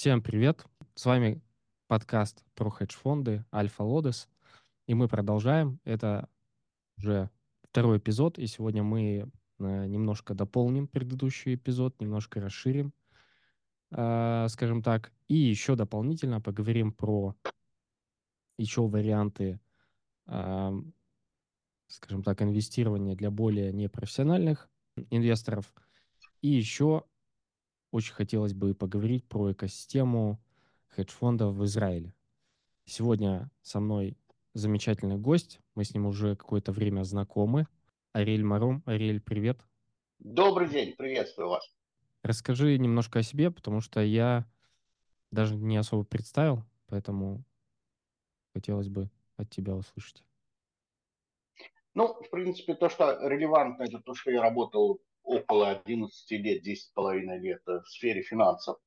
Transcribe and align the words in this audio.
Всем 0.00 0.22
привет! 0.22 0.64
С 0.94 1.04
вами 1.04 1.42
подкаст 1.86 2.42
про 2.54 2.70
хедж-фонды 2.70 3.44
Альфа 3.52 3.82
Лодес. 3.82 4.30
И 4.86 4.94
мы 4.94 5.08
продолжаем. 5.08 5.78
Это 5.84 6.26
уже 6.96 7.28
второй 7.68 7.98
эпизод. 7.98 8.38
И 8.38 8.46
сегодня 8.46 8.82
мы 8.82 9.30
э, 9.58 9.86
немножко 9.88 10.32
дополним 10.32 10.88
предыдущий 10.88 11.54
эпизод, 11.54 12.00
немножко 12.00 12.40
расширим, 12.40 12.94
э, 13.90 14.46
скажем 14.48 14.82
так. 14.82 15.12
И 15.28 15.34
еще 15.34 15.76
дополнительно 15.76 16.40
поговорим 16.40 16.94
про 16.94 17.36
еще 18.56 18.88
варианты, 18.88 19.60
э, 20.28 20.72
скажем 21.88 22.22
так, 22.22 22.40
инвестирования 22.40 23.16
для 23.16 23.30
более 23.30 23.70
непрофессиональных 23.70 24.70
инвесторов. 25.10 25.74
И 26.40 26.48
еще 26.48 27.04
очень 27.90 28.14
хотелось 28.14 28.54
бы 28.54 28.74
поговорить 28.74 29.26
про 29.26 29.52
экосистему 29.52 30.40
хедж-фондов 30.88 31.54
в 31.54 31.64
Израиле. 31.64 32.14
Сегодня 32.84 33.50
со 33.62 33.80
мной 33.80 34.16
замечательный 34.54 35.16
гость. 35.16 35.60
Мы 35.74 35.84
с 35.84 35.94
ним 35.94 36.06
уже 36.06 36.36
какое-то 36.36 36.72
время 36.72 37.02
знакомы. 37.02 37.66
Ариэль 38.12 38.44
Маром. 38.44 38.82
Ариэль, 38.86 39.20
привет. 39.20 39.60
Добрый 40.18 40.68
день, 40.68 40.94
приветствую 40.96 41.48
вас. 41.48 41.64
Расскажи 42.22 42.76
немножко 42.76 43.20
о 43.20 43.22
себе, 43.22 43.50
потому 43.50 43.80
что 43.80 44.00
я 44.00 44.46
даже 45.30 45.54
не 45.56 45.76
особо 45.76 46.04
представил, 46.04 46.64
поэтому 46.86 47.44
хотелось 48.52 48.88
бы 48.88 49.10
от 49.36 49.48
тебя 49.48 49.74
услышать. 49.74 50.24
Ну, 51.94 52.14
в 52.22 52.30
принципе, 52.30 52.74
то, 52.74 52.88
что 52.88 53.18
релевантно, 53.26 53.84
это 53.84 54.00
то, 54.00 54.14
что 54.14 54.30
я 54.30 54.42
работал 54.42 55.00
около 55.22 55.70
11 55.70 56.30
лет, 56.32 56.66
10,5 56.66 57.38
лет 57.38 57.62
в 57.66 57.84
сфере 57.86 58.22
финансов. 58.22 58.78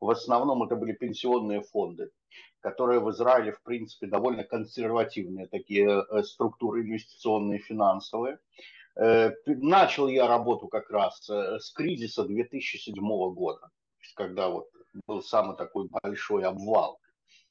В 0.00 0.10
основном 0.10 0.62
это 0.62 0.76
были 0.76 0.92
пенсионные 0.92 1.62
фонды, 1.62 2.10
которые 2.60 3.00
в 3.00 3.10
Израиле, 3.10 3.52
в 3.52 3.62
принципе, 3.62 4.06
довольно 4.06 4.44
консервативные 4.44 5.46
такие 5.48 5.88
э, 5.88 6.22
структуры 6.22 6.82
инвестиционные, 6.82 7.58
финансовые. 7.58 8.38
Э, 8.96 9.30
начал 9.46 10.08
я 10.08 10.26
работу 10.26 10.68
как 10.68 10.90
раз 10.90 11.28
э, 11.28 11.58
с 11.58 11.70
кризиса 11.72 12.24
2007 12.24 12.94
года, 13.34 13.70
когда 14.16 14.48
вот 14.48 14.68
был 15.06 15.22
самый 15.22 15.56
такой 15.56 15.88
большой 15.88 16.44
обвал 16.44 16.98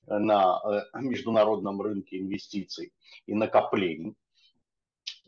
на 0.08 0.60
международном 0.96 1.80
рынке 1.82 2.20
инвестиций 2.20 2.92
и 3.28 3.34
накоплений. 3.36 4.16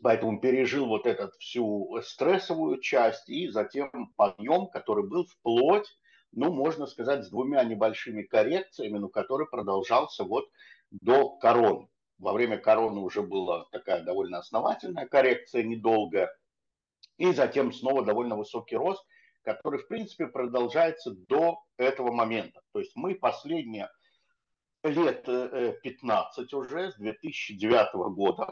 Поэтому 0.04 0.38
пережил 0.38 0.84
вот 0.84 1.06
эту 1.06 1.30
всю 1.38 1.98
стрессовую 2.02 2.78
часть 2.82 3.26
и 3.30 3.48
затем 3.48 4.12
подъем, 4.16 4.66
который 4.66 5.08
был 5.08 5.24
вплоть, 5.24 5.88
ну, 6.30 6.52
можно 6.52 6.86
сказать, 6.86 7.24
с 7.24 7.30
двумя 7.30 7.64
небольшими 7.64 8.20
коррекциями, 8.22 8.98
но 8.98 9.08
который 9.08 9.46
продолжался 9.46 10.24
вот 10.24 10.44
до 10.90 11.30
короны. 11.38 11.88
Во 12.18 12.34
время 12.34 12.58
короны 12.58 13.00
уже 13.00 13.22
была 13.22 13.64
такая 13.72 14.02
довольно 14.02 14.40
основательная 14.40 15.06
коррекция, 15.06 15.62
недолгая. 15.62 16.30
И 17.16 17.32
затем 17.32 17.72
снова 17.72 18.04
довольно 18.04 18.36
высокий 18.36 18.76
рост, 18.76 19.02
который, 19.40 19.80
в 19.80 19.88
принципе, 19.88 20.26
продолжается 20.26 21.12
до 21.12 21.60
этого 21.78 22.12
момента. 22.12 22.60
То 22.74 22.80
есть 22.80 22.92
мы 22.94 23.14
последние 23.14 23.88
лет 24.82 25.24
15 25.24 26.52
э, 26.52 26.56
уже, 26.56 26.92
с 26.92 26.96
2009 26.96 27.94
года, 28.14 28.50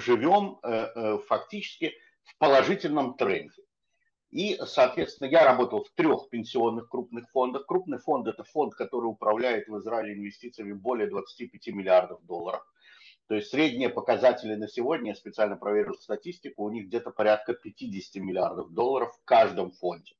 живем 0.00 0.58
э, 0.62 0.68
э, 0.68 1.18
фактически 1.26 1.92
в 2.24 2.38
положительном 2.38 3.16
тренде. 3.16 3.62
И, 4.30 4.58
соответственно, 4.66 5.28
я 5.28 5.44
работал 5.44 5.84
в 5.84 5.90
трех 5.90 6.28
пенсионных 6.28 6.88
крупных 6.88 7.30
фондах. 7.30 7.66
Крупный 7.66 7.98
фонд– 7.98 8.26
это 8.28 8.42
фонд, 8.42 8.74
который 8.74 9.06
управляет 9.06 9.68
в 9.68 9.78
Израиле 9.78 10.14
инвестициями 10.14 10.72
более 10.72 11.08
25 11.08 11.68
миллиардов 11.68 12.24
долларов. 12.26 12.62
То 13.28 13.36
есть 13.36 13.50
средние 13.50 13.88
показатели 13.88 14.54
на 14.54 14.68
сегодня, 14.68 15.10
я 15.10 15.14
специально 15.14 15.56
проверил 15.56 15.94
статистику, 15.94 16.64
у 16.64 16.70
них 16.70 16.86
где-то 16.86 17.10
порядка 17.10 17.54
50 17.54 18.22
миллиардов 18.22 18.72
долларов 18.72 19.14
в 19.14 19.24
каждом 19.24 19.70
фонде. 19.70 20.14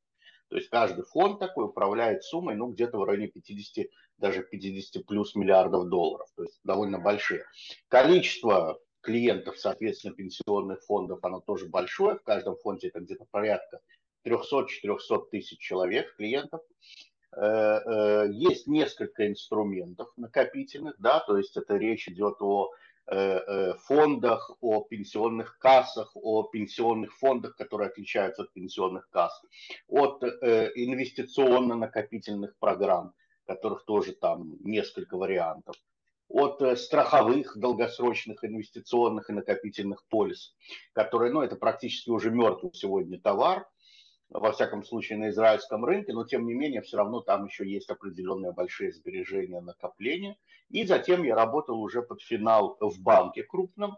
То 0.49 0.57
есть 0.57 0.71
каждый 0.71 1.05
фонд 1.05 1.41
такой 1.41 1.65
управляет 1.65 2.23
суммой, 2.23 2.55
ну, 2.55 2.69
где-то 2.69 2.99
в 2.99 3.05
районе 3.05 3.27
50, 3.27 3.87
даже 4.19 4.45
50 4.45 5.05
плюс 5.05 5.35
миллиардов 5.35 5.89
долларов. 5.89 6.29
То 6.37 6.45
есть 6.45 6.61
довольно 6.63 6.99
большие. 6.99 7.45
Количество 7.89 8.79
клиентов, 9.05 9.59
соответственно, 9.59 10.15
пенсионных 10.15 10.83
фондов, 10.83 11.21
оно 11.23 11.41
тоже 11.41 11.67
большое. 11.67 12.17
В 12.17 12.23
каждом 12.23 12.57
фонде 12.57 12.89
это 12.89 13.01
где-то 13.01 13.27
порядка 13.31 13.81
300-400 14.27 15.29
тысяч 15.31 15.59
человек, 15.59 16.17
клиентов. 16.17 16.63
Э, 17.37 17.81
э, 17.85 18.29
есть 18.33 18.67
несколько 18.67 19.27
инструментов 19.27 20.09
накопительных, 20.17 20.95
да, 20.99 21.21
то 21.21 21.37
есть 21.37 21.55
это 21.57 21.77
речь 21.77 22.09
идет 22.09 22.37
о 22.41 22.71
э, 23.07 23.75
фондах, 23.87 24.57
о 24.61 24.83
пенсионных 24.83 25.59
кассах, 25.59 26.13
о 26.15 26.45
пенсионных 26.45 27.13
фондах, 27.19 27.57
которые 27.57 27.89
отличаются 27.89 28.43
от 28.43 28.53
пенсионных 28.53 29.11
касс, 29.11 29.43
от 29.89 30.23
инвестиционно-накопительных 30.23 32.57
программ, 32.59 33.15
которых 33.47 33.85
тоже 33.85 34.13
там 34.13 34.57
несколько 34.61 35.17
вариантов 35.17 35.75
от 36.35 36.61
э, 36.63 36.75
страховых 36.75 37.57
долгосрочных 37.57 38.45
инвестиционных 38.45 39.31
и 39.31 39.33
накопительных 39.33 40.05
полис, 40.09 40.57
которые, 40.93 41.33
ну, 41.33 41.43
это 41.43 41.55
практически 41.55 42.11
уже 42.11 42.33
мертвый 42.33 42.73
сегодня 42.75 43.21
товар, 43.21 43.69
во 44.31 44.51
всяком 44.51 44.83
случае 44.83 45.19
на 45.19 45.29
израильском 45.29 45.85
рынке, 45.85 46.13
но 46.13 46.25
тем 46.25 46.45
не 46.45 46.55
менее 46.55 46.83
все 46.83 46.97
равно 46.97 47.21
там 47.21 47.45
еще 47.45 47.71
есть 47.71 47.89
определенные 47.89 48.53
большие 48.53 48.91
сбережения, 48.91 49.61
накопления. 49.61 50.37
И 50.71 50.85
затем 50.85 51.23
я 51.23 51.37
работал 51.37 51.81
уже 51.81 52.03
под 52.03 52.21
финал 52.21 52.77
в 52.81 53.01
банке 53.01 53.45
крупном, 53.45 53.97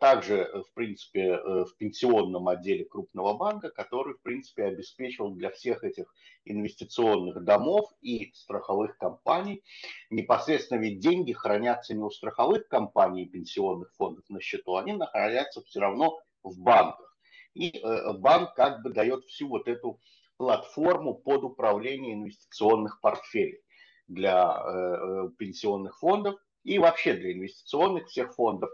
также, 0.00 0.36
э, 0.38 0.62
в 0.62 0.72
принципе, 0.72 1.20
э, 1.20 1.64
в 1.64 1.76
пенсионном 1.76 2.48
отделе 2.48 2.86
крупного 2.86 3.34
банка, 3.34 3.70
который, 3.70 4.14
в 4.14 4.22
принципе, 4.22 4.64
обеспечивал 4.64 5.32
для 5.32 5.50
всех 5.50 5.84
этих 5.84 6.06
инвестиционных 6.46 7.44
домов 7.44 7.90
и 8.00 8.32
страховых 8.34 8.96
компаний. 8.96 9.62
Непосредственно 10.08 10.78
ведь 10.78 11.00
деньги 11.00 11.32
хранятся 11.32 11.94
не 11.94 12.02
у 12.02 12.10
страховых 12.10 12.68
компаний 12.68 13.24
и 13.24 13.28
пенсионных 13.28 13.92
фондов 13.96 14.24
на 14.30 14.40
счету, 14.40 14.76
они 14.76 14.94
находятся 14.94 15.62
все 15.62 15.80
равно 15.80 16.18
в 16.42 16.58
банках. 16.58 17.18
И 17.52 17.82
банк 18.18 18.54
как 18.54 18.82
бы 18.82 18.90
дает 18.90 19.24
всю 19.24 19.48
вот 19.48 19.68
эту 19.68 20.00
платформу 20.36 21.14
под 21.14 21.42
управление 21.44 22.14
инвестиционных 22.14 23.00
портфелей 23.00 23.60
для 24.06 25.30
пенсионных 25.36 25.98
фондов 25.98 26.36
и 26.64 26.78
вообще 26.78 27.14
для 27.14 27.32
инвестиционных 27.32 28.08
всех 28.08 28.34
фондов. 28.34 28.70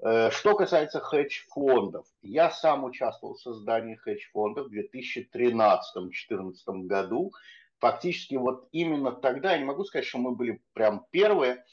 Э, 0.00 0.30
что 0.30 0.54
касается 0.54 1.00
хедж-фондов, 1.00 2.06
я 2.22 2.50
сам 2.50 2.84
участвовал 2.84 3.34
в 3.34 3.40
создании 3.40 3.96
хедж-фондов 3.96 4.68
в 4.68 4.72
2013-2014 4.72 6.86
году. 6.86 7.32
Фактически 7.78 8.34
вот 8.34 8.68
именно 8.72 9.12
тогда, 9.12 9.52
я 9.52 9.58
не 9.58 9.64
могу 9.64 9.84
сказать, 9.84 10.06
что 10.06 10.18
мы 10.18 10.34
были 10.34 10.60
прям 10.72 11.06
первые, 11.10 11.64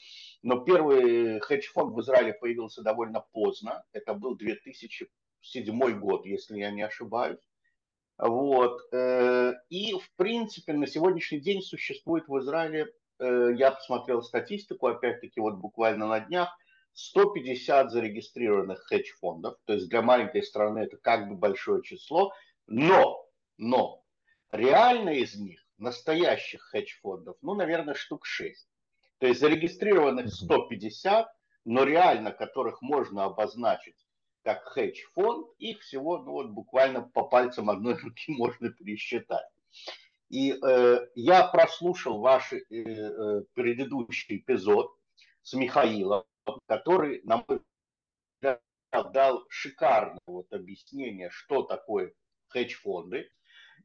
но 0.42 0.60
первый 0.60 1.40
хедж-фонд 1.40 1.94
в 1.94 2.00
Израиле 2.00 2.32
появился 2.32 2.82
довольно 2.82 3.24
поздно. 3.32 3.84
Это 3.92 4.14
был 4.14 4.36
2007 4.36 5.98
год, 5.98 6.26
если 6.26 6.58
я 6.58 6.70
не 6.70 6.82
ошибаюсь. 6.82 7.40
Вот. 8.18 8.80
Э, 8.92 9.54
и, 9.68 9.92
в 9.92 10.10
принципе, 10.16 10.72
на 10.72 10.86
сегодняшний 10.86 11.40
день 11.40 11.62
существует 11.62 12.28
в 12.28 12.38
Израиле, 12.38 12.86
я 13.18 13.70
посмотрел 13.70 14.22
статистику, 14.22 14.86
опять-таки, 14.86 15.40
вот 15.40 15.54
буквально 15.54 16.06
на 16.06 16.20
днях, 16.20 16.56
150 16.94 17.90
зарегистрированных 17.90 18.86
хедж-фондов, 18.86 19.56
то 19.66 19.74
есть 19.74 19.88
для 19.88 20.00
маленькой 20.00 20.42
страны 20.42 20.80
это 20.80 20.96
как 20.96 21.28
бы 21.28 21.36
большое 21.36 21.82
число, 21.82 22.32
но, 22.66 23.28
но 23.58 24.02
реально 24.50 25.10
из 25.10 25.34
них, 25.36 25.62
настоящих 25.78 26.62
хедж-фондов, 26.62 27.36
ну, 27.42 27.54
наверное, 27.54 27.94
штук 27.94 28.24
6. 28.24 28.66
То 29.18 29.26
есть 29.26 29.40
зарегистрированных 29.40 30.32
150, 30.32 31.28
но 31.66 31.84
реально 31.84 32.32
которых 32.32 32.80
можно 32.80 33.24
обозначить 33.24 33.96
как 34.46 34.62
хедж-фонд, 34.68 35.48
их 35.58 35.80
всего 35.80 36.18
ну, 36.18 36.30
вот 36.30 36.50
буквально 36.50 37.02
по 37.02 37.24
пальцам 37.24 37.68
одной 37.68 37.94
руки 38.02 38.32
можно 38.32 38.70
пересчитать. 38.70 39.46
И 40.28 40.52
э, 40.52 41.06
я 41.14 41.46
прослушал 41.46 42.20
ваш 42.20 42.52
э, 42.52 42.58
э, 42.70 43.42
предыдущий 43.54 44.38
эпизод 44.38 44.92
с 45.42 45.54
Михаилом, 45.54 46.24
который, 46.66 47.20
на 47.22 47.44
мой 47.46 47.60
взгляд, 48.36 48.60
дал 49.12 49.44
шикарное 49.48 50.18
вот 50.26 50.52
объяснение, 50.52 51.30
что 51.30 51.62
такое 51.62 52.12
хедж-фонды. 52.48 53.30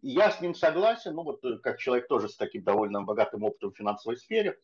И 0.01 0.09
я 0.09 0.31
с 0.31 0.41
ним 0.41 0.55
согласен, 0.55 1.13
ну 1.13 1.23
вот 1.23 1.45
э, 1.45 1.59
как 1.59 1.77
человек 1.77 2.07
тоже 2.07 2.27
с 2.27 2.37
таким 2.37 2.63
довольно 2.63 3.03
богатым 3.03 3.43
опытом 3.43 3.71
в 3.71 3.77
финансовой 3.77 4.17
сфере, 4.17 4.57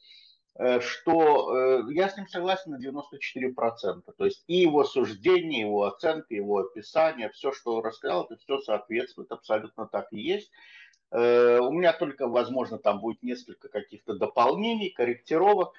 э, 0.56 0.80
что 0.80 1.88
я 1.92 2.10
с 2.10 2.18
ним 2.18 2.28
согласен 2.28 2.72
на 2.72 2.78
94%. 2.84 4.02
То 4.18 4.26
есть 4.26 4.44
и 4.48 4.56
его 4.56 4.84
суждение, 4.84 5.62
его 5.62 5.84
оценка, 5.84 6.34
его 6.34 6.58
описание, 6.58 7.30
все, 7.30 7.52
что 7.52 7.76
он 7.76 7.86
рассказал, 7.86 8.26
это 8.26 8.38
все 8.38 8.58
соответствует, 8.62 9.32
абсолютно 9.32 9.86
так 9.86 10.12
и 10.12 10.20
есть. 10.20 10.52
Э, 11.12 11.59
у 11.59 11.71
меня 11.71 11.94
только, 11.94 12.27
возможно, 12.27 12.77
там 12.77 13.00
будет 13.00 13.24
несколько 13.24 13.69
каких-то 13.69 14.15
дополнений, 14.15 14.89
корректировок. 14.89 15.74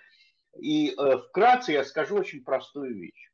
И 0.58 0.94
э, 0.96 1.19
вкратце 1.19 1.72
я 1.72 1.84
скажу 1.84 2.16
очень 2.16 2.42
простую 2.42 2.94
вещь. 2.96 3.30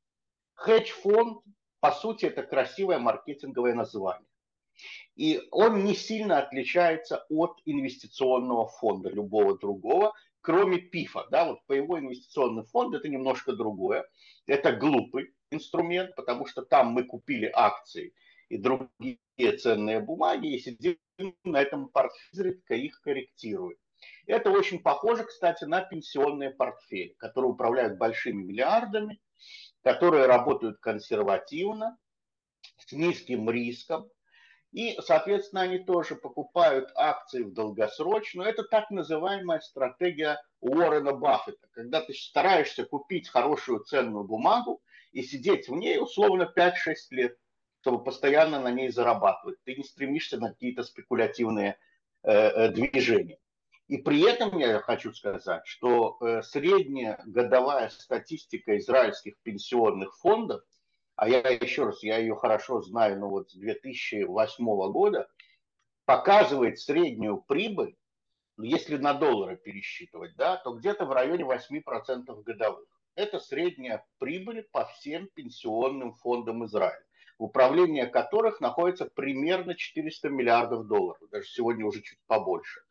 Хедж-фонд, 0.54 1.42
по 1.80 1.92
сути, 1.92 2.26
это 2.26 2.42
красивое 2.42 2.98
маркетинговое 2.98 3.74
название. 3.74 4.28
И 5.14 5.40
он 5.52 5.84
не 5.84 5.94
сильно 5.94 6.38
отличается 6.38 7.24
от 7.28 7.60
инвестиционного 7.64 8.66
фонда 8.66 9.08
любого 9.08 9.56
другого, 9.56 10.12
кроме 10.40 10.78
ПИФа. 10.78 11.28
Да, 11.30 11.46
вот 11.46 11.64
по 11.66 11.72
его 11.72 11.98
инвестиционный 11.98 12.64
фонд 12.64 12.94
это 12.94 13.08
немножко 13.08 13.52
другое. 13.52 14.04
Это 14.46 14.72
глупый 14.72 15.32
инструмент, 15.50 16.16
потому 16.16 16.46
что 16.46 16.62
там 16.62 16.88
мы 16.88 17.04
купили 17.04 17.50
акции 17.54 18.12
и 18.48 18.58
другие 18.58 19.18
ценные 19.56 20.00
бумаги 20.00 20.54
и 20.54 20.58
сидим 20.58 20.98
на 21.44 21.60
этом 21.60 21.88
портфеле, 21.88 22.24
изредка 22.32 22.74
их 22.74 23.00
корректируем. 23.00 23.76
Это 24.26 24.50
очень 24.50 24.80
похоже, 24.80 25.24
кстати, 25.24 25.64
на 25.64 25.82
пенсионные 25.82 26.50
портфели, 26.50 27.14
которые 27.18 27.52
управляют 27.52 27.98
большими 27.98 28.42
миллиардами, 28.42 29.20
которые 29.82 30.26
работают 30.26 30.78
консервативно, 30.78 31.98
с 32.78 32.92
низким 32.92 33.48
риском, 33.50 34.10
и, 34.72 34.98
соответственно, 35.00 35.62
они 35.62 35.78
тоже 35.78 36.16
покупают 36.16 36.90
акции 36.96 37.44
в 37.44 37.52
долгосрочную. 37.52 38.48
Это 38.48 38.64
так 38.64 38.90
называемая 38.90 39.60
стратегия 39.60 40.42
Уоррена 40.60 41.12
Баффета, 41.12 41.68
когда 41.70 42.00
ты 42.00 42.12
стараешься 42.12 42.84
купить 42.84 43.28
хорошую 43.28 43.84
ценную 43.84 44.24
бумагу 44.24 44.82
и 45.12 45.22
сидеть 45.22 45.68
в 45.68 45.74
ней 45.74 45.98
условно 45.98 46.52
5-6 46.56 46.72
лет, 47.10 47.38
чтобы 47.84 48.02
постоянно 48.02 48.60
на 48.60 48.70
ней 48.70 48.88
зарабатывать. 48.88 49.62
Ты 49.64 49.74
не 49.74 49.84
стремишься 49.84 50.38
на 50.38 50.48
какие-то 50.48 50.82
спекулятивные 50.82 51.76
э, 52.22 52.32
э, 52.32 52.68
движения. 52.70 53.38
И 53.88 53.98
при 53.98 54.22
этом 54.22 54.56
я 54.58 54.80
хочу 54.80 55.12
сказать, 55.12 55.66
что 55.66 56.16
э, 56.22 56.40
средняя 56.40 57.22
годовая 57.26 57.90
статистика 57.90 58.78
израильских 58.78 59.34
пенсионных 59.42 60.16
фондов 60.16 60.62
а 61.16 61.28
я 61.28 61.38
еще 61.40 61.84
раз, 61.84 62.02
я 62.02 62.18
ее 62.18 62.34
хорошо 62.34 62.80
знаю, 62.80 63.20
ну 63.20 63.28
вот 63.28 63.50
с 63.50 63.54
2008 63.54 64.64
года, 64.90 65.28
показывает 66.06 66.80
среднюю 66.80 67.40
прибыль, 67.42 67.96
ну, 68.56 68.64
если 68.64 68.96
на 68.96 69.14
доллары 69.14 69.56
пересчитывать, 69.56 70.34
да, 70.36 70.56
то 70.56 70.72
где-то 70.72 71.04
в 71.04 71.12
районе 71.12 71.44
8% 71.44 72.42
годовых. 72.42 72.88
Это 73.14 73.38
средняя 73.38 74.04
прибыль 74.18 74.66
по 74.72 74.86
всем 74.86 75.28
пенсионным 75.34 76.14
фондам 76.14 76.64
Израиля, 76.64 77.04
в 77.48 78.10
которых 78.10 78.60
находится 78.60 79.06
примерно 79.06 79.74
400 79.74 80.28
миллиардов 80.28 80.86
долларов, 80.86 81.18
даже 81.30 81.46
сегодня 81.46 81.84
уже 81.86 82.02
чуть 82.02 82.18
побольше. 82.26 82.82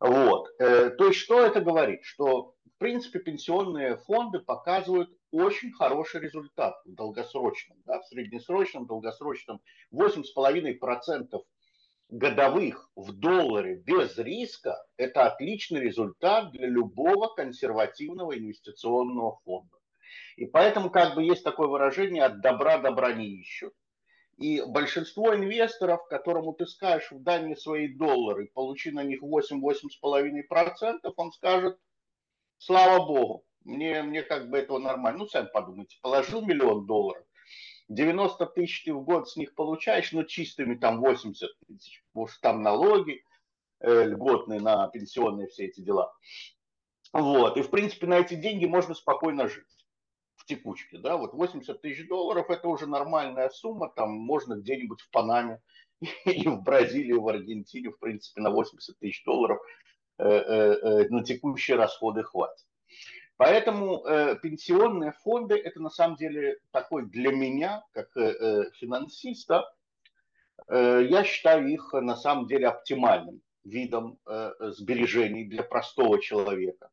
Вот. 0.00 0.48
Э, 0.58 0.90
то 0.90 1.06
есть 1.06 1.18
что 1.18 1.40
это 1.40 1.60
говорит? 1.60 2.00
Что 2.02 2.54
в 2.76 2.78
принципе 2.78 3.18
пенсионные 3.18 3.96
фонды 3.96 4.40
показывают 4.40 5.10
очень 5.30 5.72
хороший 5.72 6.20
результат 6.20 6.74
в 6.84 6.94
долгосрочном, 6.94 7.78
да, 7.86 8.00
в 8.00 8.06
среднесрочном, 8.06 8.86
долгосрочном 8.86 9.60
8,5% 9.92 11.42
годовых 12.08 12.90
в 12.94 13.12
долларе 13.12 13.76
без 13.76 14.16
риска– 14.18 14.76
это 14.96 15.26
отличный 15.26 15.80
результат 15.80 16.52
для 16.52 16.68
любого 16.68 17.34
консервативного 17.34 18.38
инвестиционного 18.38 19.38
фонда. 19.44 19.76
И 20.36 20.46
поэтому 20.46 20.90
как 20.90 21.14
бы 21.14 21.22
есть 21.22 21.44
такое 21.44 21.68
выражение 21.68 22.24
«от 22.24 22.40
добра 22.40 22.78
добра 22.78 23.12
не 23.12 23.26
ищут». 23.26 23.74
И 24.36 24.62
большинство 24.66 25.34
инвесторов, 25.34 26.06
которому 26.08 26.52
ты 26.52 26.66
скажешь, 26.66 27.08
дай 27.10 27.42
мне 27.42 27.56
свои 27.56 27.88
доллары, 27.88 28.50
получи 28.52 28.90
на 28.90 29.02
них 29.02 29.22
8-8,5%, 29.22 31.12
он 31.16 31.32
скажет, 31.32 31.78
слава 32.58 33.06
богу, 33.06 33.44
мне, 33.64 34.02
мне 34.02 34.22
как 34.22 34.50
бы 34.50 34.58
этого 34.58 34.78
нормально. 34.78 35.20
Ну, 35.20 35.26
сами 35.26 35.48
подумайте, 35.52 35.96
положил 36.02 36.42
миллион 36.42 36.86
долларов, 36.86 37.24
90 37.88 38.46
тысяч 38.46 38.84
ты 38.84 38.92
в 38.92 39.02
год 39.02 39.28
с 39.28 39.36
них 39.36 39.54
получаешь, 39.54 40.12
но 40.12 40.24
чистыми 40.24 40.74
там 40.74 41.00
80 41.00 41.48
тысяч, 41.66 42.04
потому 42.12 42.28
что 42.28 42.40
там 42.40 42.62
налоги 42.62 43.22
э, 43.80 44.04
льготные 44.04 44.60
на 44.60 44.88
пенсионные 44.88 45.48
все 45.48 45.66
эти 45.66 45.80
дела. 45.80 46.12
Вот, 47.12 47.56
и 47.56 47.62
в 47.62 47.70
принципе 47.70 48.06
на 48.06 48.18
эти 48.18 48.34
деньги 48.34 48.66
можно 48.66 48.94
спокойно 48.94 49.48
жить 49.48 49.68
в 49.68 49.75
текучке, 50.46 50.98
да, 50.98 51.16
вот 51.16 51.34
80 51.34 51.80
тысяч 51.80 52.08
долларов 52.08 52.48
это 52.50 52.68
уже 52.68 52.86
нормальная 52.86 53.50
сумма, 53.50 53.92
там 53.94 54.10
можно 54.12 54.54
где-нибудь 54.54 55.00
в 55.00 55.10
Панаме 55.10 55.60
или 56.24 56.48
в 56.48 56.62
Бразилии, 56.62 57.12
в 57.12 57.28
Аргентине, 57.28 57.90
в 57.90 57.98
принципе, 57.98 58.40
на 58.40 58.50
80 58.50 58.98
тысяч 58.98 59.22
долларов 59.24 59.58
э, 60.18 60.28
э, 60.28 60.78
э, 60.82 61.08
на 61.08 61.22
текущие 61.24 61.76
расходы 61.76 62.22
хватит. 62.22 62.66
Поэтому 63.36 64.02
э, 64.06 64.36
пенсионные 64.40 65.12
фонды 65.12 65.56
это 65.58 65.80
на 65.80 65.90
самом 65.90 66.16
деле 66.16 66.58
такой 66.70 67.06
для 67.06 67.32
меня, 67.32 67.84
как 67.92 68.16
э, 68.16 68.70
финансиста, 68.74 69.70
э, 70.68 71.06
я 71.10 71.22
считаю 71.22 71.68
их 71.68 71.92
на 71.92 72.16
самом 72.16 72.46
деле 72.46 72.68
оптимальным 72.68 73.42
видом 73.64 74.18
э, 74.26 74.52
сбережений 74.70 75.44
для 75.44 75.62
простого 75.62 76.20
человека. 76.20 76.88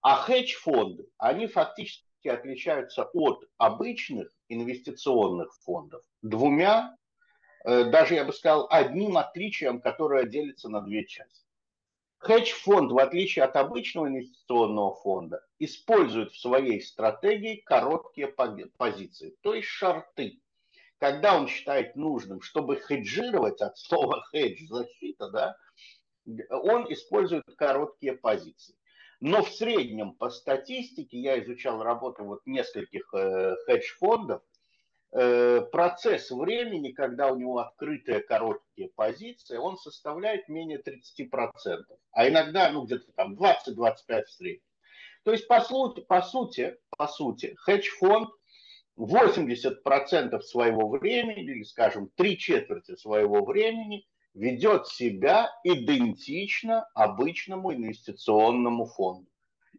А 0.00 0.16
хедж-фонды, 0.16 1.06
они 1.18 1.46
фактически 1.46 2.09
отличаются 2.28 3.04
от 3.04 3.44
обычных 3.58 4.28
инвестиционных 4.48 5.54
фондов 5.62 6.02
двумя, 6.22 6.96
э, 7.64 7.84
даже 7.84 8.14
я 8.14 8.24
бы 8.24 8.32
сказал, 8.32 8.66
одним 8.70 9.16
отличием, 9.16 9.80
которое 9.80 10.26
делится 10.26 10.68
на 10.68 10.80
две 10.80 11.06
части. 11.06 11.44
Хедж-фонд, 12.18 12.92
в 12.92 12.98
отличие 12.98 13.46
от 13.46 13.56
обычного 13.56 14.08
инвестиционного 14.08 14.94
фонда, 14.96 15.42
использует 15.58 16.32
в 16.32 16.38
своей 16.38 16.82
стратегии 16.82 17.62
короткие 17.64 18.28
позиции, 18.28 19.34
то 19.40 19.54
есть 19.54 19.68
шарты. 19.68 20.40
Когда 20.98 21.38
он 21.38 21.48
считает 21.48 21.96
нужным, 21.96 22.42
чтобы 22.42 22.76
хеджировать 22.76 23.62
от 23.62 23.78
слова 23.78 24.20
хедж, 24.30 24.66
защита, 24.66 25.30
да, 25.30 25.56
он 26.50 26.92
использует 26.92 27.44
короткие 27.56 28.12
позиции. 28.12 28.76
Но 29.20 29.42
в 29.42 29.50
среднем 29.50 30.12
по 30.12 30.30
статистике, 30.30 31.18
я 31.18 31.38
изучал 31.42 31.82
работу 31.82 32.24
вот 32.24 32.40
нескольких 32.46 33.12
э, 33.14 33.54
хедж-фондов, 33.66 34.42
Э, 35.12 35.62
процесс 35.72 36.30
времени, 36.30 36.92
когда 36.92 37.32
у 37.32 37.36
него 37.36 37.58
открытые 37.58 38.20
короткие 38.20 38.90
позиции, 38.90 39.56
он 39.56 39.76
составляет 39.76 40.48
менее 40.48 40.80
30%, 40.80 41.84
а 42.12 42.28
иногда 42.28 42.70
ну, 42.70 42.84
где-то 42.84 43.10
там 43.16 43.34
20-25 43.34 44.24
в 44.24 44.30
среднем. 44.30 44.62
То 45.24 45.32
есть, 45.32 45.48
по 45.48 45.60
сути, 45.62 46.00
по 46.02 46.22
сути, 46.22 46.78
по 46.96 47.08
сути 47.08 47.56
хедж-фонд 47.58 48.30
80% 48.96 50.40
своего 50.42 50.88
времени, 50.88 51.42
или, 51.42 51.64
скажем, 51.64 52.08
три 52.14 52.38
четверти 52.38 52.94
своего 52.94 53.44
времени 53.44 54.06
ведет 54.34 54.86
себя 54.86 55.50
идентично 55.64 56.88
обычному 56.94 57.72
инвестиционному 57.74 58.86
фонду. 58.86 59.28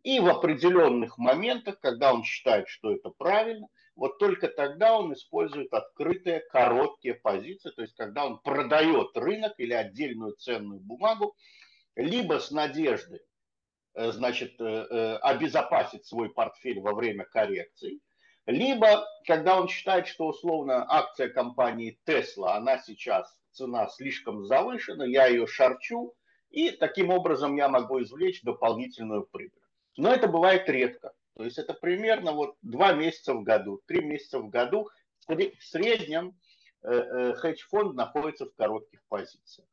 И 0.03 0.19
в 0.19 0.27
определенных 0.27 1.17
моментах, 1.17 1.79
когда 1.79 2.13
он 2.13 2.23
считает, 2.23 2.67
что 2.67 2.91
это 2.91 3.09
правильно– 3.09 3.67
вот 3.95 4.17
только 4.17 4.47
тогда 4.47 4.97
он 4.97 5.13
использует 5.13 5.73
открытые 5.73 6.39
короткие 6.39 7.15
позиции, 7.15 7.71
то 7.71 7.81
есть 7.81 7.95
когда 7.95 8.25
он 8.25 8.39
продает 8.39 9.15
рынок 9.15 9.53
или 9.57 9.73
отдельную 9.73 10.33
ценную 10.37 10.79
бумагу, 10.79 11.35
либо 11.95 12.39
с 12.39 12.51
надеждой 12.51 13.21
э, 13.93 14.11
значит, 14.11 14.59
э, 14.59 14.63
э, 14.63 15.15
обезопасить 15.17 16.05
свой 16.05 16.29
портфель 16.33 16.79
во 16.79 16.93
время 16.93 17.25
коррекции, 17.25 17.99
либо 18.45 19.05
когда 19.27 19.59
он 19.59 19.67
считает, 19.67 20.07
что 20.07 20.27
условно 20.27 20.85
акция 20.89 21.29
компании 21.29 21.99
Tesla, 22.07 22.53
она 22.53 22.79
сейчас 22.79 23.31
цена 23.51 23.87
слишком 23.89 24.45
завышена, 24.45 25.03
я 25.03 25.27
ее 25.27 25.47
шарчу, 25.47 26.13
и 26.49 26.71
таким 26.71 27.09
образом 27.09 27.55
я 27.55 27.69
могу 27.69 28.01
извлечь 28.01 28.41
дополнительную 28.41 29.23
прибыль. 29.23 29.61
Но 29.97 30.13
это 30.13 30.27
бывает 30.27 30.67
редко. 30.69 31.13
То 31.35 31.43
есть 31.43 31.57
это 31.57 31.73
примерно 31.73 32.33
вот 32.33 32.55
два 32.61 32.93
месяца 32.93 33.33
в 33.33 33.43
году, 33.43 33.81
три 33.85 34.03
месяца 34.03 34.39
в 34.39 34.49
году. 34.49 34.89
В 35.27 35.63
среднем 35.63 36.35
э, 36.83 36.91
э, 36.91 37.33
хедж-фонд 37.35 37.95
находится 37.95 38.45
в 38.45 38.55
коротких 38.55 39.01
позициях. 39.07 39.67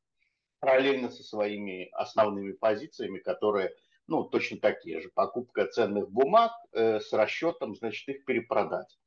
Параллельно 0.60 1.10
со 1.10 1.22
своими 1.22 1.88
основными 1.92 2.52
позициями, 2.52 3.18
которые 3.18 3.74
ну, 4.06 4.24
точно 4.24 4.58
такие 4.58 5.00
же. 5.00 5.10
Покупка 5.10 5.66
ценных 5.66 6.10
бумаг 6.10 6.52
э, 6.72 7.00
с 7.00 7.12
расчетом, 7.12 7.76
значит, 7.76 8.08
их 8.08 8.24
перепродать 8.24 8.98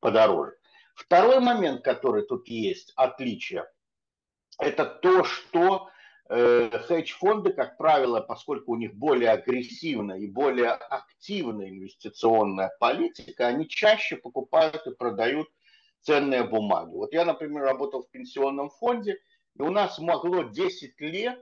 подороже. 0.00 0.56
Второй 0.94 1.40
момент, 1.40 1.84
который 1.84 2.24
тут 2.26 2.48
есть, 2.48 2.92
отличие, 2.96 3.66
это 4.58 4.84
то, 4.84 5.24
что 5.24 5.90
Э, 6.28 6.70
хедж-фонды, 6.88 7.52
как 7.52 7.76
правило, 7.76 8.20
поскольку 8.20 8.72
у 8.72 8.76
них 8.76 8.94
более 8.94 9.30
агрессивная 9.30 10.18
и 10.18 10.26
более 10.26 10.70
активная 10.70 11.68
инвестиционная 11.68 12.72
политика, 12.80 13.46
они 13.46 13.68
чаще 13.68 14.16
покупают 14.16 14.86
и 14.86 14.94
продают 14.94 15.48
ценные 16.00 16.42
бумаги. 16.42 16.94
Вот 16.94 17.12
я, 17.12 17.24
например, 17.24 17.62
работал 17.62 18.02
в 18.02 18.10
пенсионном 18.10 18.70
фонде, 18.70 19.20
и 19.56 19.62
у 19.62 19.70
нас 19.70 20.00
могло 20.00 20.42
10 20.42 21.00
лет 21.00 21.40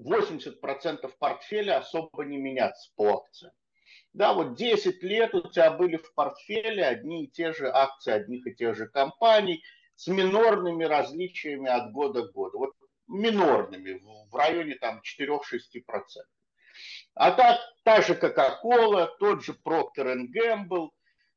80% 0.00 1.12
портфеля 1.18 1.78
особо 1.78 2.24
не 2.24 2.38
меняться 2.38 2.90
по 2.96 3.18
акциям. 3.18 3.52
Да, 4.14 4.32
вот 4.32 4.54
10 4.54 5.02
лет 5.02 5.34
у 5.34 5.42
тебя 5.50 5.70
были 5.70 5.96
в 5.96 6.14
портфеле 6.14 6.86
одни 6.86 7.24
и 7.24 7.30
те 7.30 7.52
же 7.52 7.70
акции 7.70 8.12
одних 8.12 8.46
и 8.46 8.54
тех 8.54 8.76
же 8.76 8.86
компаний 8.86 9.62
с 9.96 10.06
минорными 10.08 10.84
различиями 10.84 11.68
от 11.68 11.92
года 11.92 12.26
к 12.26 12.32
году. 12.32 12.58
Вот 12.58 12.74
минорными, 13.06 14.02
в 14.30 14.34
районе 14.34 14.76
там 14.76 15.00
4-6%. 15.20 15.40
А 17.14 17.30
так, 17.30 17.60
та 17.84 18.02
же 18.02 18.14
Coca-Cola, 18.14 19.08
тот 19.18 19.44
же 19.44 19.52
Procter 19.64 20.16
Gamble, 20.34 20.88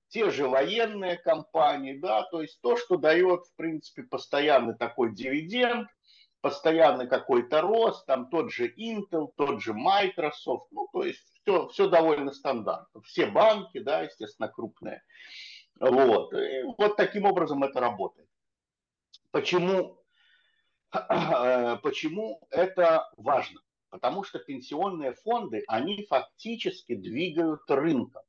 те 0.09 0.31
же 0.31 0.47
военные 0.47 1.17
компании, 1.17 1.97
да, 1.97 2.23
то 2.23 2.41
есть 2.41 2.59
то, 2.61 2.77
что 2.77 2.97
дает, 2.97 3.45
в 3.45 3.55
принципе, 3.55 4.03
постоянный 4.03 4.75
такой 4.75 5.13
дивиденд, 5.13 5.89
постоянный 6.41 7.07
какой-то 7.07 7.61
рост, 7.61 8.05
там 8.05 8.29
тот 8.29 8.51
же 8.51 8.73
Intel, 8.73 9.27
тот 9.35 9.61
же 9.61 9.73
Microsoft, 9.73 10.71
ну, 10.71 10.87
то 10.93 11.03
есть 11.03 11.23
все, 11.41 11.67
все 11.67 11.89
довольно 11.89 12.31
стандартно. 12.31 13.01
Все 13.01 13.27
банки, 13.27 13.79
да, 13.79 14.01
естественно, 14.01 14.47
крупные. 14.47 15.03
Вот. 15.79 16.33
И 16.33 16.63
вот 16.77 16.95
таким 16.95 17.25
образом 17.25 17.63
это 17.63 17.79
работает. 17.79 18.26
Почему, 19.31 20.03
почему 20.91 22.41
это 22.49 23.09
важно? 23.17 23.61
Потому 23.89 24.23
что 24.23 24.39
пенсионные 24.39 25.13
фонды, 25.13 25.63
они 25.67 26.05
фактически 26.05 26.95
двигают 26.95 27.61
рынком. 27.69 28.23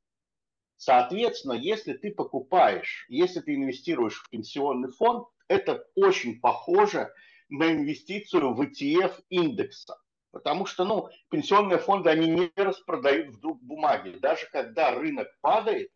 Соответственно, 0.77 1.53
если 1.53 1.93
ты 1.93 2.11
покупаешь, 2.11 3.05
если 3.09 3.41
ты 3.41 3.55
инвестируешь 3.55 4.21
в 4.21 4.29
пенсионный 4.29 4.91
фонд, 4.91 5.27
это 5.49 5.85
очень 5.95 6.39
похоже 6.39 7.13
на 7.49 7.71
инвестицию 7.73 8.53
в 8.53 8.61
ETF 8.61 9.21
индекса. 9.29 9.97
Потому 10.31 10.65
что 10.65 10.85
ну, 10.85 11.09
пенсионные 11.29 11.79
фонды, 11.79 12.09
они 12.09 12.29
не 12.29 12.51
распродают 12.55 13.29
вдруг 13.35 13.61
бумаги. 13.61 14.17
Даже 14.19 14.47
когда 14.51 14.91
рынок 14.91 15.27
падает, 15.41 15.91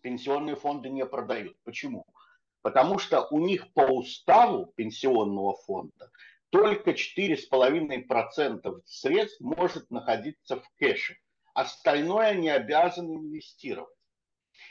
пенсионные 0.00 0.56
фонды 0.56 0.88
не 0.88 1.04
продают. 1.04 1.56
Почему? 1.62 2.06
Потому 2.66 2.98
что 2.98 3.28
у 3.30 3.38
них 3.38 3.72
по 3.74 3.82
уставу 3.82 4.66
пенсионного 4.74 5.54
фонда 5.54 6.10
только 6.50 6.90
4,5% 6.90 8.82
средств 8.84 9.40
может 9.40 9.88
находиться 9.92 10.56
в 10.56 10.68
кэше. 10.76 11.16
Остальное 11.54 12.30
они 12.30 12.48
обязаны 12.48 13.18
инвестировать. 13.18 13.94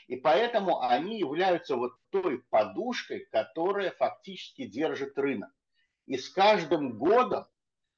И 0.08 0.18
поэтому 0.18 0.82
они 0.82 1.20
являются 1.20 1.78
вот 1.78 1.94
той 2.10 2.44
подушкой, 2.50 3.30
которая 3.32 3.92
фактически 3.92 4.66
держит 4.66 5.18
рынок. 5.18 5.52
И 6.06 6.18
с 6.18 6.28
каждым 6.28 6.98
годом 6.98 7.46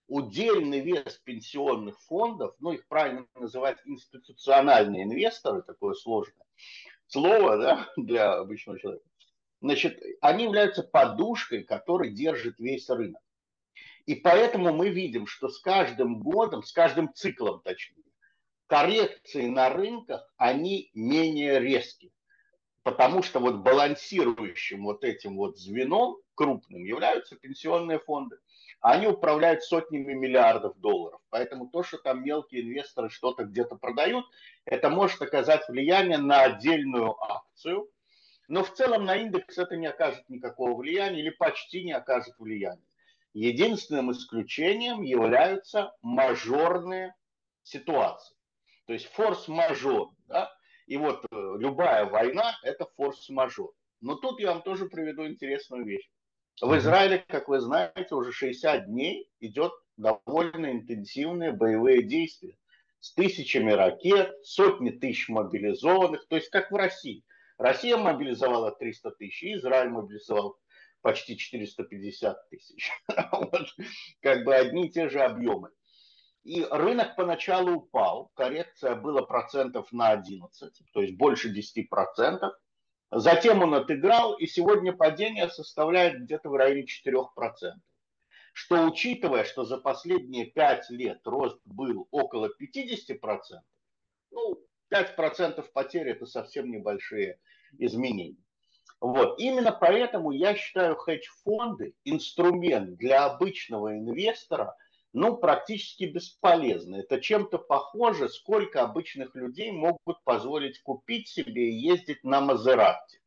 удельный 0.06 0.82
вес 0.82 1.20
пенсионных 1.24 2.00
фондов, 2.02 2.54
ну 2.60 2.74
их 2.74 2.88
правильно 2.88 3.26
называть 3.34 3.80
институциональные 3.84 5.06
инвесторы, 5.06 5.64
такое 5.64 5.96
сложное 5.96 6.46
слово 7.08 7.58
да, 7.58 7.90
для 7.98 8.34
обычного 8.36 8.80
человека, 8.80 9.06
значит, 9.62 10.02
они 10.22 10.46
являются 10.46 10.84
подушкой, 10.84 11.64
которая 11.64 12.10
держит 12.10 12.60
весь 12.60 12.90
рынок. 12.90 13.22
И 14.06 14.16
поэтому 14.16 14.74
мы 14.74 14.90
видим, 14.90 15.28
что 15.28 15.50
с 15.50 15.60
каждым 15.60 16.20
годом, 16.20 16.64
с 16.64 16.72
каждым 16.72 17.14
циклом 17.14 17.62
точнее, 17.62 18.04
коррекции 18.68 19.48
на 19.48 19.70
рынках, 19.70 20.32
они 20.38 20.92
менее 20.94 21.60
резкие. 21.60 22.12
Потому 22.84 23.22
что 23.22 23.40
вот 23.40 23.58
балансирующим 23.58 24.86
вот 24.86 25.04
этим 25.04 25.36
вот 25.36 25.58
звеном 25.58 26.18
крупным 26.36 26.86
являются 26.86 27.36
пенсионные 27.36 28.00
фонды. 28.00 28.38
Они 28.80 29.08
управляют 29.08 29.64
сотнями 29.64 30.14
миллиардов 30.14 30.80
долларов. 30.80 31.20
Поэтому 31.30 31.68
то, 31.68 31.84
что 31.84 31.98
там 31.98 32.24
мелкие 32.24 32.62
инвесторы 32.62 33.10
что-то 33.10 33.44
где-то 33.44 33.76
продают, 33.76 34.26
это 34.64 34.90
может 34.90 35.22
оказать 35.22 35.68
влияние 35.68 36.20
на 36.20 36.44
отдельную 36.44 37.22
акцию. 37.22 37.90
Но 38.48 38.64
в 38.64 38.74
целом 38.74 39.06
на 39.06 39.16
индекс 39.18 39.58
это 39.58 39.76
не 39.76 39.88
окажет 39.88 40.30
никакого 40.30 40.76
влияния 40.76 41.20
или 41.20 41.30
почти 41.30 41.84
не 41.84 41.92
окажет 41.92 42.36
влияния. 42.40 42.82
Единственным 43.34 44.12
исключением 44.12 45.02
являются 45.02 45.94
мажорные 46.02 47.14
ситуации. 47.64 48.36
То 48.86 48.94
есть 48.94 49.08
форс-мажор. 49.08 50.12
Да? 50.28 50.52
И 50.88 50.96
вот 50.98 51.26
э, 51.30 51.56
любая 51.60 52.06
война– 52.06 52.58
это 52.64 52.88
форс-мажор. 52.96 53.74
Но 54.00 54.16
тут 54.16 54.40
я 54.40 54.54
вам 54.54 54.62
тоже 54.62 54.86
приведу 54.86 55.28
интересную 55.28 55.86
вещь. 55.86 56.10
В 56.62 56.76
Израиле, 56.78 57.24
как 57.28 57.50
вы 57.50 57.60
знаете, 57.60 58.16
уже 58.16 58.32
60 58.32 58.88
дней 58.88 59.30
идет 59.40 59.74
довольно 59.98 60.72
интенсивные 60.72 61.52
боевые 61.52 62.04
действия 62.04 62.58
с 63.00 63.14
тысячами 63.14 63.72
ракет, 63.72 64.34
сотни 64.44 64.90
тысяч 64.90 65.30
мобилизованных, 65.30 66.28
то 66.28 66.36
есть 66.36 66.50
как 66.50 66.72
в 66.72 66.76
России. 66.76 67.24
Россия 67.58 67.98
мобилизовала 67.98 68.72
300 68.72 69.12
тысяч, 69.12 69.44
Израиль 69.44 69.90
мобилизовал 69.90 70.60
почти 71.02 71.38
450 71.38 72.50
тысяч. 72.50 72.92
Вот, 73.32 73.68
как 74.22 74.44
бы 74.44 74.56
одни 74.56 74.88
и 74.88 74.92
те 74.92 75.10
же 75.10 75.22
объемы. 75.22 75.70
И 76.44 76.64
рынок 76.64 77.16
поначалу 77.16 77.74
упал, 77.74 78.32
коррекция 78.36 78.96
была 78.96 79.22
процентов 79.22 79.92
на 79.92 80.12
11, 80.12 80.74
то 80.94 81.02
есть 81.02 81.18
больше 81.18 81.50
10 81.50 81.90
процентов. 81.90 82.54
Затем 83.12 83.64
он 83.64 83.74
отыграл, 83.74 84.36
и 84.38 84.48
сегодня 84.48 84.94
падение 84.94 85.50
составляет 85.50 86.24
где-то 86.24 86.50
в 86.50 86.56
районе 86.56 86.86
4%. 86.86 87.26
Что 88.54 88.86
учитывая, 88.86 89.44
что 89.44 89.66
за 89.66 89.78
последние 89.78 90.46
5 90.46 90.90
лет 90.92 91.20
рост 91.26 91.60
был 91.66 92.08
около 92.12 92.50
50%, 92.60 93.20
ну, 94.32 94.67
5% 94.94 95.66
потери 95.74 96.12
это 96.12 96.26
совсем 96.26 96.72
небольшие 96.72 97.40
изменения. 97.78 98.44
Вот. 99.00 99.40
Именно 99.40 99.72
поэтому 99.72 100.32
я 100.32 100.56
считаю 100.56 100.96
хедж-фонды 100.96 101.94
инструмент 102.04 102.98
для 102.98 103.26
обычного 103.26 103.98
инвестора 103.98 104.76
ну, 105.14 105.38
практически 105.38 106.04
бесполезный. 106.06 107.00
Это 107.00 107.20
чем-то 107.20 107.58
похоже, 107.58 108.30
сколько 108.30 108.84
обычных 108.84 109.36
людей 109.36 109.72
могут 109.72 110.24
позволить 110.24 110.82
купить 110.82 111.28
себе 111.28 111.70
и 111.70 111.80
ездить 111.80 112.24
на 112.24 112.42
Мазерати. 112.42 113.22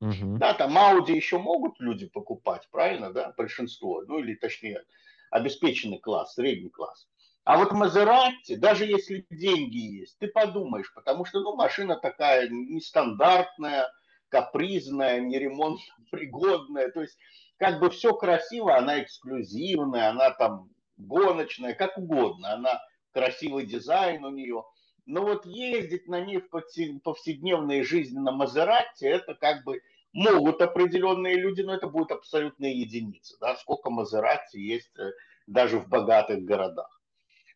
Угу. 0.00 0.38
Да, 0.38 0.54
там 0.54 0.78
Ауди 0.78 1.14
еще 1.14 1.38
могут 1.38 1.80
люди 1.80 2.06
покупать, 2.06 2.68
правильно, 2.70 3.12
да, 3.12 3.34
большинство, 3.36 4.02
ну 4.06 4.18
или 4.18 4.34
точнее 4.34 4.84
обеспеченный 5.30 5.98
класс, 5.98 6.34
средний 6.34 6.70
класс. 6.70 7.08
А 7.48 7.56
вот 7.56 7.72
Мазерати, 7.72 8.56
даже 8.56 8.84
если 8.84 9.26
деньги 9.30 10.00
есть, 10.00 10.18
ты 10.18 10.28
подумаешь, 10.28 10.92
потому 10.92 11.24
что 11.24 11.40
ну, 11.40 11.56
машина 11.56 11.96
такая 11.96 12.46
нестандартная, 12.50 13.90
капризная, 14.28 15.20
не 15.20 15.38
ремонтно-пригодная. 15.38 16.90
То 16.92 17.00
есть 17.00 17.16
как 17.56 17.80
бы 17.80 17.88
все 17.88 18.12
красиво, 18.12 18.76
она 18.76 19.02
эксклюзивная, 19.02 20.10
она 20.10 20.30
там 20.32 20.68
гоночная, 20.98 21.72
как 21.72 21.96
угодно. 21.96 22.52
Она 22.52 22.82
красивый 23.14 23.64
дизайн 23.64 24.26
у 24.26 24.30
нее. 24.30 24.62
Но 25.06 25.22
вот 25.22 25.46
ездить 25.46 26.06
на 26.06 26.20
ней 26.20 26.42
в 26.42 26.50
повседневной 26.50 27.82
жизни 27.82 28.18
на 28.18 28.30
Мазерате, 28.30 29.08
это 29.08 29.34
как 29.34 29.64
бы 29.64 29.80
могут 30.12 30.60
определенные 30.60 31.36
люди, 31.36 31.62
но 31.62 31.74
это 31.74 31.86
будет 31.88 32.10
абсолютная 32.10 32.72
единица. 32.72 33.38
Да? 33.40 33.56
Сколько 33.56 33.88
Мазерати 33.88 34.58
есть 34.58 34.94
э, 34.98 35.12
даже 35.46 35.78
в 35.78 35.88
богатых 35.88 36.44
городах. 36.44 36.97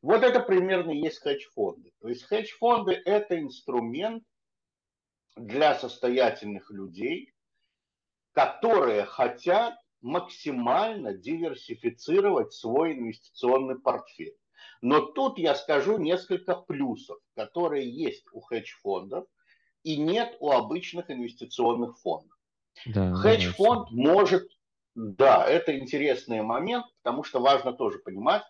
Вот 0.03 0.23
это 0.23 0.41
примерно 0.41 0.91
есть 0.91 1.21
хедж-фонды. 1.21 1.93
То 2.01 2.09
есть 2.09 2.25
хедж-фонды– 2.25 2.93
это 3.05 3.41
инструмент, 3.41 4.25
для 5.37 5.75
состоятельных 5.75 6.71
людей, 6.71 7.33
которые 8.33 9.05
хотят 9.05 9.75
максимально 10.01 11.15
диверсифицировать 11.15 12.53
свой 12.53 12.95
инвестиционный 12.95 13.79
портфель. 13.79 14.37
Но 14.81 15.01
тут 15.01 15.39
я 15.39 15.55
скажу 15.55 15.99
несколько 15.99 16.57
плюсов, 16.57 17.19
которые 17.37 17.89
есть 17.89 18.25
у 18.33 18.41
хедж-фондов 18.41 19.27
и 19.85 19.97
нет 19.97 20.37
у 20.41 20.51
обычных 20.51 21.11
инвестиционных 21.11 21.99
фондов. 21.99 22.37
Да, 22.87 23.15
Хедж-фонд 23.15 23.89
да, 23.91 23.97
может, 23.97 24.49
да, 24.95 25.47
это 25.47 25.79
интересный 25.79 26.43
момент, 26.43 26.87
потому 27.03 27.23
что 27.23 27.41
важно 27.41 27.73
тоже 27.73 27.99
понимать, 27.99 28.43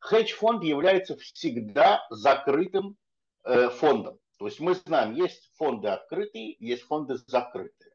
хедж-фонд 0.00 0.62
является 0.64 1.16
всегда 1.16 2.06
закрытым 2.10 2.96
э, 3.44 3.68
фондом. 3.70 4.18
То 4.38 4.46
есть 4.46 4.60
мы 4.60 4.74
знаем, 4.74 5.14
есть 5.14 5.50
фонды 5.56 5.88
открытые, 5.88 6.56
есть 6.60 6.82
фонды 6.82 7.16
закрытые. 7.26 7.92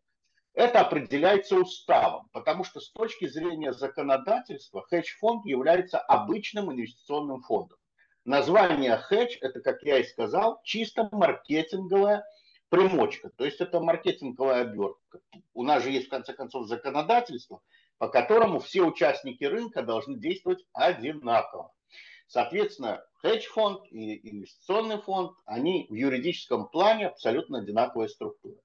Это 0.54 0.82
определяется 0.82 1.56
уставом, 1.56 2.30
потому 2.32 2.64
что 2.64 2.80
с 2.80 2.92
точки 2.92 3.28
зрения 3.28 3.74
законодательства 3.74 4.84
хедж-фонд 4.84 5.46
является 5.46 6.00
обычным 6.00 6.72
инвестиционным 6.72 7.42
фондом. 7.42 7.78
Название 8.26 8.98
хедж– 8.98 9.38
это, 9.42 9.62
как 9.62 9.82
я 9.84 9.98
и 9.98 10.04
сказал, 10.04 10.62
чисто 10.64 11.10
маркетинговая 11.12 12.24
примочка, 12.70 13.30
то 13.36 13.46
есть 13.46 13.62
это 13.62 13.80
маркетинговая 13.80 14.62
обертка. 14.62 15.20
У 15.54 15.64
нас 15.64 15.84
же 15.84 15.92
есть, 15.92 16.08
в 16.08 16.10
конце 16.10 16.34
концов, 16.34 16.68
законодательство, 16.68 17.62
по 17.98 18.08
которому 18.08 18.60
все 18.60 18.82
участники 18.82 19.44
рынка 19.44 19.82
должны 19.82 20.20
действовать 20.20 20.66
одинаково. 20.74 21.74
Соответственно, 22.28 23.06
хедж-фонд 23.22 23.86
и 23.92 24.30
инвестиционный 24.30 25.02
фонд, 25.02 25.38
они 25.46 25.88
в 25.90 25.94
юридическом 25.94 26.68
плане 26.68 27.08
абсолютно 27.08 27.60
одинаковая 27.60 28.08
структура. 28.08 28.60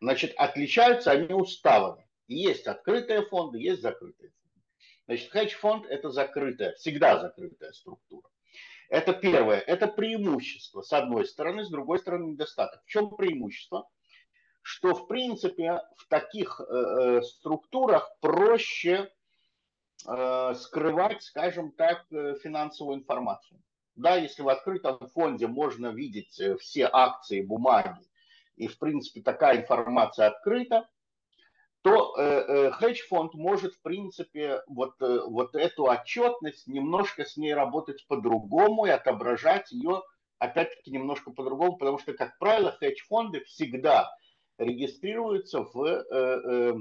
Значит, 0.00 0.34
отличаются 0.36 1.10
они 1.10 1.34
уставами. 1.34 2.08
есть 2.26 2.66
открытые 2.66 3.26
фонды, 3.26 3.58
есть 3.58 3.82
закрытые 3.82 4.30
фонды. 4.30 4.62
Значит, 5.06 5.30
хедж-фонд– 5.30 5.86
это 5.88 6.10
закрытая, 6.10 6.72
всегда 6.74 7.20
закрытая 7.20 7.72
структура. 7.72 8.28
Это 8.88 9.12
первое. 9.12 9.58
Это 9.58 9.86
преимущество, 9.86 10.82
с 10.82 10.92
одной 10.92 11.26
стороны, 11.26 11.64
с 11.64 11.70
другой 11.70 11.98
стороны, 11.98 12.32
недостаток. 12.32 12.82
В 12.84 12.88
чем 12.88 13.14
преимущество? 13.14 13.88
Что, 14.66 14.94
в 14.94 15.06
принципе, 15.08 15.82
в 15.94 16.08
таких 16.08 16.58
э, 16.58 16.64
э 16.64 17.22
структурах 17.22 18.10
проще 18.22 19.12
э, 20.08 20.54
скрывать, 20.54 21.22
скажем 21.22 21.70
так, 21.72 22.06
э, 22.10 22.36
финансовую 22.42 22.96
информацию. 22.96 23.60
Да, 23.94 24.16
если 24.16 24.40
в 24.40 24.48
открытом 24.48 24.98
фонде 25.08 25.48
можно 25.48 25.88
видеть 25.88 26.40
э, 26.40 26.56
все 26.56 26.88
акции, 26.90 27.42
бумаги, 27.42 28.00
и, 28.56 28.66
в 28.66 28.78
принципе, 28.78 29.20
такая 29.20 29.58
информация 29.60 30.28
открыта, 30.28 30.88
то 31.82 32.16
э, 32.16 32.22
э, 32.22 32.70
хедж-фонд 32.70 33.34
может, 33.34 33.74
в 33.74 33.82
принципе, 33.82 34.62
вот, 34.66 34.94
э, 35.02 35.20
вот 35.26 35.54
эту 35.54 35.84
отчетность 35.84 36.66
немножко 36.66 37.26
с 37.26 37.36
ней 37.36 37.52
работать 37.52 38.06
по-другому 38.08 38.86
и 38.86 38.90
отображать 38.90 39.70
ее, 39.72 40.02
опять-таки, 40.38 40.90
немножко 40.90 41.32
по-другому, 41.32 41.76
потому 41.76 41.98
что, 41.98 42.14
как 42.14 42.38
правило, 42.38 42.72
хедж-фонды 42.72 43.44
всегда 43.44 44.10
регистрируются 44.58 45.62
в 45.62 45.84
э, 45.84 46.04
э, 46.10 46.74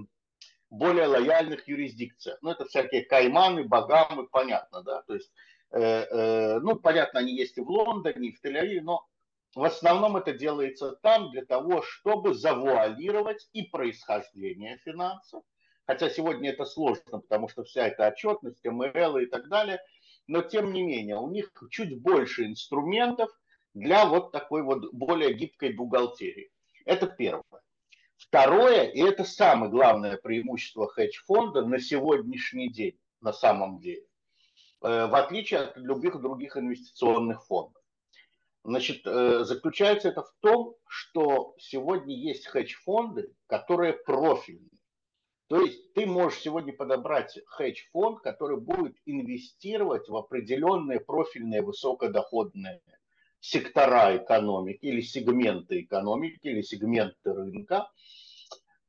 более 0.70 1.08
лояльных 1.08 1.68
юрисдикциях. 1.68 2.38
Ну, 2.42 2.52
это 2.52 2.66
всякие 2.66 3.06
Кайманы, 3.06 3.64
Багамы, 3.64 4.28
понятно, 4.28 4.82
да, 4.82 5.02
то 5.04 5.14
есть, 5.14 5.32
э, 5.72 5.80
э, 5.80 6.60
ну, 6.60 6.76
понятно, 6.76 7.20
они 7.20 7.36
есть 7.36 7.58
и 7.58 7.62
в 7.62 7.70
Лондоне, 7.70 8.30
и 8.30 8.36
в 8.36 8.44
Тель-Авиве, 8.44 8.82
но 8.82 9.08
в 9.56 9.64
основном 9.64 10.18
это 10.18 10.34
делается 10.34 10.94
там 11.04 11.30
для 11.32 11.46
того, 11.46 11.84
чтобы 11.84 12.34
завуалировать 12.34 13.48
и 13.54 13.64
происхождение 13.64 14.80
финансов. 14.84 15.44
Хотя 15.86 16.10
сегодня 16.10 16.52
это 16.52 16.66
сложно, 16.66 17.20
потому 17.20 17.50
что 17.50 17.64
вся 17.64 17.88
эта 17.88 18.08
отчетность, 18.08 18.64
МРЛ 18.64 19.18
и 19.18 19.26
так 19.28 19.50
далее. 19.50 19.80
Но 20.28 20.42
тем 20.42 20.74
не 20.74 20.82
менее, 20.82 21.18
у 21.18 21.30
них 21.30 21.52
чуть 21.70 22.02
больше 22.02 22.46
инструментов 22.46 23.30
для 23.74 24.06
вот 24.06 24.32
такой 24.32 24.64
вот 24.64 24.92
более 24.94 25.34
гибкой 25.34 25.74
бухгалтерии. 25.74 26.52
Это 26.86 27.08
первое. 27.08 27.63
Второе, 28.28 28.86
и 28.86 29.02
это 29.02 29.26
самое 29.26 29.70
главное 29.70 30.18
преимущество 30.18 30.88
хедж-фонда 30.88 31.66
на 31.66 31.80
сегодняшний 31.80 32.72
день, 32.72 32.98
на 33.22 33.34
самом 33.34 33.80
деле, 33.80 34.06
э, 34.82 35.08
в 35.08 35.16
отличие 35.16 35.60
от 35.60 35.78
любых 35.78 36.22
других 36.22 36.56
инвестиционных 36.58 37.46
фондов. 37.46 37.82
Значит, 38.64 39.06
э, 39.06 39.44
заключается 39.44 40.08
это 40.08 40.24
в 40.24 40.34
том, 40.40 40.76
что 40.88 41.54
сегодня 41.60 42.16
есть 42.16 42.48
хедж-фонды, 42.48 43.36
которые 43.48 43.94
профильные. 43.94 44.80
То 45.48 45.62
есть 45.62 45.94
ты 45.94 46.06
можешь 46.06 46.40
сегодня 46.40 46.74
подобрать 46.74 47.38
хедж-фонд, 47.46 48.22
который 48.22 48.58
будет 48.58 48.96
инвестировать 49.06 50.08
в 50.08 50.16
определенные 50.16 51.02
профильные 51.02 51.62
высокодоходные 51.62 52.82
сектора 53.44 54.18
экономики 54.18 54.86
или 54.86 55.02
сегменты 55.02 55.82
экономики 55.82 56.48
или 56.48 56.62
сегменты 56.62 57.34
рынка, 57.34 57.90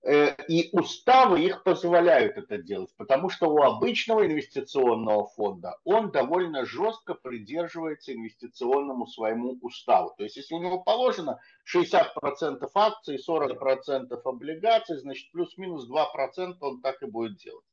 Э, 0.06 0.36
и 0.48 0.68
уставы 0.72 1.40
их 1.40 1.62
позволяют 1.62 2.36
это 2.36 2.58
делать, 2.58 2.90
потому 2.98 3.30
что 3.30 3.48
у 3.48 3.62
обычного 3.62 4.26
инвестиционного 4.26 5.26
фонда 5.28 5.78
он 5.84 6.10
довольно 6.10 6.66
жестко 6.66 7.14
придерживается 7.14 8.12
инвестиционному 8.12 9.06
своему 9.06 9.56
уставу. 9.62 10.12
То 10.18 10.24
есть, 10.24 10.36
если 10.36 10.54
у 10.54 10.60
него 10.60 10.82
положено 10.82 11.40
60% 11.74 12.68
акций, 12.74 13.16
40% 13.16 14.20
облигаций, 14.26 14.98
значит, 14.98 15.30
плюс-минус 15.32 15.88
2% 15.88 16.56
он 16.60 16.82
так 16.82 17.02
и 17.02 17.06
будет 17.06 17.38
делать. 17.38 17.64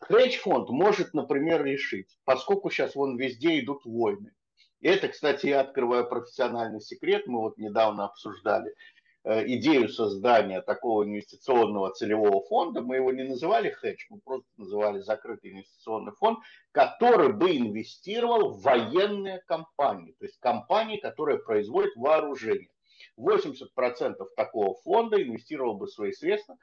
Хедж-фонд 0.00 0.68
может, 0.68 1.14
например, 1.14 1.64
решить, 1.64 2.18
поскольку 2.24 2.68
сейчас 2.68 2.94
вон 2.94 3.16
везде 3.16 3.58
идут 3.60 3.86
войны, 3.86 4.32
это, 4.80 5.08
кстати, 5.08 5.46
я 5.46 5.60
открываю 5.60 6.08
профессиональный 6.08 6.80
секрет, 6.80 7.26
мы 7.26 7.40
вот 7.40 7.58
недавно 7.58 8.04
обсуждали– 8.04 8.74
Э, 9.28 9.44
идею 9.44 9.88
создания 9.88 10.62
такого 10.62 11.02
инвестиционного 11.02 11.90
целевого 11.90 12.46
фонда, 12.46 12.80
мы 12.80 12.94
его 12.94 13.10
не 13.10 13.24
называли 13.24 13.70
хедж, 13.70 14.04
мы 14.08 14.20
просто 14.20 14.46
называли 14.56 15.00
закрытый 15.00 15.50
инвестиционный 15.50 16.12
фонд, 16.12 16.38
который 16.70 17.32
бы 17.32 17.56
инвестировал 17.56 18.52
в 18.52 18.62
военные 18.62 19.42
компании, 19.48 20.14
то 20.20 20.26
есть 20.26 20.38
компании, 20.38 20.98
которые 20.98 21.40
производят 21.40 21.96
вооружение. 21.96 22.70
80% 23.18 24.14
такого 24.36 24.76
фонда 24.84 25.20
инвестировал 25.20 25.76
бы 25.76 25.88
свои 25.88 26.12
средства 26.12 26.56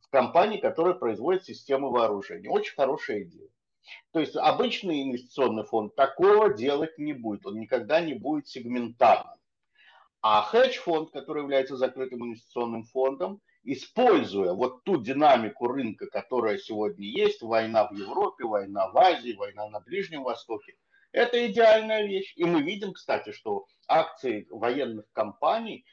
в 0.00 0.10
компании, 0.10 0.60
которые 0.60 0.96
производят 0.96 1.46
системы 1.46 1.90
вооружения. 1.90 2.50
Очень 2.50 2.74
хорошая 2.74 3.22
идея. 3.22 3.48
То 4.12 4.20
есть 4.20 4.36
обычный 4.36 5.02
инвестиционный 5.02 5.64
фонд 5.64 5.94
такого 5.94 6.52
делать 6.52 6.98
не 6.98 7.12
будет, 7.12 7.46
он 7.46 7.58
никогда 7.58 8.00
не 8.00 8.14
будет 8.14 8.48
сегментарным. 8.48 9.38
А 10.22 10.42
хедж-фонд, 10.42 11.10
который 11.12 11.42
является 11.42 11.76
закрытым 11.76 12.26
инвестиционным 12.26 12.84
фондом, 12.84 13.40
используя 13.62 14.52
вот 14.52 14.84
ту 14.84 15.00
динамику 15.00 15.68
рынка, 15.68 16.06
которая 16.06 16.58
сегодня 16.58 17.06
есть, 17.06 17.42
война 17.42 17.88
в 17.88 17.92
Европе, 17.92 18.44
война 18.44 18.88
в 18.88 18.98
Азии, 18.98 19.34
война 19.34 19.68
на 19.68 19.80
Ближнем 19.80 20.22
Востоке, 20.22 20.74
это 21.12 21.46
идеальная 21.46 22.06
вещь. 22.06 22.32
И 22.36 22.44
мы 22.44 22.62
видим, 22.62 22.92
кстати, 22.92 23.32
что 23.32 23.66
акции 23.88 24.46
военных 24.50 25.06
компаний, 25.12 25.84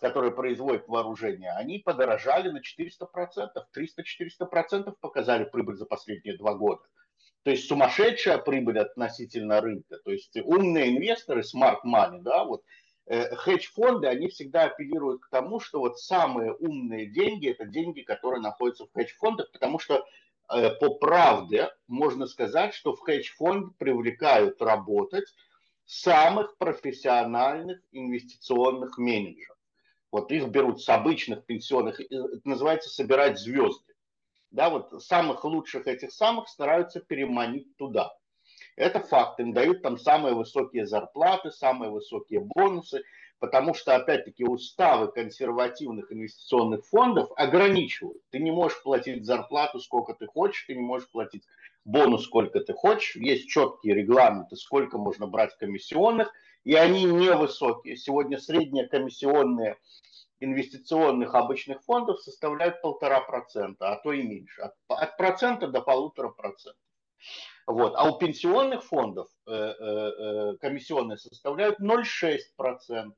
которые 0.00 0.32
производят 0.32 0.88
вооружение, 0.88 1.52
они 1.52 1.78
подорожали 1.78 2.50
на 2.50 2.60
400%, 2.60 3.48
300-400% 3.76 4.94
показали 5.00 5.44
прибыль 5.44 5.76
за 5.76 5.86
последние 5.86 6.36
два 6.36 6.54
года. 6.54 6.82
То 7.48 7.52
есть 7.52 7.66
сумасшедшая 7.66 8.36
прибыль 8.36 8.78
относительно 8.78 9.62
рынка. 9.62 9.96
То 10.04 10.10
есть 10.10 10.36
умные 10.44 10.90
инвесторы, 10.90 11.40
smart 11.40 11.78
money, 11.82 12.20
да, 12.20 12.44
вот 12.44 12.62
Э, 13.10 13.34
хедж-фонды, 13.36 14.06
они 14.06 14.28
всегда 14.28 14.64
апеллируют 14.64 15.22
к 15.22 15.30
тому, 15.30 15.60
что 15.60 15.78
вот 15.80 15.98
самые 15.98 16.52
умные 16.52 17.06
деньги– 17.06 17.48
это 17.50 17.64
деньги, 17.64 18.02
которые 18.02 18.42
находятся 18.42 18.84
в 18.84 18.92
хедж-фондах, 18.92 19.50
потому 19.50 19.78
что 19.78 20.04
э, 20.50 20.70
по 20.78 20.90
правде 20.96 21.70
можно 21.86 22.26
сказать, 22.26 22.74
что 22.74 22.94
в 22.94 23.00
хедж-фонд 23.00 23.78
привлекают 23.78 24.60
работать 24.60 25.24
самых 25.86 26.58
профессиональных 26.58 27.80
инвестиционных 27.92 28.98
менеджеров. 28.98 29.56
Вот 30.12 30.30
их 30.30 30.48
берут 30.48 30.82
с 30.82 30.88
обычных 30.90 31.46
пенсионных, 31.46 32.00
это 32.00 32.40
называется 32.44 32.90
собирать 32.90 33.38
звезды. 33.38 33.94
Да, 34.50 34.70
вот 34.70 35.02
самых 35.02 35.44
лучших 35.44 35.86
этих 35.86 36.12
самых 36.12 36.48
стараются 36.48 37.00
переманить 37.00 37.76
туда. 37.76 38.12
Это 38.76 39.00
факт. 39.00 39.40
Им 39.40 39.52
дают 39.52 39.82
там 39.82 39.98
самые 39.98 40.34
высокие 40.34 40.86
зарплаты, 40.86 41.50
самые 41.50 41.90
высокие 41.90 42.40
бонусы, 42.40 43.02
потому 43.40 43.74
что, 43.74 43.94
опять-таки, 43.94 44.44
уставы 44.44 45.12
консервативных 45.12 46.10
инвестиционных 46.12 46.86
фондов 46.86 47.30
ограничивают. 47.36 48.22
Ты 48.30 48.38
не 48.38 48.50
можешь 48.50 48.82
платить 48.82 49.26
зарплату 49.26 49.80
сколько 49.80 50.14
ты 50.14 50.26
хочешь, 50.26 50.64
ты 50.66 50.74
не 50.74 50.82
можешь 50.82 51.10
платить 51.10 51.44
бонус 51.84 52.24
сколько 52.24 52.60
ты 52.60 52.72
хочешь. 52.72 53.16
Есть 53.16 53.48
четкие 53.48 53.94
регламенты, 53.94 54.56
сколько 54.56 54.98
можно 54.98 55.26
брать 55.26 55.56
комиссионных, 55.58 56.32
и 56.64 56.74
они 56.74 57.04
невысокие. 57.04 57.96
Сегодня 57.96 58.38
средние 58.38 58.86
комиссионные 58.88 59.76
инвестиционных 60.40 61.34
обычных 61.34 61.82
фондов 61.82 62.20
составляют 62.20 62.80
полтора 62.80 63.20
процента, 63.20 63.92
а 63.92 63.96
то 63.96 64.12
и 64.12 64.22
меньше. 64.22 64.62
От, 64.62 64.74
от 64.88 65.16
процента 65.16 65.68
до 65.68 65.80
полутора 65.80 66.28
процентов. 66.30 66.80
Вот. 67.66 67.94
А 67.96 68.08
у 68.08 68.18
пенсионных 68.18 68.84
фондов 68.84 69.28
э, 69.46 69.52
э, 69.52 69.74
э 69.78 70.56
комиссионные 70.58 71.18
составляют 71.18 71.80
0,6%. 71.80 73.12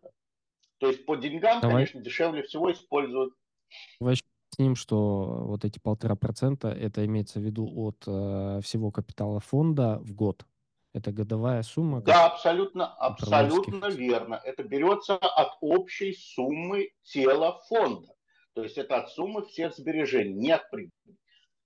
То 0.79 0.87
есть 0.89 1.05
по 1.05 1.17
деньгам, 1.17 1.61
Давай. 1.61 1.77
конечно, 1.77 2.01
дешевле 2.01 2.43
всего 2.43 2.73
используют. 2.73 3.35
Давай 4.01 4.17
с 4.17 4.59
ним, 4.59 4.75
что 4.75 5.45
вот 5.47 5.65
эти 5.65 5.79
полтора 5.79 6.17
процента, 6.17 6.69
это 6.69 7.05
имеется 7.05 7.39
в 7.39 7.43
виду 7.43 7.71
от 7.77 8.03
э, 8.07 8.61
всего 8.63 8.91
капитала 8.91 9.41
фонда 9.41 9.99
в 10.01 10.13
год. 10.13 10.45
Это 10.93 11.13
годовая 11.13 11.63
сумма? 11.63 12.01
Да, 12.01 12.27
абсолютно, 12.27 12.93
абсолютно 12.95 13.87
верно. 13.87 14.41
Это 14.45 14.65
берется 14.65 15.17
от 15.17 15.53
общей 15.61 16.15
суммы 16.15 16.91
тела 17.05 17.61
фонда. 17.69 18.09
То 18.55 18.65
есть 18.65 18.77
это 18.77 18.97
от 18.97 19.11
суммы 19.11 19.47
всех 19.47 19.75
сбережений, 19.75 20.33
не 20.33 20.51
от 20.51 20.69
прибыли. 20.71 21.17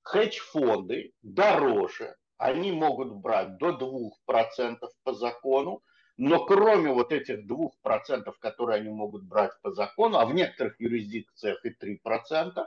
Хедж-фонды 0.03 1.13
дороже 1.23 2.15
они 2.37 2.73
могут 2.73 3.15
брать 3.15 3.57
до 3.57 3.71
2% 3.71 4.77
по 5.03 5.15
закону, 5.15 5.83
но 6.17 6.45
кроме 6.45 6.93
вот 6.93 7.11
этих 7.11 7.47
2%, 7.49 8.33
которые 8.39 8.81
они 8.81 8.91
могут 8.91 9.25
брать 9.25 9.53
по 9.63 9.73
закону, 9.73 10.19
а 10.19 10.27
в 10.27 10.35
некоторых 10.35 10.79
юрисдикциях 10.79 11.65
и 11.65 11.71
3%, 11.71 12.65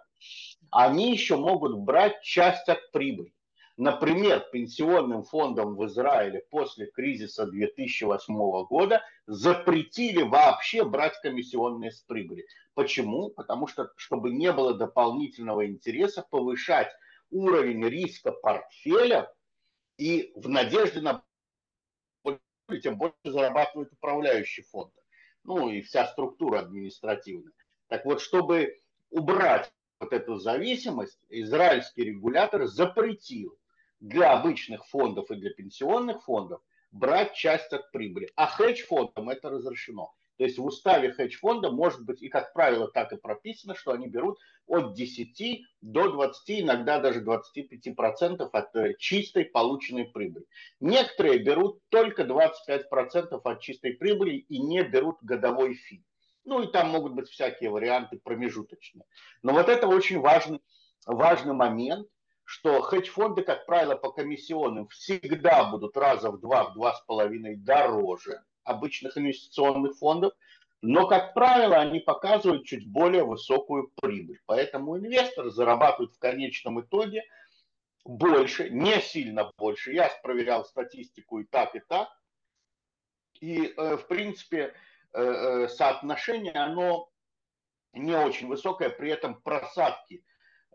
они 0.71 1.11
еще 1.11 1.37
могут 1.37 1.77
брать 1.77 2.21
часть 2.23 2.67
от 2.67 2.91
прибыли. 2.91 3.31
Например, 3.77 4.39
пенсионным 4.51 5.23
фондам 5.23 5.75
в 5.75 5.85
Израиле 5.85 6.43
после 6.49 6.87
кризиса 6.87 7.45
2008 7.45 8.33
года 8.65 9.03
запретили 9.27 10.23
вообще 10.23 10.83
брать 10.83 11.13
комиссионные 11.21 11.91
с 11.91 12.01
прибыли. 12.01 12.47
Почему? 12.73 13.29
Потому 13.29 13.67
что, 13.67 13.91
чтобы 13.95 14.31
не 14.31 14.51
было 14.51 14.73
дополнительного 14.73 15.67
интереса 15.67 16.25
повышать 16.27 16.89
уровень 17.29 17.87
риска 17.87 18.31
портфеля 18.31 19.31
и 19.97 20.31
в 20.35 20.49
надежде 20.49 21.01
на 21.01 21.23
тем 22.81 22.97
больше 22.97 23.15
зарабатывают 23.23 23.93
управляющие 23.93 24.65
фонды. 24.65 24.99
Ну 25.43 25.69
и 25.69 25.81
вся 25.81 26.07
структура 26.07 26.59
административная. 26.59 27.53
Так 27.89 28.05
вот, 28.05 28.21
чтобы 28.21 28.81
убрать 29.11 29.71
вот 29.99 30.13
эту 30.13 30.37
зависимость, 30.37 31.19
израильский 31.29 32.03
регулятор 32.03 32.65
запретил 32.65 33.56
для 33.99 34.33
обычных 34.33 34.85
фондов 34.85 35.31
и 35.31 35.35
для 35.35 35.51
пенсионных 35.51 36.23
фондов 36.23 36.61
брать 36.91 37.33
часть 37.33 37.73
от 37.73 37.91
прибыли. 37.91 38.29
А 38.35 38.47
хедж-фондам 38.47 39.29
это 39.29 39.49
разрешено. 39.49 40.13
То 40.37 40.43
есть 40.43 40.59
в 40.59 40.65
уставе 40.65 41.11
хедж-фонда 41.11 41.71
может 41.71 42.05
быть 42.05 42.21
и, 42.21 42.29
как 42.29 42.53
правило, 42.53 42.87
так 42.87 43.11
и 43.11 43.17
прописано, 43.17 43.73
что 43.73 43.91
они 43.91 44.07
берут 44.07 44.37
от 44.67 44.93
10 44.93 45.63
до 45.81 46.11
20, 46.11 46.61
иногда 46.61 46.99
даже 46.99 47.23
25% 47.23 48.47
от 48.51 48.75
э, 48.75 48.93
чистой 48.99 49.45
полученной 49.45 50.05
прибыли. 50.05 50.45
Некоторые 50.79 51.39
берут 51.39 51.81
только 51.89 52.21
25% 52.21 53.41
от 53.43 53.61
чистой 53.61 53.93
прибыли 53.93 54.35
и 54.35 54.59
не 54.59 54.83
берут 54.83 55.17
годовой 55.21 55.73
фи. 55.73 56.05
Ну 56.45 56.61
и 56.61 56.71
там 56.71 56.89
могут 56.89 57.13
быть 57.13 57.29
всякие 57.29 57.71
варианты 57.71 58.19
промежуточные. 58.19 59.05
Но 59.41 59.53
вот 59.53 59.69
это 59.69 59.87
очень 59.87 60.19
важный, 60.19 60.61
важный 61.07 61.53
момент, 61.53 62.07
что 62.47 62.81
хедж-фонды, 62.81 63.41
как 63.41 63.65
правило, 63.65 63.95
по 63.95 64.09
комиссионным 64.09 64.87
всегда 64.87 65.65
будут 65.65 65.97
раза 65.97 66.31
в 66.31 66.39
два, 66.39 66.69
в 66.69 66.75
два 66.75 66.93
с 66.93 67.01
половиной 67.01 67.57
дороже 67.57 68.41
обычных 68.63 69.17
инвестиционных 69.17 69.97
фондов, 69.97 70.31
но, 70.81 71.07
как 71.07 71.33
правило, 71.33 71.75
они 71.75 71.99
показывают 71.99 72.65
чуть 72.65 72.87
более 72.87 73.25
высокую 73.25 73.91
прибыль. 74.01 74.39
Поэтому 74.45 74.97
инвестор 74.97 75.49
зарабатывает 75.49 76.13
в 76.13 76.19
конечном 76.19 76.79
итоге 76.79 77.25
больше, 78.05 78.69
не 78.69 79.01
сильно 79.01 79.51
больше. 79.57 79.91
Я 79.91 80.09
проверял 80.23 80.63
статистику 80.63 81.39
и 81.39 81.43
так, 81.43 81.75
и 81.75 81.81
так. 81.81 82.07
И, 83.41 83.73
э, 83.75 83.97
в 83.97 84.07
принципе, 84.07 84.73
э, 85.11 85.21
э, 85.21 85.67
соотношение, 85.67 86.53
оно 86.53 87.09
не 87.91 88.15
очень 88.15 88.47
высокое, 88.47 88.89
при 88.89 89.11
этом 89.11 89.41
просадки 89.41 90.23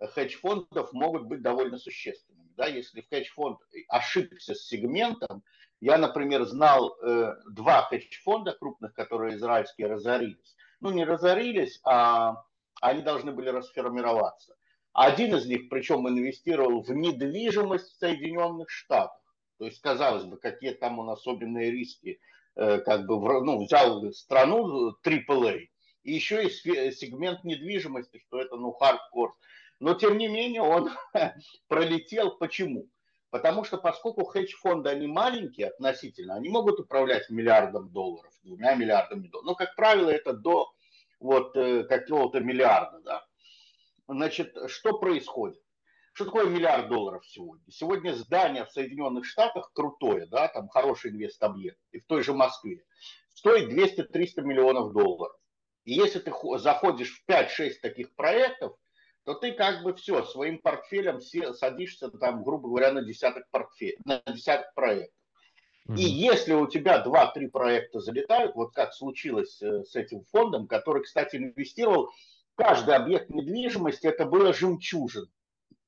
хедж-фондов 0.08 0.92
могут 0.92 1.24
быть 1.24 1.42
довольно 1.42 1.78
существенными. 1.78 2.50
Да? 2.56 2.66
Если 2.66 3.00
в 3.00 3.08
хедж-фонд 3.08 3.58
ошибся 3.88 4.54
с 4.54 4.66
сегментом, 4.66 5.42
я, 5.80 5.98
например, 5.98 6.44
знал 6.44 6.96
э, 7.02 7.34
два 7.50 7.82
хедж-фонда 7.82 8.52
крупных, 8.52 8.94
которые 8.94 9.36
израильские 9.36 9.88
разорились. 9.88 10.56
Ну, 10.80 10.90
не 10.90 11.04
разорились, 11.04 11.80
а 11.84 12.44
они 12.80 13.02
должны 13.02 13.32
были 13.32 13.48
расформироваться. 13.48 14.54
Один 14.92 15.34
из 15.34 15.46
них, 15.46 15.68
причем, 15.68 16.08
инвестировал 16.08 16.82
в 16.82 16.90
недвижимость 16.90 17.92
в 17.92 17.98
Соединенных 17.98 18.70
Штатах. 18.70 19.20
То 19.58 19.66
есть, 19.66 19.80
казалось 19.80 20.24
бы, 20.24 20.36
какие 20.38 20.72
там 20.72 20.98
он 20.98 21.10
особенные 21.10 21.70
риски. 21.70 22.20
Э, 22.54 22.78
как 22.78 23.06
бы, 23.06 23.16
ну, 23.42 23.64
взял 23.64 24.12
страну 24.12 24.94
AAA, 25.02 25.68
и 26.02 26.12
еще 26.12 26.44
и 26.44 26.50
сегмент 26.50 27.44
недвижимости, 27.44 28.18
что 28.26 28.40
это, 28.40 28.56
ну, 28.56 28.72
хардкор. 28.72 29.34
Но, 29.82 29.94
тем 29.94 30.16
не 30.16 30.28
менее, 30.28 30.62
он 30.62 30.90
пролетел. 31.66 32.36
Почему? 32.36 32.88
Потому 33.30 33.64
что 33.64 33.78
поскольку 33.78 34.24
хедж-фонды, 34.24 34.88
они 34.90 35.08
маленькие 35.08 35.70
относительно, 35.70 36.36
они 36.36 36.50
могут 36.50 36.78
управлять 36.78 37.28
миллиардом 37.30 37.90
долларов, 37.90 38.32
двумя 38.44 38.76
миллиардами 38.76 39.26
долларов. 39.26 39.44
Но, 39.44 39.54
как 39.56 39.74
правило, 39.74 40.08
это 40.08 40.34
до 40.34 40.72
вот 41.18 41.56
э, 41.56 41.82
какого-то 41.82 42.38
миллиарда. 42.38 43.00
Да? 43.00 43.26
Значит, 44.06 44.56
что 44.68 45.00
происходит? 45.00 45.60
Что 46.12 46.26
такое 46.26 46.46
миллиард 46.46 46.88
долларов 46.88 47.26
сегодня? 47.26 47.64
Сегодня 47.68 48.12
здание 48.12 48.64
в 48.66 48.70
Соединенных 48.70 49.26
Штатах 49.26 49.72
крутое, 49.74 50.26
да, 50.26 50.46
там 50.46 50.68
хороший 50.68 51.10
инвест-объект, 51.10 51.80
и 51.90 51.98
в 51.98 52.06
той 52.06 52.22
же 52.22 52.34
Москве, 52.34 52.84
стоит 53.34 53.72
200-300 53.72 54.42
миллионов 54.42 54.92
долларов. 54.92 55.36
И 55.84 55.94
если 55.94 56.20
ты 56.20 56.32
заходишь 56.58 57.20
в 57.20 57.28
5-6 57.28 57.80
таких 57.82 58.14
проектов, 58.14 58.76
то 59.24 59.34
ты 59.34 59.52
как 59.52 59.82
бы 59.82 59.94
все, 59.94 60.24
своим 60.24 60.58
портфелем 60.58 61.20
садишься 61.20 62.10
там, 62.10 62.42
грубо 62.42 62.68
говоря, 62.68 62.92
на 62.92 63.02
десяток, 63.02 63.48
портфель, 63.50 63.96
на 64.04 64.22
десяток 64.26 64.74
проектов. 64.74 65.14
Mm-hmm. 65.88 65.96
И 65.96 66.02
если 66.02 66.54
у 66.54 66.66
тебя 66.68 67.02
2-3 67.04 67.48
проекта 67.48 68.00
залетают, 68.00 68.54
вот 68.54 68.72
как 68.72 68.94
случилось 68.94 69.60
э, 69.62 69.82
с 69.84 69.96
этим 69.96 70.24
фондом, 70.30 70.68
который, 70.68 71.02
кстати, 71.02 71.36
инвестировал 71.36 72.10
каждый 72.54 72.94
объект 72.94 73.30
недвижимости, 73.30 74.06
это 74.06 74.24
было 74.24 74.52
жемчужин. 74.52 75.26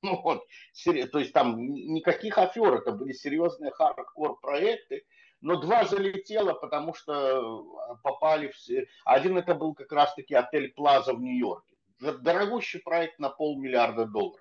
Ну, 0.05 0.21
вот, 0.21 0.45
то 0.85 1.19
есть 1.19 1.33
там 1.33 1.57
никаких 1.57 2.37
афер, 2.37 2.75
это 2.75 2.93
были 2.93 3.13
серьезные 3.13 3.71
хардкор 3.71 4.39
проекты, 4.39 5.07
но 5.41 5.57
два 5.57 5.87
залетело, 5.87 6.53
потому 6.53 6.93
что 6.93 7.15
э, 7.15 7.97
попали 8.03 8.49
все. 8.49 8.87
Один 9.07 9.39
это 9.39 9.55
был 9.55 9.73
как 9.73 9.91
раз-таки 9.93 10.35
отель 10.35 10.75
Плаза 10.75 11.15
в 11.15 11.23
Нью-Йорке 11.23 11.74
дорогущий 12.01 12.81
проект 12.81 13.19
на 13.19 13.31
полмиллиарда 13.31 14.07
долларов. 14.07 14.41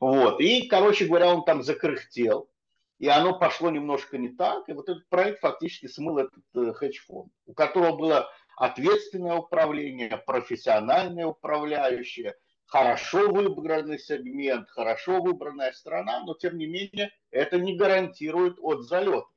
Вот. 0.00 0.40
И, 0.40 0.66
короче 0.68 1.06
говоря, 1.06 1.32
он 1.34 1.44
там 1.44 1.62
закряхтел, 1.62 2.48
и 2.98 3.08
оно 3.08 3.38
пошло 3.38 3.70
немножко 3.70 4.18
не 4.18 4.28
так, 4.28 4.68
и 4.68 4.72
вот 4.72 4.88
этот 4.88 5.08
проект 5.08 5.40
фактически 5.40 5.86
смыл 5.86 6.18
этот 6.18 6.44
э, 6.54 6.72
хедж-фонд, 6.72 7.32
у 7.46 7.54
которого 7.54 7.96
было 7.96 8.30
ответственное 8.56 9.34
управление, 9.34 10.16
профессиональное 10.16 11.26
управляющее, 11.26 12.36
хорошо 12.66 13.30
выбранный 13.30 13.98
сегмент, 13.98 14.68
хорошо 14.70 15.20
выбранная 15.20 15.72
страна, 15.72 16.24
но 16.24 16.34
тем 16.34 16.56
не 16.56 16.66
менее 16.66 17.10
это 17.30 17.58
не 17.58 17.76
гарантирует 17.76 18.58
от 18.60 18.82
залета. 18.82 19.28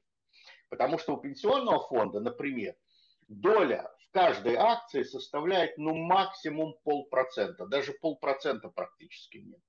Потому 0.69 0.99
что 0.99 1.15
у 1.15 1.17
пенсионного 1.17 1.79
фонда, 1.88 2.19
например, 2.19 2.75
доля 3.27 3.91
в 4.10 4.12
каждой 4.12 4.56
акции 4.56 5.04
составляет 5.04 5.78
ну 5.78 5.95
максимум 5.95 6.76
полпроцента, 6.84 7.65
даже 7.67 7.93
полпроцента 7.93 8.69
практически 8.69 9.38
нет. 9.38 9.60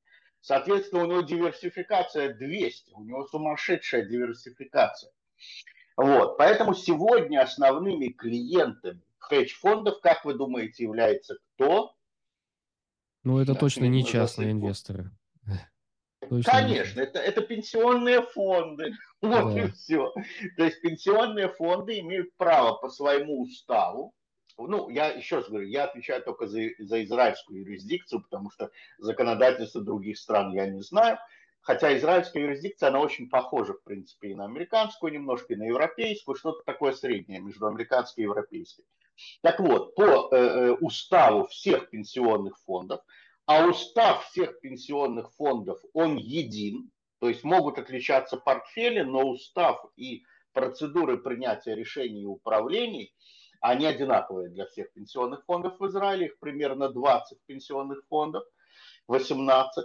Соответственно, 0.40 1.03
у 1.05 1.07
него 1.07 1.20
диверсификация 1.20 2.33
200, 2.33 2.92
у 2.94 3.05
него 3.05 3.26
сумасшедшая 3.26 4.07
диверсификация. 4.07 5.12
Вот, 5.96 6.38
поэтому 6.38 6.74
сегодня 6.74 7.42
основными 7.42 8.09
клиентами 8.09 9.03
хедж-фондов, 9.18 10.00
как 10.00 10.24
вы 10.24 10.35
думаете, 10.35 10.85
является 10.85 11.37
кто? 11.55 11.94
Ну, 13.22 13.38
это 13.38 13.53
да, 13.53 13.61
точно 13.61 13.85
не 13.85 14.05
частные 14.05 14.53
инвесторы. 14.53 15.11
Точно 16.29 16.53
Конечно, 16.53 17.00
это, 17.00 17.18
это 17.18 17.42
пенсионные 17.42 18.22
фонды. 18.22 18.92
Вот 19.22 19.55
да. 19.55 19.64
и 19.64 19.70
все. 19.72 20.14
То 20.57 20.64
есть 20.64 20.81
пенсионные 20.81 21.48
фонды 21.50 21.98
имеют 22.00 22.35
право 22.38 22.76
по 22.76 22.88
своему 22.88 23.42
уставу 23.42 24.14
ну, 24.66 24.88
я 24.88 25.08
еще 25.08 25.36
раз 25.36 25.48
говорю, 25.48 25.66
я 25.66 25.84
отвечаю 25.84 26.22
только 26.22 26.46
за, 26.46 26.60
за 26.78 27.04
израильскую 27.04 27.60
юрисдикцию, 27.60 28.22
потому 28.22 28.50
что 28.50 28.70
законодательство 28.98 29.80
других 29.80 30.18
стран 30.18 30.52
я 30.52 30.66
не 30.66 30.82
знаю. 30.82 31.18
Хотя 31.62 31.96
израильская 31.96 32.40
юрисдикция, 32.40 32.88
она 32.88 33.00
очень 33.00 33.28
похожа, 33.28 33.74
в 33.74 33.82
принципе, 33.84 34.30
и 34.30 34.34
на 34.34 34.44
американскую 34.44 35.12
немножко, 35.12 35.52
и 35.52 35.56
на 35.56 35.64
европейскую, 35.64 36.34
что-то 36.34 36.62
такое 36.64 36.92
среднее 36.92 37.40
между 37.40 37.66
американской 37.66 38.22
и 38.22 38.26
европейской. 38.26 38.84
Так 39.42 39.60
вот, 39.60 39.94
по 39.94 40.02
э, 40.02 40.36
э 40.36 40.72
уставу 40.72 41.46
всех 41.46 41.90
пенсионных 41.90 42.58
фондов, 42.60 43.02
а 43.44 43.66
устав 43.66 44.26
всех 44.28 44.60
пенсионных 44.60 45.30
фондов, 45.34 45.80
он 45.92 46.16
един, 46.16 46.90
то 47.18 47.28
есть 47.28 47.44
могут 47.44 47.78
отличаться 47.78 48.38
портфели, 48.38 49.02
но 49.02 49.28
устав 49.28 49.84
и 49.96 50.22
процедуры 50.52 51.18
принятия 51.18 51.74
решений 51.74 52.22
и 52.22 52.26
управлений– 52.26 53.14
они 53.60 53.86
одинаковые 53.86 54.48
для 54.48 54.66
всех 54.66 54.92
пенсионных 54.92 55.44
фондов 55.44 55.78
в 55.78 55.86
Израиле, 55.86 56.26
их 56.26 56.38
примерно 56.38 56.88
20 56.88 57.38
пенсионных 57.46 58.02
фондов, 58.08 58.42
18. 59.06 59.84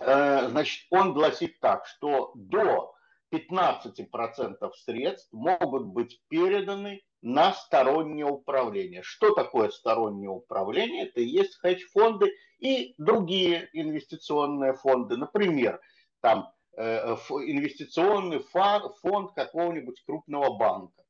Э, 0.00 0.48
значит, 0.48 0.86
он 0.90 1.12
гласит 1.12 1.60
так, 1.60 1.86
что 1.86 2.32
до 2.34 2.94
15% 3.32 4.72
средств 4.84 5.32
могут 5.32 5.86
быть 5.86 6.20
переданы 6.28 7.02
на 7.20 7.52
стороннее 7.52 8.26
управление. 8.26 9.02
Что 9.02 9.34
такое 9.34 9.68
стороннее 9.68 10.30
управление? 10.30 11.08
Это 11.08 11.20
и 11.20 11.26
есть 11.26 11.58
хедж-фонды 11.58 12.32
и 12.58 12.94
другие 12.98 13.68
инвестиционные 13.72 14.74
фонды. 14.74 15.16
Например, 15.16 15.80
там 16.20 16.50
э, 16.76 17.14
инвестиционный 17.14 18.40
фонд 18.40 19.32
какого-нибудь 19.34 20.02
крупного 20.06 20.56
банка 20.56 21.03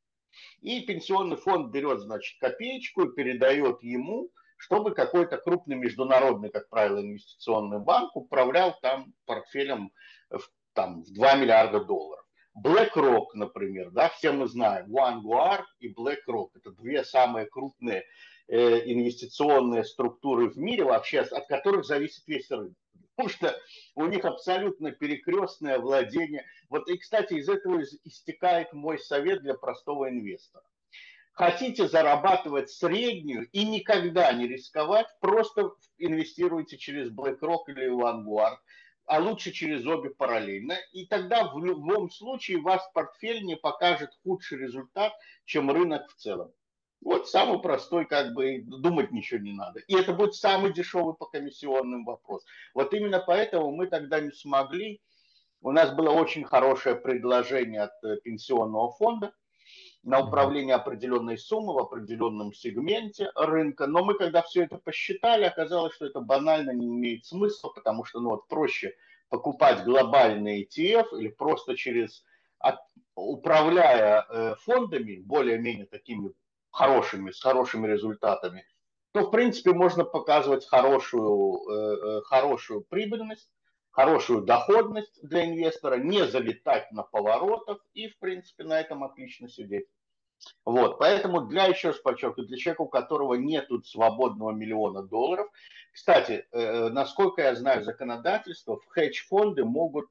и 0.61 0.81
пенсионный 0.81 1.37
фонд 1.37 1.71
берет, 1.73 2.01
значит, 2.01 2.39
копеечку 2.41 3.05
и 3.05 3.15
передает 3.15 3.83
ему 3.83 4.31
чтобы 4.57 4.95
какой-то 4.95 5.37
крупный 5.37 5.77
международный, 5.77 6.49
как 6.49 6.69
правило, 6.71 7.01
инвестиционный 7.01 7.81
банк 7.81 8.17
управлял 8.17 8.75
там 8.81 9.13
портфелем 9.27 9.91
в, 10.31 10.43
там, 10.73 11.03
в 11.03 11.13
2 11.13 11.35
миллиарда 11.35 11.85
долларов. 11.85 12.25
BlackRock, 12.57 13.27
например, 13.35 13.91
да, 13.91 14.09
все 14.11 14.33
мы 14.33 14.47
знаем, 14.47 14.87
Vanguard 14.95 15.65
и 15.81 15.93
BlackRock, 15.93 16.51
это 16.55 16.71
две 16.71 17.05
самые 17.05 17.47
крупные 17.47 18.05
э, 18.47 18.91
инвестиционные 18.91 19.85
структуры 19.85 20.49
в 20.51 20.57
мире 20.57 20.85
вообще, 20.85 21.21
от 21.21 21.47
которых 21.49 21.85
зависит 21.85 22.27
весь 22.27 22.51
рынок. 22.51 22.79
Потому 23.17 23.29
что 23.29 23.57
у 23.95 24.07
них 24.07 24.25
абсолютно 24.25 24.91
перекрестное 24.91 25.79
владение. 25.79 26.45
Вот 26.69 26.89
и, 26.89 26.99
кстати, 26.99 27.35
из 27.35 27.49
этого 27.49 27.83
истекает 28.05 28.73
мой 28.73 28.99
совет 28.99 29.43
для 29.43 29.55
простого 29.55 30.09
инвестора. 30.09 30.65
Хотите 31.33 31.89
зарабатывать 31.89 32.71
среднюю 32.71 33.49
и 33.51 33.65
никогда 33.65 34.33
не 34.33 34.47
рисковать, 34.47 35.09
просто 35.21 35.73
инвестируйте 35.99 36.77
через 36.79 37.11
BlackRock 37.11 37.65
или 37.69 37.91
Vanguard 37.91 38.59
а 39.07 39.19
лучше 39.19 39.53
через 39.53 39.87
обе 39.87 40.11
параллельно. 40.11 40.77
И 40.93 41.07
тогда 41.07 41.53
в 41.53 41.63
любом 41.63 42.11
случае 42.11 42.61
вас 42.61 42.89
портфель 42.95 43.43
не 43.45 43.57
покажет 43.57 44.11
худший 44.23 44.59
результат, 44.59 45.13
чем 45.45 45.71
рынок 45.71 46.09
в 46.11 46.15
целом. 46.17 46.53
Вот 47.05 47.29
самый 47.29 47.61
простой, 47.61 48.07
как 48.07 48.33
бы 48.33 48.63
думать 48.65 49.13
ничего 49.13 49.39
не 49.39 49.53
надо. 49.53 49.81
И 49.81 49.95
это 49.95 50.15
будет 50.15 50.35
самый 50.35 50.73
дешевый 50.73 51.15
по 51.15 51.27
комиссионным 51.27 52.07
вопрос. 52.07 52.45
Вот 52.73 52.95
именно 52.95 53.23
поэтому 53.25 53.71
мы 53.73 53.89
тогда 53.89 54.21
не 54.21 54.33
смогли. 54.33 55.03
У 55.61 55.71
нас 55.71 55.95
было 55.95 56.11
очень 56.11 56.45
хорошее 56.45 56.97
предложение 56.97 57.83
от 57.83 58.05
э, 58.05 58.17
пенсионного 58.25 58.91
фонда 58.93 59.35
на 60.03 60.21
управление 60.21 60.77
определенной 60.77 61.37
суммы 61.37 61.75
в 61.75 61.79
определенном 61.79 62.55
сегменте 62.55 63.31
рынка. 63.35 63.87
Но 63.87 64.03
мы, 64.03 64.15
когда 64.15 64.41
все 64.41 64.65
это 64.65 64.79
посчитали, 64.79 65.45
оказалось, 65.45 65.95
что 65.95 66.07
это 66.07 66.21
банально 66.21 66.71
не 66.71 66.87
имеет 66.87 67.27
смысла, 67.27 67.69
потому 67.69 68.05
что 68.05 68.21
ну, 68.21 68.31
вот 68.31 68.49
проще 68.49 68.95
покупать 69.29 69.85
глобальный 69.85 70.63
ETF 70.65 71.19
или 71.19 71.29
просто 71.29 71.77
через 71.77 72.25
управляя 73.15 74.25
э, 74.29 74.55
фондами 74.61 75.21
более-менее 75.21 75.87
такими 75.87 76.33
хорошими, 76.75 77.31
с 77.31 77.41
хорошими 77.41 77.87
результатами, 77.87 78.67
то 79.13 79.23
в 79.23 79.31
принципе 79.31 79.73
можно 79.73 80.05
показывать 80.05 80.67
хорошую, 80.67 81.71
э, 81.71 81.73
э, 81.73 82.23
хорошую 82.23 82.83
прибыльность, 82.83 83.49
хорошую 83.91 84.43
доходность 84.43 85.21
для 85.23 85.47
инвестора, 85.47 85.97
не 85.97 86.27
залетать 86.27 86.91
на 86.91 87.05
поворотах 87.05 87.79
и, 87.95 88.09
в 88.09 88.19
принципе, 88.19 88.65
на 88.65 88.81
этом 88.81 89.05
отлично 89.05 89.49
сидеть. 89.49 89.87
Вот, 90.65 90.99
поэтому 90.99 91.43
для, 91.43 91.67
еще 91.67 91.89
раз 91.89 91.99
подчеркиваю, 91.99 92.49
для 92.49 92.59
человека, 92.59 92.83
у 92.83 92.89
которого 92.89 93.35
нет 93.35 93.69
свободного 93.85 94.51
миллиона 94.51 95.05
долларов, 95.05 95.47
кстати, 95.93 96.45
э, 96.51 96.89
насколько 96.89 97.43
я 97.43 97.55
знаю 97.55 97.85
законодательство, 97.85 98.79
в 98.79 98.87
хедж-фонды 98.87 99.65
могут 99.65 100.07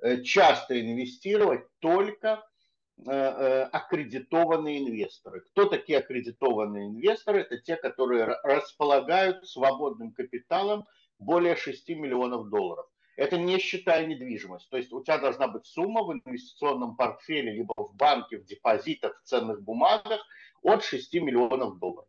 э, 0.00 0.22
часто 0.22 0.80
инвестировать 0.80 1.64
только 1.78 2.28
э, 2.28 2.40
э, 2.40 2.57
аккредитованные 3.06 4.80
инвесторы. 4.80 5.40
Кто 5.40 5.66
такие 5.66 5.98
аккредитованные 5.98 6.88
инвесторы? 6.88 7.40
Это 7.40 7.58
те, 7.58 7.76
которые 7.76 8.24
располагают 8.42 9.46
свободным 9.48 10.12
капиталом 10.12 10.86
более 11.18 11.56
6 11.56 11.88
миллионов 11.90 12.48
долларов. 12.48 12.86
Это 13.16 13.36
не 13.36 13.58
считая 13.58 14.06
недвижимость. 14.06 14.68
То 14.70 14.76
есть 14.76 14.92
у 14.92 15.02
тебя 15.02 15.18
должна 15.18 15.48
быть 15.48 15.66
сумма 15.66 16.04
в 16.04 16.12
инвестиционном 16.12 16.96
портфеле, 16.96 17.52
либо 17.52 17.74
в 17.76 17.94
банке, 17.96 18.38
в 18.38 18.44
депозитах, 18.44 19.20
в 19.20 19.26
ценных 19.26 19.60
бумагах 19.62 20.24
от 20.62 20.84
6 20.84 21.14
миллионов 21.14 21.78
долларов. 21.78 22.08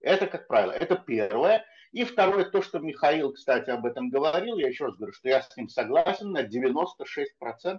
Это, 0.00 0.26
как 0.26 0.48
правило, 0.48 0.72
это 0.72 0.96
первое. 0.96 1.64
И 1.92 2.04
второе, 2.04 2.44
то, 2.44 2.60
что 2.60 2.80
Михаил, 2.80 3.32
кстати, 3.32 3.70
об 3.70 3.86
этом 3.86 4.10
говорил, 4.10 4.58
я 4.58 4.68
еще 4.68 4.86
раз 4.86 4.96
говорю, 4.96 5.12
что 5.12 5.28
я 5.28 5.42
с 5.42 5.56
ним 5.56 5.68
согласен 5.68 6.32
на 6.32 6.44
96% 6.44 7.26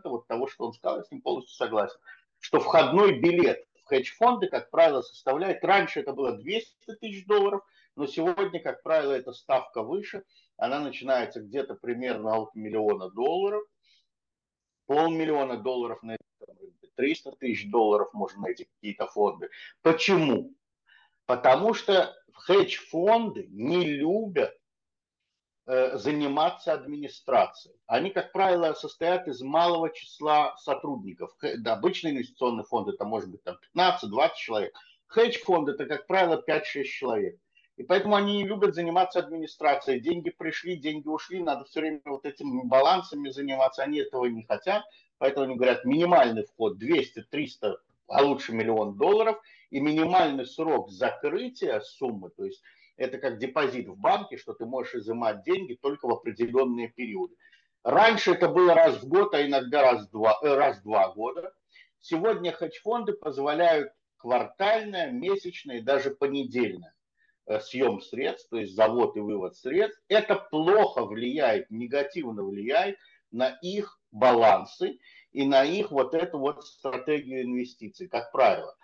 от 0.06 0.28
того, 0.28 0.48
что 0.48 0.66
он 0.66 0.74
сказал, 0.74 0.98
я 0.98 1.04
с 1.04 1.12
ним 1.12 1.22
полностью 1.22 1.56
согласен. 1.56 1.98
Что 2.40 2.60
входной 2.60 3.20
билет 3.20 3.66
в 3.84 3.86
хедж-фонды, 3.86 4.48
как 4.48 4.70
правило, 4.70 5.02
составляет, 5.02 5.64
раньше 5.64 6.00
это 6.00 6.14
было 6.14 6.34
200 6.34 6.96
тысяч 7.00 7.26
долларов, 7.26 7.62
но 7.96 8.08
сегодня, 8.08 8.62
как 8.62 8.82
правило, 8.84 9.14
эта 9.14 9.34
ставка 9.34 9.84
выше– 9.84 10.24
она 10.60 10.80
начинается 10.80 11.40
где-то 11.40 11.76
примерно 11.76 12.36
от 12.36 12.54
миллиона 12.54 13.10
долларов, 13.10 13.64
полмиллиона 14.88 15.58
долларов 15.58 16.04
на 16.04 16.18
300 16.96 17.32
тысяч 17.38 17.70
долларов 17.72 18.10
можно 18.14 18.42
найти 18.42 18.66
какие-то 18.66 19.08
фонды. 19.08 19.50
Почему? 19.82 20.54
Потому 21.26 21.74
что 21.74 22.14
хедж-фонды 22.34 23.48
не 23.52 23.86
любят 23.86 24.59
заниматься 25.94 26.74
администрацией. 26.74 27.76
Они, 27.86 28.10
как 28.10 28.32
правило, 28.32 28.74
состоят 28.74 29.28
из 29.28 29.42
малого 29.42 29.94
числа 29.94 30.58
сотрудников. 30.58 31.32
Обычный 31.66 32.10
инвестиционный 32.12 32.64
фонд 32.64 32.88
это 32.88 33.06
может 33.06 33.30
быть 33.30 33.44
там 33.44 33.58
15-20 33.78 34.30
человек. 34.36 34.76
Хедж-фонд 35.08 35.70
это, 35.70 35.86
как 35.86 36.08
правило, 36.08 36.44
5-6 36.48 36.84
человек. 36.84 37.40
И 37.78 37.84
поэтому 37.84 38.16
они 38.16 38.38
не 38.38 38.46
любят 38.46 38.74
заниматься 38.74 39.20
администрацией. 39.20 40.00
Деньги 40.00 40.32
пришли, 40.32 40.76
деньги 40.76 41.08
ушли, 41.08 41.42
надо 41.42 41.66
все 41.66 41.82
время 41.82 42.02
вот 42.06 42.26
этими 42.26 42.64
балансами 42.68 43.30
заниматься. 43.30 43.84
Они 43.84 44.00
этого 44.00 44.26
не 44.26 44.44
хотят. 44.44 44.84
Поэтому 45.20 45.46
они 45.46 45.56
говорят, 45.56 45.86
минимальный 45.86 46.46
вход 46.46 46.80
200, 46.80 47.28
300, 47.30 47.78
а 48.08 48.24
лучше 48.24 48.54
миллион 48.54 48.98
долларов. 48.98 49.40
И 49.70 49.80
минимальный 49.80 50.48
срок 50.48 50.90
закрытия 50.90 51.80
суммы, 51.82 52.32
то 52.32 52.44
есть 52.44 52.64
это 53.00 53.18
как 53.18 53.40
депозит 53.40 53.88
в 53.88 53.98
банке, 53.98 54.38
что 54.38 54.54
ты 54.54 54.66
можешь 54.66 54.96
изымать 54.96 55.44
деньги 55.44 55.76
только 55.82 56.08
в 56.08 56.12
определенные 56.12 56.90
периоды. 56.90 57.36
Раньше 57.84 58.32
это 58.32 58.50
было 58.50 58.74
раз 58.74 59.02
в 59.02 59.08
год, 59.08 59.34
а 59.34 59.46
иногда 59.46 59.82
раз 59.82 60.08
в 60.08 60.12
два, 60.12 60.38
э, 60.44 60.54
раз 60.54 60.80
в 60.80 60.84
два 60.84 61.10
года. 61.14 61.54
Сегодня 62.00 62.52
хедж-фонды 62.52 63.14
позволяют 63.14 63.94
квартальное, 64.18 65.12
месячное 65.12 65.78
и 65.78 65.82
даже 65.82 66.12
понедельное. 66.12 66.94
Э, 67.50 67.60
съем 67.60 68.02
средств, 68.02 68.50
то 68.50 68.58
есть 68.58 68.76
завод 68.76 69.16
и 69.16 69.22
вывод 69.22 69.56
средств, 69.56 70.00
это 70.08 70.36
плохо 70.36 71.06
влияет, 71.06 71.72
негативно 71.72 72.44
влияет 72.44 72.98
на 73.32 73.58
их 73.62 74.00
балансы 74.12 75.00
и 75.32 75.46
на 75.46 75.64
их 75.64 75.90
вот 75.90 76.14
эту 76.14 76.38
вот 76.38 76.66
стратегию 76.66 77.44
инвестиций, 77.44 78.08
как 78.08 78.32
правило. 78.32 78.76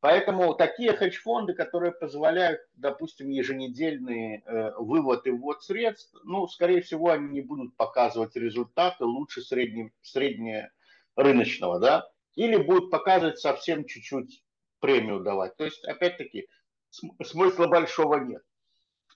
Поэтому 0.00 0.54
такие 0.54 0.92
хедж-фонды, 0.92 1.54
которые 1.54 1.92
позволяют, 1.92 2.60
допустим, 2.74 3.30
еженедельный 3.30 4.42
э, 4.44 4.72
вывод 4.78 5.26
и 5.26 5.30
ввод 5.30 5.64
средств, 5.64 6.14
ну, 6.24 6.46
скорее 6.46 6.82
всего, 6.82 7.10
они 7.10 7.28
не 7.28 7.40
будут 7.40 7.76
показывать 7.76 8.36
результаты 8.36 9.04
лучше 9.04 9.40
средне, 9.40 9.92
средне 10.02 10.70
рыночного, 11.16 11.78
да, 11.80 12.08
или 12.34 12.56
будут 12.56 12.90
показывать 12.90 13.38
совсем 13.38 13.86
чуть-чуть 13.86 14.44
премию 14.80 15.20
давать. 15.20 15.56
То 15.56 15.64
есть, 15.64 15.82
опять-таки, 15.84 16.46
смысла 16.90 17.66
большого 17.66 18.16
нет. 18.16 18.42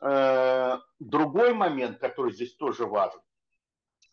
Э, 0.01 0.79
другой 0.99 1.53
момент, 1.53 1.99
который 1.99 2.33
здесь 2.33 2.55
тоже 2.57 2.87
важен. 2.87 3.21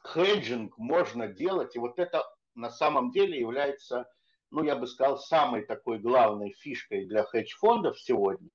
Hedging 0.03 0.77
можно 0.77 1.27
делать, 1.27 1.75
и 1.75 1.79
вот 1.79 1.97
это 1.97 2.23
на 2.55 2.69
самом 2.69 3.11
деле 3.11 3.39
является, 3.39 4.09
ну, 4.51 4.63
я 4.63 4.75
бы 4.75 4.87
сказал, 4.87 5.17
самой 5.17 5.65
такой 5.65 5.99
главной 5.99 6.51
фишкой 6.51 7.05
для 7.05 7.23
хедж-фондов 7.23 7.99
сегодня, 7.99 8.49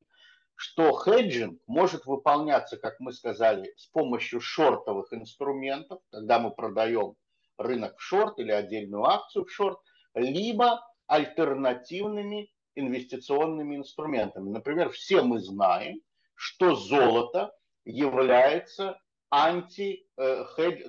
что 0.55 0.93
hedging 0.97 1.61
может 1.67 2.07
выполняться, 2.07 2.77
как 2.77 3.01
мы 3.01 3.13
сказали, 3.13 3.73
с 3.77 3.87
помощью 3.87 4.41
шортовых 4.41 5.13
инструментов, 5.13 6.01
когда 6.11 6.39
мы 6.39 6.51
продаем 6.51 7.15
рынок 7.59 7.99
в 7.99 8.03
шорт 8.03 8.39
или 8.39 8.51
отдельную 8.51 9.05
акцию 9.05 9.45
в 9.45 9.53
шорт, 9.53 9.79
либо 10.15 10.81
альтернативными 11.07 12.51
инвестиционными 12.75 13.77
инструментами. 13.77 14.49
Например, 14.49 14.91
все 14.91 15.23
мы 15.23 15.41
знаем, 15.41 16.01
что 16.35 16.75
золото 16.75 17.53
является 17.85 18.99
анти, 19.31 20.07
э, 20.17 20.45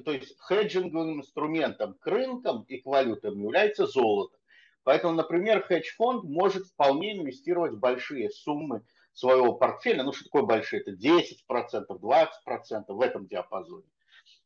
то 0.05 0.11
есть 0.11 0.35
хеджинговым 0.47 1.19
инструментом 1.19 1.95
к 1.95 2.07
рынкам 2.07 2.63
и 2.63 2.79
к 2.79 2.85
валютам 2.85 3.41
является 3.41 3.85
золото. 3.85 4.37
Поэтому, 4.83 5.13
например, 5.13 5.63
хедж-фонд 5.63 6.23
может 6.23 6.67
вполне 6.67 7.17
инвестировать 7.17 7.73
большие 7.73 8.29
суммы 8.29 8.83
своего 9.13 9.53
портфеля. 9.53 10.03
Ну, 10.03 10.11
что 10.11 10.25
такое 10.25 10.43
большие? 10.43 10.81
Это 10.81 10.91
10%, 10.91 11.85
20% 11.87 12.83
в 12.87 13.01
этом 13.01 13.27
диапазоне. 13.27 13.85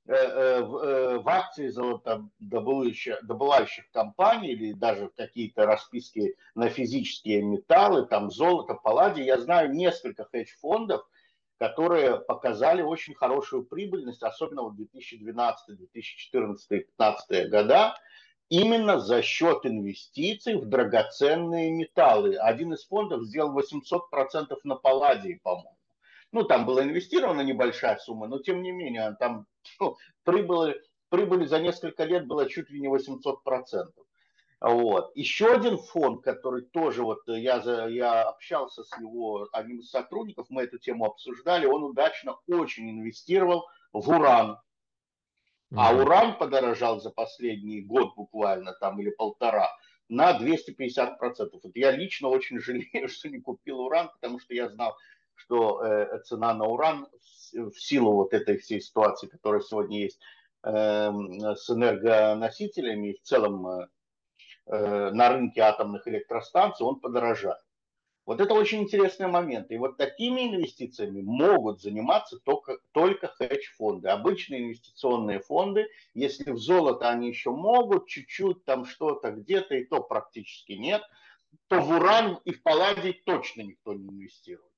Э, 0.10 0.14
э, 0.14 0.60
э, 0.60 1.18
в 1.18 1.28
акции 1.28 1.68
золотодобывающих 1.68 3.26
добывающих 3.26 3.92
компаний 3.92 4.54
или 4.54 4.72
даже 4.72 5.10
какие-то 5.10 5.66
расписки 5.66 6.38
на 6.56 6.70
физические 6.70 7.42
металлы, 7.42 8.06
там 8.06 8.32
золото, 8.32 8.76
палладий. 8.76 9.26
Я 9.26 9.38
знаю 9.42 9.74
несколько 9.74 10.24
хедж-фондов, 10.24 11.06
которые 11.58 12.22
показали 12.22 12.82
очень 12.82 13.16
хорошую 13.16 13.66
прибыльность, 13.66 14.24
особенно 14.24 14.64
в 14.64 14.78
2012, 14.78 15.78
2014, 15.78 16.70
2015 16.70 17.50
года, 17.50 17.98
именно 18.50 19.00
за 19.00 19.22
счет 19.22 19.66
инвестиций 19.66 20.56
в 20.56 20.66
драгоценные 20.66 21.72
металлы. 21.72 22.36
Один 22.36 22.74
из 22.74 22.86
фондов 22.86 23.24
сделал 23.24 23.58
800% 23.58 24.56
на 24.64 24.76
палладии, 24.76 25.40
по-моему. 25.44 25.78
Ну, 26.32 26.44
там 26.44 26.66
была 26.66 26.84
инвестирована 26.84 27.42
небольшая 27.42 27.98
сумма, 27.98 28.28
но 28.28 28.40
тем 28.40 28.62
не 28.62 28.72
менее, 28.72 29.16
там 29.20 29.48
ну, 29.80 29.96
прибыли, 30.24 30.82
прибыли 31.10 31.46
за 31.46 31.60
несколько 31.60 32.04
лет 32.04 32.28
было 32.28 32.50
чуть 32.50 32.70
ли 32.70 32.80
не 32.80 32.90
800 32.90 33.44
процентов. 33.44 34.06
Вот. 34.60 35.12
Еще 35.16 35.54
один 35.54 35.78
фонд, 35.78 36.24
который 36.24 36.64
тоже, 36.64 37.04
вот 37.04 37.20
я, 37.28 37.88
я 37.88 38.24
общался 38.24 38.84
с 38.84 38.98
его 38.98 39.48
одним 39.52 39.80
из 39.80 39.90
сотрудников, 39.90 40.48
мы 40.50 40.64
эту 40.64 40.80
тему 40.80 41.06
обсуждали, 41.06 41.66
он 41.66 41.84
удачно 41.84 42.38
очень 42.48 42.90
инвестировал 42.90 43.68
в 43.94 44.10
уран. 44.10 44.58
А 45.76 45.94
уран 45.94 46.38
подорожал 46.38 47.02
за 47.02 47.10
последний 47.10 47.82
год 47.82 48.16
буквально, 48.16 48.74
там 48.74 49.00
или 49.00 49.10
полтора, 49.10 49.70
на 50.10 50.38
250%. 50.40 51.18
Вот 51.52 51.76
я 51.76 51.92
лично 51.92 52.30
очень 52.30 52.60
жалею, 52.62 53.10
что 53.10 53.30
не 53.30 53.40
купил 53.40 53.82
уран, 53.82 54.10
потому 54.14 54.40
что 54.40 54.54
я 54.54 54.70
знал, 54.70 54.96
что 55.36 55.84
э, 55.84 56.20
цена 56.24 56.54
на 56.54 56.66
уран 56.66 57.08
в, 57.54 57.72
в 57.72 57.80
силу 57.82 58.14
вот 58.14 58.34
этой 58.34 58.58
всей 58.58 58.82
ситуации, 58.82 59.28
которая 59.28 59.62
сегодня 59.62 60.00
есть 60.00 60.20
э, 60.64 61.12
с 61.56 61.70
энергоносителями 61.70 63.10
и 63.10 63.18
в 63.18 63.22
целом 63.22 63.68
э, 63.68 63.88
э, 64.68 65.12
на 65.12 65.30
рынке 65.30 65.62
атомных 65.62 66.08
электростанций, 66.08 66.86
он 66.86 67.00
подорожает. 67.00 67.67
Вот 68.28 68.42
это 68.42 68.54
очень 68.54 68.84
интересный 68.84 69.28
момент. 69.28 69.72
И 69.72 69.78
вот 69.78 69.96
такими 69.96 70.42
инвестициями 70.42 71.22
могут 71.22 71.82
заниматься 71.82 72.38
только, 72.40 72.78
только 72.92 73.30
хедж-фонды. 73.30 74.10
Обычные 74.10 74.64
инвестиционные 74.66 75.40
фонды, 75.40 75.88
если 76.14 76.52
в 76.52 76.58
золото 76.58 77.10
они 77.10 77.30
еще 77.30 77.52
могут, 77.52 78.10
чуть-чуть 78.10 78.66
там 78.66 78.84
что-то 78.84 79.32
где-то, 79.32 79.76
и 79.76 79.86
то 79.86 80.04
практически 80.04 80.74
нет, 80.74 81.02
то 81.70 81.80
в 81.80 81.90
уран 81.90 82.42
и 82.44 82.52
в 82.52 82.62
палладий 82.64 83.14
точно 83.26 83.62
никто 83.62 83.94
не 83.94 84.10
инвестирует. 84.10 84.74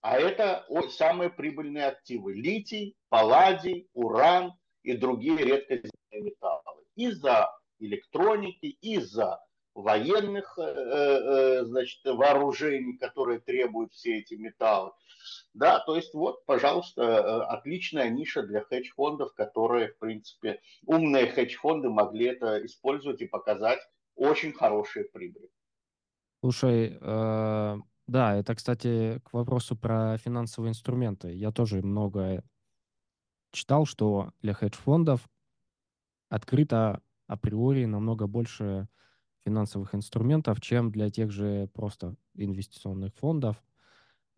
А 0.00 0.18
это 0.18 0.64
самые 0.88 1.28
прибыльные 1.28 1.84
активы. 1.84 2.32
Литий, 2.32 2.96
палладий, 3.10 3.90
уран 3.92 4.54
и 4.84 4.96
другие 4.96 5.36
редкоземельные 5.36 6.32
металлы. 6.32 6.84
Из-за 6.96 7.50
электроники, 7.78 8.78
из-за 8.80 9.44
военных 9.74 10.58
э, 10.58 10.62
э, 10.62 11.64
значит, 11.64 12.00
вооружений, 12.04 12.96
которые 12.96 13.40
требуют 13.40 13.92
все 13.92 14.18
эти 14.18 14.34
металлы. 14.34 14.92
Да, 15.54 15.80
то 15.80 15.96
есть 15.96 16.14
вот, 16.14 16.44
пожалуйста, 16.46 17.02
э, 17.02 17.42
отличная 17.44 18.08
ниша 18.10 18.42
для 18.42 18.62
хедж-фондов, 18.62 19.34
которые, 19.34 19.88
в 19.88 19.98
принципе, 19.98 20.60
умные 20.86 21.26
хедж-фонды 21.26 21.88
могли 21.88 22.26
это 22.26 22.64
использовать 22.64 23.20
и 23.20 23.26
показать 23.26 23.80
очень 24.14 24.52
хорошие 24.52 25.06
прибыли. 25.06 25.50
Слушай, 26.40 26.98
э, 27.00 27.76
да, 28.06 28.36
это, 28.36 28.54
кстати, 28.54 29.20
к 29.24 29.32
вопросу 29.32 29.76
про 29.76 30.16
финансовые 30.18 30.70
инструменты. 30.70 31.32
Я 31.32 31.52
тоже 31.52 31.82
много 31.82 32.42
читал, 33.52 33.86
что 33.86 34.32
для 34.40 34.54
хедж-фондов 34.54 35.28
открыто 36.28 37.02
априори 37.26 37.84
намного 37.84 38.26
больше 38.26 38.88
финансовых 39.44 39.94
инструментов, 39.94 40.60
чем 40.60 40.90
для 40.90 41.10
тех 41.10 41.30
же 41.30 41.68
просто 41.72 42.16
инвестиционных 42.34 43.14
фондов, 43.14 43.62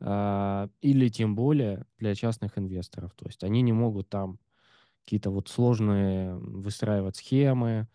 э, 0.01 0.69
или 0.81 1.09
тем 1.09 1.35
более 1.35 1.87
для 1.99 2.15
частных 2.15 2.59
инвесторов. 2.59 3.12
То 3.15 3.27
есть 3.27 3.45
они 3.45 3.62
не 3.62 3.73
могут 3.73 4.09
там 4.09 4.38
какие-то 5.05 5.31
вот 5.31 5.49
сложные 5.49 6.37
выстраивать 6.37 7.17
схемы, 7.17 7.88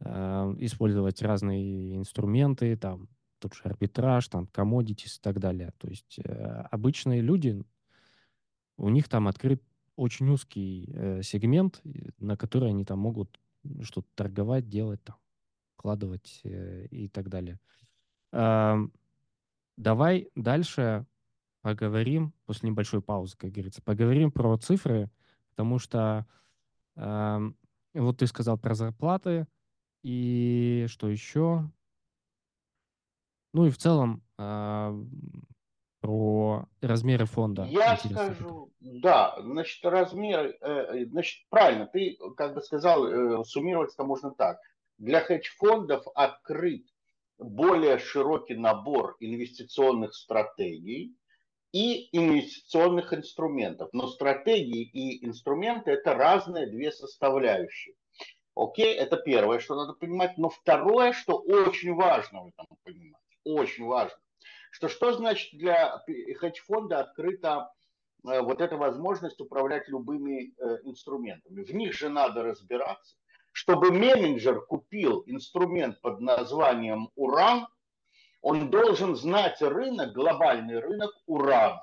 э, 0.00 0.54
использовать 0.58 1.22
разные 1.22 1.96
инструменты, 1.96 2.76
там 2.76 3.08
тот 3.38 3.54
же 3.54 3.62
арбитраж, 3.64 4.28
там 4.28 4.48
commodities 4.52 5.18
и 5.18 5.20
так 5.22 5.40
далее. 5.40 5.72
То 5.78 5.88
есть 5.88 6.18
э, 6.24 6.66
обычные 6.70 7.20
люди, 7.20 7.62
у 8.78 8.88
них 8.88 9.08
там 9.08 9.28
открыт 9.28 9.62
очень 9.96 10.28
узкий 10.28 10.90
э, 10.92 11.22
сегмент, 11.22 11.80
на 12.18 12.36
который 12.36 12.70
они 12.70 12.84
там 12.84 12.98
могут 12.98 13.40
что-то 13.82 14.08
торговать, 14.14 14.68
делать 14.68 15.02
там 15.02 15.16
вкладывать 15.76 16.40
э, 16.44 16.86
и 16.86 17.08
так 17.08 17.28
далее. 17.28 17.58
Давай 19.76 20.30
дальше 20.34 21.06
поговорим, 21.60 22.32
после 22.46 22.70
небольшой 22.70 23.02
паузы, 23.02 23.36
как 23.36 23.50
говорится, 23.50 23.82
поговорим 23.82 24.32
про 24.32 24.56
цифры, 24.56 25.10
потому 25.50 25.78
что 25.78 26.26
вот 26.94 28.18
ты 28.18 28.26
сказал 28.26 28.58
про 28.58 28.74
зарплаты, 28.74 29.46
и 30.02 30.86
что 30.88 31.08
еще? 31.08 31.70
Ну 33.52 33.66
и 33.66 33.70
в 33.70 33.78
целом 33.78 34.22
про 36.00 36.68
размеры 36.80 37.26
фонда. 37.26 37.64
Я 37.64 37.96
скажу, 37.96 38.70
да, 38.80 39.36
значит, 39.40 39.84
размер, 39.84 40.56
э, 40.60 41.06
значит, 41.06 41.48
правильно, 41.48 41.86
ты 41.86 42.16
как 42.36 42.54
бы 42.54 42.62
сказал, 42.62 43.06
э, 43.06 43.44
суммировать 43.44 43.92
это 43.92 44.04
можно 44.04 44.30
так 44.30 44.60
для 44.98 45.20
хедж-фондов 45.20 46.06
открыт 46.14 46.86
более 47.38 47.98
широкий 47.98 48.54
набор 48.54 49.16
инвестиционных 49.20 50.14
стратегий 50.14 51.14
и 51.72 52.08
инвестиционных 52.16 53.12
инструментов. 53.12 53.90
Но 53.92 54.06
стратегии 54.06 54.82
и 54.82 55.26
инструменты 55.26 55.90
это 55.90 56.14
разные 56.14 56.66
две 56.66 56.90
составляющие. 56.90 57.94
Окей, 58.54 58.94
это 58.94 59.18
первое, 59.18 59.58
что 59.58 59.74
надо 59.76 59.92
понимать. 59.92 60.38
Но 60.38 60.48
второе, 60.48 61.12
что 61.12 61.36
очень 61.36 61.92
важно 61.94 62.44
в 62.44 62.46
этом 62.48 62.66
понимать, 62.84 63.20
очень 63.44 63.84
важно, 63.84 64.18
что 64.70 64.88
что 64.88 65.12
значит 65.12 65.58
для 65.58 66.02
хедж-фонда 66.40 67.00
открыта 67.00 67.70
э, 68.26 68.40
вот 68.40 68.62
эта 68.62 68.78
возможность 68.78 69.40
управлять 69.42 69.88
любыми 69.88 70.54
э, 70.58 70.78
инструментами. 70.84 71.64
В 71.64 71.74
них 71.74 71.92
же 71.92 72.08
надо 72.08 72.42
разбираться 72.44 73.16
чтобы 73.56 73.90
менеджер 73.90 74.60
купил 74.60 75.22
инструмент 75.24 75.98
под 76.02 76.20
названием 76.20 77.08
уран, 77.16 77.66
он 78.42 78.68
должен 78.68 79.16
знать 79.16 79.62
рынок, 79.62 80.12
глобальный 80.12 80.78
рынок 80.78 81.10
урана. 81.24 81.82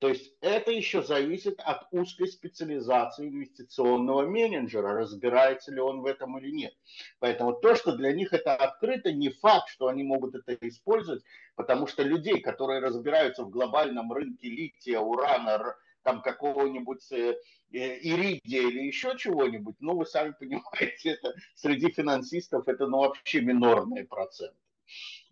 То 0.00 0.08
есть 0.08 0.34
это 0.40 0.72
еще 0.72 1.04
зависит 1.04 1.60
от 1.60 1.86
узкой 1.92 2.26
специализации 2.26 3.28
инвестиционного 3.28 4.26
менеджера, 4.26 4.98
разбирается 4.98 5.70
ли 5.70 5.80
он 5.80 6.00
в 6.00 6.06
этом 6.06 6.38
или 6.38 6.50
нет. 6.50 6.74
Поэтому 7.20 7.52
то, 7.52 7.76
что 7.76 7.96
для 7.96 8.12
них 8.12 8.32
это 8.32 8.56
открыто, 8.56 9.12
не 9.12 9.28
факт, 9.28 9.68
что 9.68 9.86
они 9.86 10.02
могут 10.02 10.34
это 10.34 10.58
использовать, 10.66 11.22
потому 11.54 11.86
что 11.86 12.02
людей, 12.02 12.40
которые 12.40 12.80
разбираются 12.80 13.44
в 13.44 13.50
глобальном 13.50 14.12
рынке 14.12 14.48
лития, 14.48 14.98
урана, 14.98 15.76
там 16.06 16.22
какого-нибудь 16.22 17.10
э, 17.10 17.36
э, 17.72 17.98
иридия 17.98 18.62
или 18.62 18.86
еще 18.86 19.16
чего-нибудь, 19.18 19.74
ну, 19.80 19.96
вы 19.96 20.06
сами 20.06 20.30
понимаете, 20.38 21.10
это 21.10 21.34
среди 21.56 21.90
финансистов 21.90 22.68
это 22.68 22.86
ну, 22.86 22.98
вообще 22.98 23.40
минорные 23.40 24.04
проценты. 24.04 24.56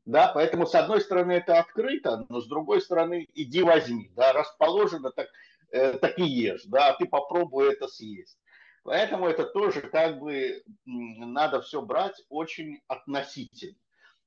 Да, 0.05 0.33
поэтому 0.35 0.67
с 0.67 0.75
одной 0.75 1.01
стороны 1.01 1.33
это 1.33 1.61
открыто, 1.61 2.27
но 2.29 2.41
с 2.41 2.49
другой 2.49 2.81
стороны 2.83 3.29
иди 3.35 3.63
возьми, 3.63 4.11
да, 4.17 4.33
расположено 4.33 5.13
так, 5.13 5.29
э, 5.71 5.93
так 5.95 6.19
и 6.19 6.25
ешь, 6.25 6.65
да, 6.65 6.89
а 6.89 6.95
ты 6.95 7.07
попробуй 7.07 7.73
это 7.73 7.87
съесть. 7.87 8.37
Поэтому 8.83 9.29
это 9.29 9.45
тоже 9.45 9.81
как 9.81 10.19
бы 10.19 10.63
надо 10.85 11.63
все 11.63 11.81
брать 11.83 12.21
очень 12.29 12.81
относительно. 12.89 13.79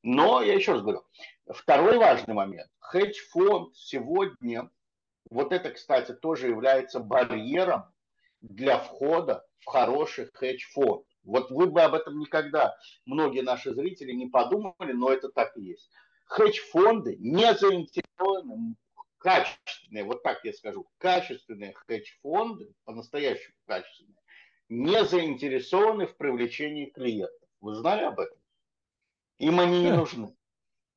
Но 0.01 0.41
я 0.41 0.53
еще 0.53 0.71
раз 0.71 0.81
говорю, 0.81 1.03
второй 1.49 1.97
важный 1.97 2.33
момент. 2.33 2.69
Хедж-фонд 2.79 3.75
сегодня 3.75 4.69
вот 5.29 5.51
это, 5.51 5.71
кстати, 5.71 6.13
тоже 6.13 6.47
является 6.47 6.99
барьером 6.99 7.83
для 8.41 8.77
входа 8.77 9.45
в 9.59 9.65
хороший 9.65 10.29
хедж-фонд. 10.33 11.05
Вот 11.23 11.51
вы 11.51 11.67
бы 11.67 11.81
об 11.81 11.93
этом 11.93 12.19
никогда, 12.19 12.77
многие 13.05 13.41
наши 13.41 13.73
зрители 13.73 14.13
не 14.13 14.27
подумали, 14.27 14.93
но 14.93 15.11
это 15.11 15.29
так 15.29 15.55
и 15.57 15.61
есть. 15.61 15.89
Хедж-фонды 16.25 17.17
не 17.19 17.53
заинтересованы, 17.53 18.75
качественные, 19.17 20.03
вот 20.03 20.23
так 20.23 20.43
я 20.43 20.53
скажу, 20.53 20.87
качественные 20.97 21.73
хедж-фонды, 21.73 22.73
по-настоящему 22.85 23.55
качественные, 23.65 24.15
не 24.69 25.03
заинтересованы 25.03 26.07
в 26.07 26.15
привлечении 26.17 26.85
клиентов. 26.85 27.49
Вы 27.59 27.75
знали 27.75 28.03
об 28.03 28.19
этом? 28.19 28.37
Им 29.39 29.59
они 29.59 29.83
не 29.83 29.91
нужны. 29.91 30.35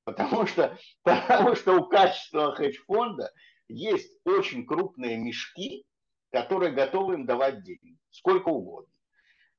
Потому 0.04 0.46
что, 0.46 0.76
потому 1.02 1.54
что 1.54 1.74
у 1.74 1.86
качественного 1.86 2.54
хедж-фонда 2.54 3.32
есть 3.70 4.18
очень 4.24 4.66
крупные 4.66 5.16
мешки, 5.16 5.84
которые 6.30 6.72
готовы 6.72 7.14
им 7.14 7.26
давать 7.26 7.62
деньги, 7.62 7.96
сколько 8.10 8.48
угодно. 8.48 8.92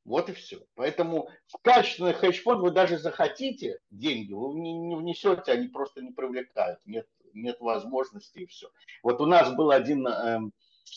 Вот 0.04 0.30
и 0.30 0.34
все. 0.34 0.60
Поэтому 0.76 1.30
в 1.48 1.58
качественный 1.62 2.14
хедж-фонд 2.14 2.62
вы 2.62 2.72
даже 2.72 2.98
захотите 2.98 3.80
деньги, 3.92 4.34
вы 4.34 4.60
не, 4.60 4.74
не 4.74 4.96
внесете, 4.96 5.52
они 5.52 5.68
просто 5.68 6.02
не 6.02 6.12
привлекают, 6.12 6.80
нет, 6.86 7.08
нет 7.34 7.60
возможности 7.60 8.40
и 8.40 8.46
все. 8.48 8.70
Вот 9.04 9.22
у 9.22 9.26
нас 9.26 9.54
был 9.54 9.70
один, 9.70 10.08
э, 10.08 10.40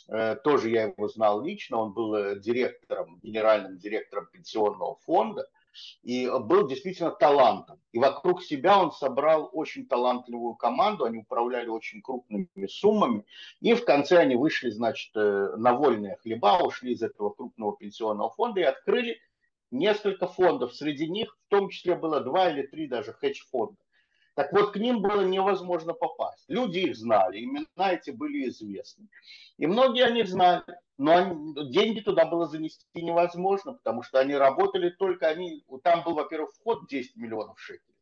э, 0.08 0.36
тоже 0.36 0.70
я 0.70 0.84
его 0.84 1.08
знал 1.08 1.42
лично, 1.42 1.78
он 1.78 1.92
был 1.92 2.14
э, 2.14 2.40
директором, 2.40 3.20
генеральным 3.22 3.76
директором 3.76 4.26
пенсионного 4.32 4.96
фонда, 5.04 5.50
и 6.02 6.28
был 6.28 6.66
действительно 6.66 7.10
талантом. 7.10 7.80
И 7.92 7.98
вокруг 7.98 8.42
себя 8.42 8.82
он 8.82 8.92
собрал 8.92 9.48
очень 9.52 9.86
талантливую 9.86 10.54
команду, 10.54 11.04
они 11.04 11.18
управляли 11.18 11.68
очень 11.68 12.02
крупными 12.02 12.48
суммами, 12.68 13.24
и 13.60 13.74
в 13.74 13.84
конце 13.84 14.18
они 14.18 14.36
вышли, 14.36 14.70
значит, 14.70 15.10
э, 15.16 15.54
на 15.56 15.74
вольные 15.74 16.16
хлеба, 16.16 16.58
ушли 16.62 16.92
из 16.92 17.02
этого 17.02 17.30
крупного 17.30 17.76
пенсионного 17.76 18.30
фонда 18.30 18.60
и 18.60 18.64
открыли 18.64 19.18
несколько 19.70 20.26
фондов. 20.26 20.74
Среди 20.74 21.08
них 21.08 21.36
в 21.46 21.50
том 21.50 21.68
числе 21.68 21.94
было 21.94 22.20
два 22.20 22.50
или 22.50 22.66
три 22.66 22.88
даже 22.88 23.12
хедж-фонда. 23.12 23.76
Так 24.34 24.52
вот, 24.52 24.72
к 24.72 24.76
ним 24.76 25.00
было 25.00 25.22
невозможно 25.22 25.94
попасть. 25.94 26.44
Люди 26.48 26.78
их 26.78 26.96
знали, 26.96 27.44
имена 27.44 27.92
эти 27.92 28.10
были 28.10 28.48
известны. 28.48 29.08
И 29.58 29.66
многие 29.66 30.04
о 30.04 30.10
них 30.10 30.28
знали, 30.28 30.64
но 30.98 31.16
они, 31.16 31.70
деньги 31.70 32.00
туда 32.00 32.26
было 32.26 32.46
занести 32.46 32.84
невозможно, 32.94 33.74
потому 33.74 34.02
что 34.02 34.18
они 34.18 34.34
работали 34.34 34.90
только, 34.90 35.28
они, 35.28 35.64
там 35.84 36.02
был, 36.02 36.14
во-первых, 36.14 36.52
вход 36.54 36.88
10 36.88 37.16
миллионов 37.16 37.60
шекелей. 37.60 37.94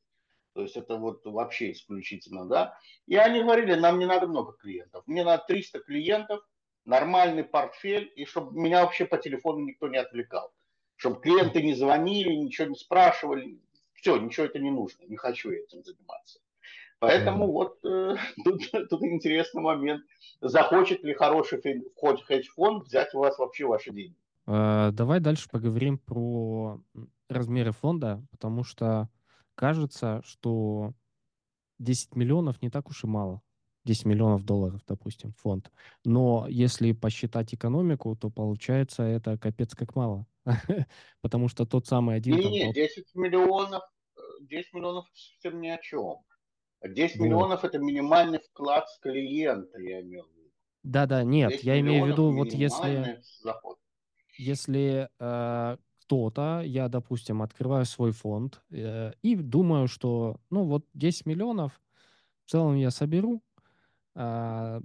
То 0.55 0.63
есть 0.63 0.77
это 0.77 0.97
вот 0.97 1.25
вообще 1.25 1.73
исключительно, 1.73 2.47
да. 2.47 2.79
И 3.07 3.17
они 3.17 3.43
говорили, 3.43 3.75
нам 3.75 3.99
не 3.99 4.07
надо 4.07 4.27
много 4.27 4.53
клиентов, 4.53 5.05
мне 5.07 5.25
надо 5.25 5.45
300 5.47 5.81
клиентов, 5.81 6.41
нормальный 6.87 7.45
портфель, 7.45 8.11
и 8.17 8.25
чтобы 8.25 8.59
меня 8.59 8.83
вообще 8.83 9.05
по 9.05 9.19
телефону 9.19 9.61
никто 9.61 9.89
не 9.89 9.99
отвлекал. 9.99 10.51
Чтобы 10.97 11.21
клиенты 11.21 11.63
не 11.63 11.75
звонили, 11.75 12.35
ничего 12.35 12.69
не 12.69 12.77
спрашивали, 12.77 13.61
все, 14.03 14.17
ничего 14.17 14.47
это 14.47 14.59
не 14.59 14.71
нужно, 14.71 15.05
не 15.05 15.17
хочу 15.17 15.51
этим 15.51 15.83
заниматься. 15.85 16.41
Поэтому 16.99 17.45
mm. 17.45 17.53
вот 17.53 17.79
э, 17.85 18.17
тут, 18.45 18.89
тут 18.91 19.03
интересный 19.03 19.63
момент. 19.63 20.05
Захочет 20.41 21.05
ли 21.05 21.15
хороший 21.15 21.63
хедж-фонд 21.63 22.85
взять 22.85 23.15
у 23.15 23.21
вас 23.21 23.39
вообще 23.39 23.65
ваши 23.65 23.93
деньги? 23.93 24.17
Э, 24.49 24.91
давай 24.93 25.21
дальше 25.21 25.49
поговорим 25.49 25.99
про 25.99 26.81
размеры 27.29 27.71
фонда, 27.71 28.25
потому 28.33 28.65
что 28.65 29.09
кажется, 29.55 30.21
что 30.25 30.95
10 31.79 32.17
миллионов 32.17 32.61
не 32.61 32.71
так 32.71 32.89
уж 32.91 33.05
и 33.05 33.07
мало. 33.07 33.41
10 33.85 34.05
миллионов 34.07 34.45
долларов, 34.45 34.81
допустим, 34.87 35.33
фонд. 35.33 35.71
Но 36.05 36.47
если 36.49 36.93
посчитать 36.93 37.55
экономику, 37.55 38.17
то 38.17 38.31
получается 38.31 39.05
это 39.05 39.39
капец 39.39 39.75
как 39.75 39.95
мало. 39.95 40.27
Потому 41.21 41.49
что 41.49 41.67
тот 41.67 41.87
самый 41.87 42.17
один... 42.17 42.37
Не-не, 42.37 42.73
10 42.73 43.15
миллионов 43.15 43.83
10 44.49 44.73
миллионов 44.75 45.07
совсем 45.15 45.61
ни 45.61 45.69
о 45.69 45.79
чем. 45.79 46.19
10 46.85 47.17
вот. 47.17 47.25
миллионов 47.25 47.65
это 47.65 47.79
минимальный 47.79 48.41
вклад 48.41 48.89
с 48.89 48.99
клиента, 48.99 49.79
я 49.81 50.01
имел 50.01 50.25
в 50.25 50.37
виду. 50.37 50.51
Да-да, 50.83 51.23
нет, 51.23 51.63
я 51.63 51.79
имею 51.81 52.05
в 52.05 52.09
виду, 52.09 52.33
вот 52.33 52.53
если, 52.53 53.23
заход. 53.41 53.79
если 54.37 55.09
э, 55.21 55.77
кто-то, 56.01 56.63
я, 56.65 56.89
допустим, 56.89 57.41
открываю 57.41 57.85
свой 57.85 58.11
фонд 58.11 58.63
э, 58.71 59.13
и 59.23 59.37
думаю, 59.37 59.87
что, 59.87 60.41
ну, 60.51 60.65
вот 60.65 60.85
10 60.95 61.27
миллионов 61.27 61.81
в 62.45 62.51
целом 62.51 62.75
я 62.75 62.91
соберу, 62.91 63.43
э, 64.17 64.81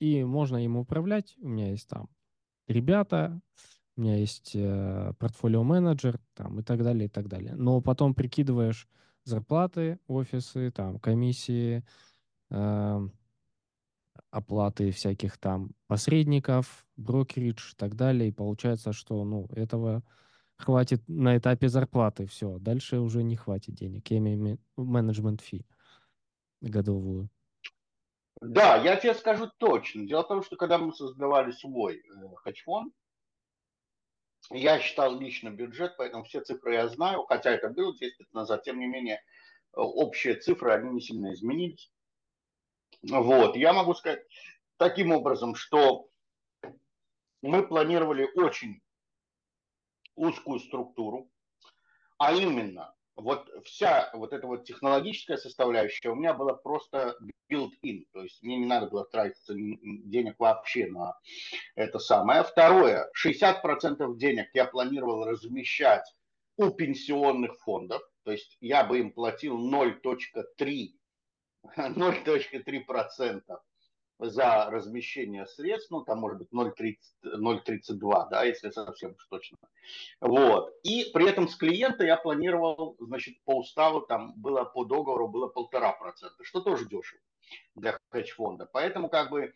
и 0.00 0.24
можно 0.24 0.64
им 0.64 0.78
управлять. 0.78 1.36
У 1.42 1.48
меня 1.48 1.72
есть 1.72 1.88
там 1.88 2.08
ребята, 2.68 3.38
у 3.98 4.00
меня 4.00 4.16
есть 4.16 4.52
э, 4.54 5.12
портфолио-менеджер 5.18 6.20
там, 6.34 6.60
и 6.60 6.62
так 6.62 6.82
далее, 6.84 7.06
и 7.06 7.08
так 7.08 7.28
далее. 7.28 7.54
Но 7.56 7.80
потом 7.80 8.14
прикидываешь 8.14 8.88
зарплаты, 9.24 9.98
офисы, 10.06 10.70
там, 10.70 11.00
комиссии, 11.00 11.84
э, 12.50 13.08
оплаты 14.30 14.92
всяких 14.92 15.36
там 15.38 15.72
посредников, 15.88 16.86
брокеридж 16.96 17.72
и 17.72 17.76
так 17.76 17.96
далее, 17.96 18.28
и 18.28 18.32
получается, 18.32 18.92
что 18.92 19.24
ну, 19.24 19.48
этого 19.50 20.04
хватит 20.56 21.02
на 21.08 21.36
этапе 21.36 21.68
зарплаты, 21.68 22.26
все, 22.26 22.58
дальше 22.58 23.00
уже 23.00 23.24
не 23.24 23.36
хватит 23.36 23.74
денег, 23.74 24.08
я 24.10 24.18
имею 24.18 24.58
менеджмент 24.76 25.40
фи 25.40 25.66
годовую. 26.60 27.28
Да, 28.40 28.76
я 28.76 28.94
тебе 28.94 29.14
скажу 29.14 29.50
точно. 29.58 30.06
Дело 30.06 30.22
в 30.22 30.28
том, 30.28 30.44
что 30.44 30.54
когда 30.54 30.78
мы 30.78 30.92
создавали 30.92 31.50
свой 31.50 31.96
э, 31.96 32.00
хедж-фонд, 32.44 32.94
я 34.50 34.80
считал 34.80 35.18
лично 35.18 35.50
бюджет, 35.50 35.96
поэтому 35.96 36.24
все 36.24 36.40
цифры 36.40 36.74
я 36.74 36.88
знаю, 36.88 37.24
хотя 37.24 37.50
это 37.50 37.68
было 37.68 37.96
10 37.96 38.20
лет 38.20 38.32
назад, 38.32 38.62
тем 38.64 38.78
не 38.78 38.86
менее, 38.86 39.16
э, 39.16 39.20
общие 39.74 40.36
цифры, 40.36 40.72
они 40.72 40.90
не 40.90 41.00
сильно 41.00 41.32
изменились. 41.32 41.92
Вот, 43.02 43.56
я 43.56 43.72
могу 43.72 43.94
сказать 43.94 44.24
таким 44.76 45.12
образом, 45.12 45.54
что 45.54 46.08
мы 47.42 47.66
планировали 47.66 48.28
очень 48.34 48.80
узкую 50.16 50.58
структуру, 50.58 51.30
а 52.16 52.32
именно 52.32 52.94
вот 53.18 53.48
вся 53.64 54.10
вот 54.14 54.32
эта 54.32 54.46
вот 54.46 54.64
технологическая 54.64 55.36
составляющая 55.36 56.10
у 56.10 56.14
меня 56.14 56.34
была 56.34 56.54
просто 56.54 57.16
built-in, 57.50 58.06
то 58.12 58.22
есть 58.22 58.42
мне 58.42 58.56
не 58.58 58.66
надо 58.66 58.86
было 58.86 59.04
тратить 59.04 59.44
денег 59.48 60.36
вообще 60.38 60.86
на 60.86 61.14
это 61.74 61.98
самое. 61.98 62.44
Второе, 62.44 63.10
60% 63.22 64.16
денег 64.16 64.48
я 64.54 64.64
планировал 64.66 65.24
размещать 65.24 66.04
у 66.56 66.70
пенсионных 66.70 67.58
фондов, 67.60 68.02
то 68.24 68.32
есть 68.32 68.56
я 68.60 68.84
бы 68.84 69.00
им 69.00 69.12
платил 69.12 69.58
0.3 69.58 70.88
0.3% 71.76 73.42
за 74.18 74.68
размещение 74.70 75.46
средств, 75.46 75.90
ну, 75.90 76.02
там 76.02 76.18
может 76.18 76.38
быть 76.38 76.48
0,32, 76.52 78.28
да, 78.30 78.44
если 78.44 78.70
совсем 78.70 79.12
уж 79.12 79.26
точно. 79.28 79.58
Вот. 80.20 80.74
И 80.82 81.10
при 81.14 81.28
этом 81.28 81.48
с 81.48 81.56
клиента 81.56 82.04
я 82.04 82.16
планировал, 82.16 82.96
значит, 82.98 83.36
по 83.44 83.58
уставу 83.58 84.00
там 84.00 84.34
было 84.36 84.64
по 84.64 84.84
договору 84.84 85.28
было 85.28 85.48
полтора 85.48 85.92
процента, 85.92 86.42
что 86.44 86.60
тоже 86.60 86.86
дешево 86.86 87.20
для 87.74 87.98
хедж-фонда. 88.10 88.68
Поэтому 88.72 89.08
как 89.08 89.30
бы 89.30 89.42
э, 89.42 89.52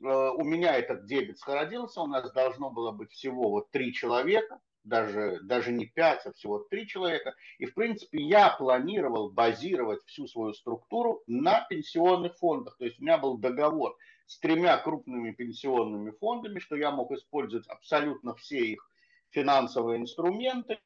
у 0.00 0.44
меня 0.44 0.76
этот 0.76 1.06
дебет 1.06 1.38
схородился, 1.38 2.00
у 2.00 2.06
нас 2.06 2.30
должно 2.32 2.70
было 2.70 2.90
быть 2.90 3.12
всего 3.12 3.50
вот 3.50 3.70
три 3.70 3.92
человека, 3.92 4.60
даже, 4.84 5.40
даже 5.42 5.72
не 5.72 5.86
пять, 5.86 6.24
а 6.26 6.32
всего 6.32 6.58
три 6.58 6.86
человека. 6.86 7.34
И, 7.58 7.66
в 7.66 7.74
принципе, 7.74 8.22
я 8.22 8.50
планировал 8.50 9.30
базировать 9.30 10.04
всю 10.06 10.26
свою 10.26 10.52
структуру 10.54 11.22
на 11.26 11.66
пенсионных 11.68 12.36
фондах. 12.38 12.76
То 12.78 12.84
есть 12.84 12.98
у 12.98 13.02
меня 13.02 13.18
был 13.18 13.38
договор 13.38 13.96
с 14.26 14.38
тремя 14.38 14.76
крупными 14.78 15.32
пенсионными 15.32 16.12
фондами, 16.12 16.58
что 16.58 16.76
я 16.76 16.90
мог 16.90 17.10
использовать 17.12 17.66
абсолютно 17.66 18.34
все 18.34 18.58
их 18.58 18.90
финансовые 19.30 20.00
инструменты 20.00 20.78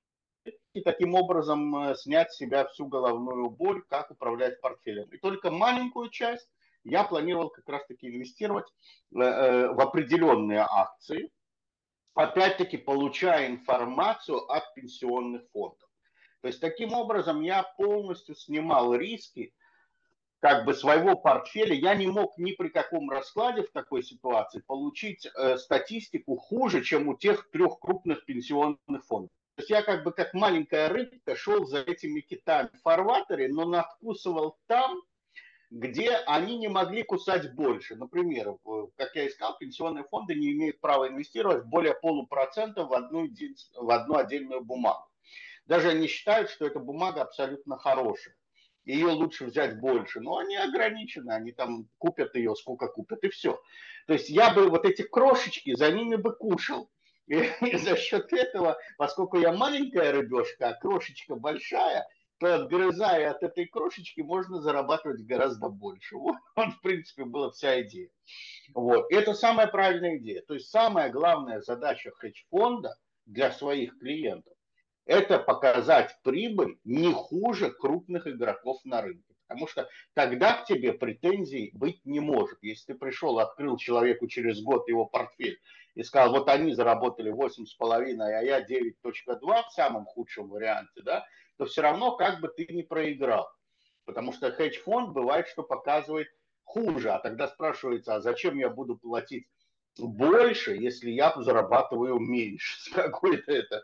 и 0.75 0.81
таким 0.83 1.15
образом 1.15 1.75
э, 1.77 1.95
снять 1.97 2.33
с 2.33 2.37
себя 2.37 2.67
всю 2.67 2.87
головную 2.87 3.49
боль, 3.51 3.83
как 3.89 4.11
управлять 4.11 4.61
портфелем. 4.61 5.09
И 5.11 5.19
только 5.19 5.51
маленькую 5.51 6.11
часть 6.11 6.49
я 6.85 7.05
планировал 7.05 7.51
как 7.51 7.69
раз-таки 7.69 8.09
инвестировать 8.09 8.67
э, 9.15 9.21
э, 9.21 9.73
в 9.73 9.81
определенные 9.81 10.67
акции, 10.69 11.31
опять-таки 12.15 12.77
получая 12.77 13.49
информацию 13.49 14.39
от 14.51 14.73
пенсионных 14.75 15.43
фондов. 15.53 15.89
То 16.41 16.49
есть 16.49 16.61
таким 16.61 16.93
образом 16.93 17.41
я 17.41 17.63
полностью 17.63 18.35
снимал 18.35 18.95
риски 18.95 19.55
как 20.41 20.67
бы 20.67 20.75
своего 20.75 21.17
портфеля. 21.17 21.75
Я 21.75 21.95
не 21.95 22.07
мог 22.07 22.37
ни 22.37 22.53
при 22.53 22.69
каком 22.69 23.09
раскладе 23.09 23.63
в 23.63 23.73
такой 23.73 24.03
ситуации 24.03 24.61
получить 24.61 25.27
э, 25.27 25.57
статистику 25.57 26.37
хуже, 26.37 26.85
чем 26.85 27.09
у 27.09 27.17
тех 27.17 27.51
трех 27.51 27.79
крупных 27.81 28.27
пенсионных 28.27 29.07
фондов. 29.07 29.31
То 29.57 29.63
есть 29.63 29.71
я 29.71 29.83
как 29.83 30.05
бы 30.05 30.13
как 30.13 30.35
маленькая 30.35 30.91
рыбка 30.91 31.35
шел 31.35 31.65
за 31.65 31.79
этими 31.79 32.21
китами 32.21 32.69
в 32.75 32.83
фарватере, 32.83 33.49
но 33.49 33.65
надкусывал 33.65 34.59
там, 34.67 35.01
где 35.71 36.11
они 36.27 36.57
не 36.59 36.69
могли 36.69 37.03
кусать 37.03 37.55
больше. 37.55 37.97
Например, 37.97 38.57
как 38.97 39.15
я 39.15 39.27
искал, 39.27 39.57
пенсионные 39.59 40.05
фонды 40.05 40.35
не 40.35 40.53
имеют 40.53 40.81
права 40.81 41.09
инвестировать 41.09 41.65
более 41.65 41.95
полупроцента 41.95 42.85
в 42.85 42.93
одну, 42.93 43.27
в 43.77 43.91
одну 43.91 44.17
отдельную 44.17 44.63
бумагу. 44.65 45.07
Даже 45.67 45.91
они 45.91 46.07
считают, 46.07 46.51
что 46.51 46.67
эта 46.67 46.79
бумага 46.79 47.23
абсолютно 47.23 47.79
хорошая. 47.79 48.37
Ее 48.85 49.07
лучше 49.07 49.47
взять 49.47 49.81
больше. 49.81 50.21
Но 50.21 50.37
они 50.39 50.57
ограничены, 50.57 51.33
они 51.33 51.53
там 51.53 51.89
купят 51.99 52.35
ее, 52.35 52.55
сколько 52.55 52.89
купят, 52.89 53.25
и 53.25 53.31
все. 53.31 53.61
То 54.07 54.13
есть 54.13 54.29
я 54.29 54.53
бы 54.53 54.69
вот 54.69 54.85
эти 54.85 55.03
крошечки, 55.03 55.75
за 55.75 55.91
ними 55.91 56.17
бы 56.17 56.37
кушал. 56.37 56.91
И, 57.27 57.37
и 57.37 57.77
за 57.79 57.97
счет 57.97 58.33
этого, 58.33 58.77
поскольку 58.99 59.39
я 59.39 59.53
маленькая 59.53 60.13
рыбешка, 60.13 60.69
а 60.69 60.75
крошечка 60.75 61.35
большая, 61.35 62.07
отгрызая 62.41 63.31
от 63.31 63.43
этой 63.43 63.67
крошечки 63.67 64.21
можно 64.21 64.61
зарабатывать 64.61 65.25
гораздо 65.25 65.69
больше. 65.69 66.17
Вот, 66.57 66.69
в 66.73 66.81
принципе, 66.83 67.25
была 67.25 67.51
вся 67.51 67.83
идея. 67.83 68.09
Вот. 68.75 69.11
И 69.11 69.15
это 69.15 69.35
самая 69.35 69.67
правильная 69.67 70.19
идея. 70.19 70.43
То 70.43 70.55
есть 70.55 70.71
самая 70.71 71.11
главная 71.11 71.61
задача 71.61 72.11
хедж-фонда 72.13 72.95
для 73.27 73.51
своих 73.51 73.99
клиентов– 73.99 74.55
это 75.07 75.39
показать 75.39 76.17
прибыль 76.23 76.79
не 76.85 77.13
хуже 77.13 77.71
крупных 77.71 78.27
игроков 78.27 78.79
на 78.85 79.03
рынке. 79.03 79.34
Потому 79.55 79.69
что 79.69 79.89
тогда 80.15 80.55
к 80.55 80.67
тебе 80.67 80.93
претензий 80.93 81.71
быть 81.75 82.05
не 82.05 82.19
может. 82.19 82.59
Если 82.63 82.93
ты 82.93 82.99
пришел, 82.99 83.39
открыл 83.39 83.77
человеку 83.77 84.27
через 84.27 84.61
год 84.61 84.89
его 84.89 85.07
портфель 85.07 85.61
и 85.95 86.03
сказал, 86.03 86.33
вот 86.33 86.49
они 86.49 86.75
заработали 86.75 87.33
8,5, 87.33 88.21
а 88.21 88.43
я 88.43 88.61
9.2 88.61 89.63
в 89.69 89.73
самом 89.73 90.07
худшем 90.07 90.49
варианте, 90.49 91.03
да, 91.03 91.25
то 91.57 91.67
все 91.67 91.83
равно 91.83 92.17
как 92.17 92.41
бы 92.41 92.49
ты 92.49 92.67
не 92.69 92.83
проиграл. 92.83 93.49
Потому 94.05 94.33
что 94.33 94.51
хедж-фонд 94.51 95.13
бывает, 95.13 95.47
что 95.47 95.63
показывает 95.63 96.29
хуже. 96.65 97.11
А 97.11 97.21
тогда 97.21 97.47
спрашивается, 97.47 98.17
а 98.17 98.21
зачем 98.21 98.59
я 98.59 98.69
буду 98.69 98.97
платить 98.97 99.47
больше, 99.99 100.75
если 100.77 101.11
я 101.11 101.33
зарабатываю 101.37 102.19
меньше 102.19 102.79
с 102.81 102.89
какой-то 102.91 103.53
это, 103.53 103.83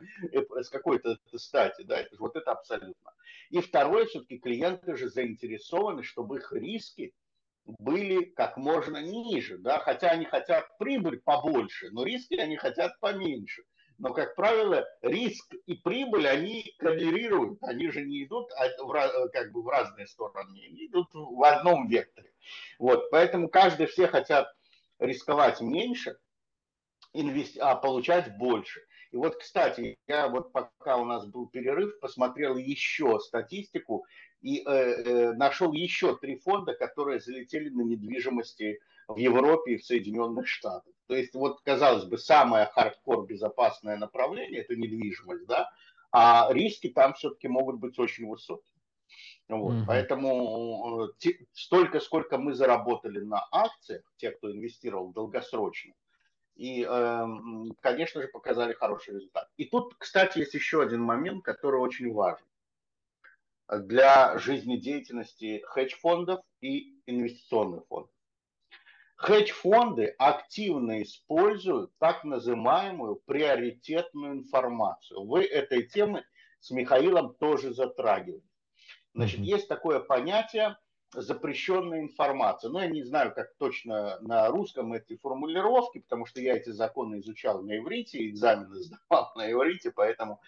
с 0.62 0.68
какой-то 0.68 1.18
это 1.26 1.38
стати, 1.38 1.82
да, 1.82 2.00
это, 2.00 2.16
вот 2.18 2.36
это 2.36 2.52
абсолютно. 2.52 3.12
И 3.50 3.61
второе, 3.61 4.06
все-таки 4.06 4.38
клиенты 4.38 4.96
же 4.96 5.08
заинтересованы, 5.08 6.02
чтобы 6.02 6.38
их 6.38 6.52
риски 6.52 7.14
были 7.64 8.24
как 8.24 8.56
можно 8.56 8.98
ниже, 8.98 9.58
да, 9.58 9.78
хотя 9.78 10.11
они 10.11 10.24
хотят 10.24 10.76
прибыль 10.78 11.20
побольше, 11.20 11.90
но 11.90 12.04
риски 12.04 12.34
они 12.34 12.56
хотят 12.56 12.98
поменьше. 13.00 13.62
Но, 13.98 14.14
как 14.14 14.34
правило, 14.34 14.86
риск 15.02 15.54
и 15.66 15.74
прибыль, 15.74 16.26
они 16.26 16.74
коррелируют, 16.78 17.58
они 17.62 17.90
же 17.90 18.02
не 18.02 18.24
идут 18.24 18.50
в, 18.78 19.28
как 19.28 19.52
бы 19.52 19.62
в 19.62 19.68
разные 19.68 20.06
стороны, 20.06 20.58
они 20.66 20.86
идут 20.86 21.08
в 21.12 21.44
одном 21.44 21.86
векторе. 21.86 22.32
Вот, 22.78 23.11
поэтому 23.11 23.50
каждый, 23.50 23.86
все 23.86 24.06
хотят 24.06 24.48
рисковать 25.01 25.61
меньше, 25.61 26.16
инвести... 27.12 27.59
а 27.59 27.74
получать 27.74 28.36
больше. 28.38 28.80
И 29.11 29.16
вот, 29.16 29.36
кстати, 29.36 29.98
я 30.07 30.28
вот 30.28 30.53
пока 30.53 30.96
у 30.96 31.05
нас 31.05 31.26
был 31.26 31.48
перерыв, 31.48 31.98
посмотрел 32.01 32.57
еще 32.57 33.18
статистику 33.18 34.05
и 34.40 34.62
э, 34.64 34.70
э, 34.70 35.32
нашел 35.32 35.72
еще 35.72 36.16
три 36.16 36.38
фонда, 36.38 36.74
которые 36.74 37.18
залетели 37.18 37.70
на 37.70 37.82
недвижимости 37.82 38.78
в 39.09 39.16
Европе 39.16 39.72
и 39.72 39.76
в 39.78 39.84
Соединенных 39.84 40.46
Штатах. 40.46 40.92
То 41.09 41.16
есть, 41.16 41.34
вот, 41.34 41.61
казалось 41.62 42.05
бы, 42.05 42.18
самое 42.18 42.66
хардкор 42.66 43.26
безопасное 43.26 43.96
направление– 43.96 44.61
это 44.62 44.76
недвижимость, 44.76 45.46
да, 45.46 45.68
а 46.12 46.48
риски 46.53 46.88
там 46.88 47.14
все-таки 47.14 47.48
могут 47.48 47.80
быть 47.80 47.98
очень 47.98 48.28
высокие. 48.28 48.69
Вот. 49.59 49.74
Mm-hmm. 49.74 49.84
Поэтому 49.86 51.09
э, 51.24 51.28
столько, 51.53 52.01
сколько 52.01 52.38
мы 52.38 52.55
заработали 52.55 53.20
на 53.20 53.46
акциях, 53.51 54.03
те, 54.16 54.30
кто 54.30 54.53
инвестировал 54.53 55.12
долгосрочно, 55.12 55.92
и, 56.55 56.84
эм, 56.84 57.74
конечно 57.80 58.20
же, 58.20 58.28
показали 58.28 58.74
хороший 58.74 59.14
результат. 59.14 59.48
И 59.57 59.64
тут, 59.64 59.94
кстати, 59.96 60.38
есть 60.38 60.55
еще 60.55 60.82
один 60.82 61.03
момент, 61.03 61.42
который 61.42 61.80
очень 61.80 62.12
важен 62.12 62.44
для 63.68 64.36
жизнедеятельности 64.38 65.62
хедж-фондов 65.66 66.40
и 66.61 67.01
инвестиционных 67.07 67.86
фондов. 67.86 68.11
Хедж-фонды 69.16 70.14
активно 70.18 71.03
используют 71.03 71.92
так 71.98 72.24
называемую 72.24 73.16
приоритетную 73.16 74.34
информацию. 74.34 75.24
Вы 75.24 75.44
этой 75.44 75.82
темы 75.82 76.24
с 76.61 76.70
Михаилом 76.70 77.34
тоже 77.34 77.72
затрагивали. 77.74 78.42
Значит, 79.14 79.40
есть 79.40 79.68
такое 79.68 80.00
понятие 80.00 80.76
запрещенная 81.12 82.00
информация. 82.00 82.70
Но 82.70 82.80
я 82.82 82.88
не 82.88 83.02
знаю, 83.02 83.34
как 83.34 83.54
точно 83.58 84.18
на 84.20 84.48
русском 84.48 84.92
эти 84.92 85.16
формулировки, 85.16 86.00
потому 86.00 86.26
что 86.26 86.40
я 86.40 86.56
эти 86.56 86.70
законы 86.70 87.20
изучал 87.20 87.62
на 87.62 87.78
иврите, 87.78 88.28
экзамены 88.28 88.76
сдавал 88.82 89.32
на 89.36 89.50
иврите, 89.50 89.90
поэтому... 89.90 90.40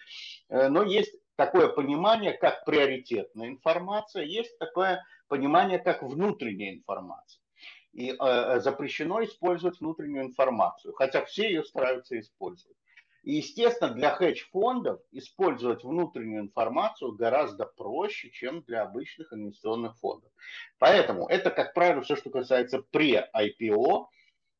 Э, 0.49 0.69
но 0.69 0.83
есть 0.83 1.15
такое 1.35 1.67
понимание, 1.67 2.33
как 2.33 2.63
приоритетная 2.65 3.49
информация, 3.49 4.23
есть 4.23 4.57
такое 4.57 5.03
понимание, 5.27 5.79
как 5.79 6.03
внутренняя 6.03 6.73
информация. 6.73 7.41
И 7.91 8.11
э, 8.11 8.15
э 8.19 8.59
запрещено 8.59 9.23
использовать 9.23 9.79
внутреннюю 9.79 10.25
информацию, 10.25 10.93
хотя 10.93 11.23
все 11.25 11.47
ее 11.47 11.63
стараются 11.63 12.19
использовать. 12.19 12.77
И, 13.23 13.35
естественно, 13.35 13.93
для 13.93 14.13
хедж-фондов 14.13 14.99
использовать 15.11 15.83
внутреннюю 15.83 16.41
информацию 16.41 17.13
гораздо 17.13 17.65
проще, 17.65 18.29
чем 18.31 18.61
для 18.63 18.81
обычных 18.83 19.31
инвестиционных 19.31 19.97
фондов. 19.99 20.29
Поэтому 20.77 21.27
это, 21.27 21.49
как 21.49 21.73
правило, 21.73 22.01
все, 22.01 22.17
что 22.17 22.29
касается 22.29 22.83
пре-IPO. 22.91 24.07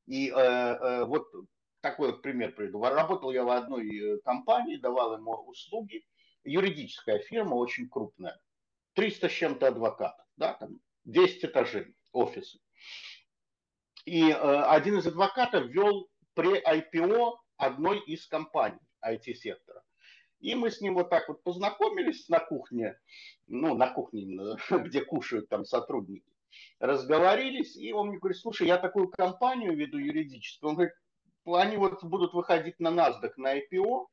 И 0.08 0.30
э, 0.30 0.34
э, 0.34 1.06
вот 1.06 1.28
такой 1.82 2.12
вот 2.12 2.22
пример 2.22 2.54
приведу. 2.56 2.82
Работал 2.82 3.32
я 3.32 3.44
в 3.44 3.50
одной 3.50 3.90
э, 3.90 4.18
компании, 4.20 4.78
давал 4.78 5.18
ему 5.18 5.34
услуги. 5.34 6.06
Юридическая 6.46 7.20
фирма, 7.20 7.56
очень 7.56 7.90
крупная. 7.90 8.40
300 8.94 9.28
с 9.28 9.32
чем-то 9.32 9.68
адвокатов, 9.68 10.26
да, 10.38 10.54
там 10.54 10.80
10 11.04 11.46
этажей 11.46 11.96
офиса. 12.14 12.60
И 14.06 14.30
э, 14.30 14.34
один 14.34 15.00
из 15.00 15.08
адвокатов 15.08 15.66
вел 15.68 16.08
пре-IPO 16.36 17.34
одной 17.58 18.00
из 18.00 18.28
компаний 18.28 18.80
IT-сектора. 19.04 19.84
И 20.40 20.56
мы 20.56 20.72
с 20.72 20.82
ним 20.82 20.96
вот 20.96 21.10
так 21.10 21.30
вот 21.30 21.42
познакомились 21.42 22.28
на 22.28 22.40
кухне, 22.40 23.00
ну, 23.48 23.76
на 23.76 23.90
кухне 23.90 24.24
именно, 24.24 24.58
где 24.70 25.04
кушают 25.04 25.48
там 25.48 25.64
сотрудники. 25.64 26.30
Разговорились, 26.80 27.78
и 27.78 27.94
он 27.94 28.10
мне 28.10 28.20
говорит, 28.20 28.38
слушай, 28.38 28.68
я 28.68 28.78
такую 28.78 29.08
компанию 29.08 29.76
веду 29.76 29.98
юридическую. 29.98 30.72
Он 30.72 30.76
говорит, 30.76 30.94
они 31.46 31.78
вот 31.78 32.04
будут 32.04 32.34
выходить 32.34 32.80
на 32.80 32.90
NASDAQ 32.90 33.32
на 33.38 33.58
IPO 33.58 34.08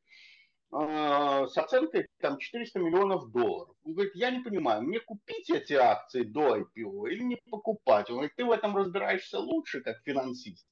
э, 0.72 1.46
с 1.48 1.58
оценкой 1.58 2.06
там 2.20 2.38
400 2.38 2.78
миллионов 2.78 3.30
долларов. 3.32 3.74
Он 3.82 3.94
говорит, 3.94 4.14
я 4.14 4.30
не 4.30 4.40
понимаю, 4.40 4.82
мне 4.82 5.00
купить 5.00 5.50
эти 5.50 5.74
акции 5.74 6.22
до 6.22 6.58
IPO 6.58 7.10
или 7.10 7.22
не 7.24 7.40
покупать? 7.50 8.08
Он 8.08 8.16
говорит, 8.16 8.36
ты 8.36 8.44
в 8.44 8.52
этом 8.52 8.76
разбираешься 8.76 9.40
лучше, 9.40 9.80
как 9.80 10.00
финансист 10.04 10.66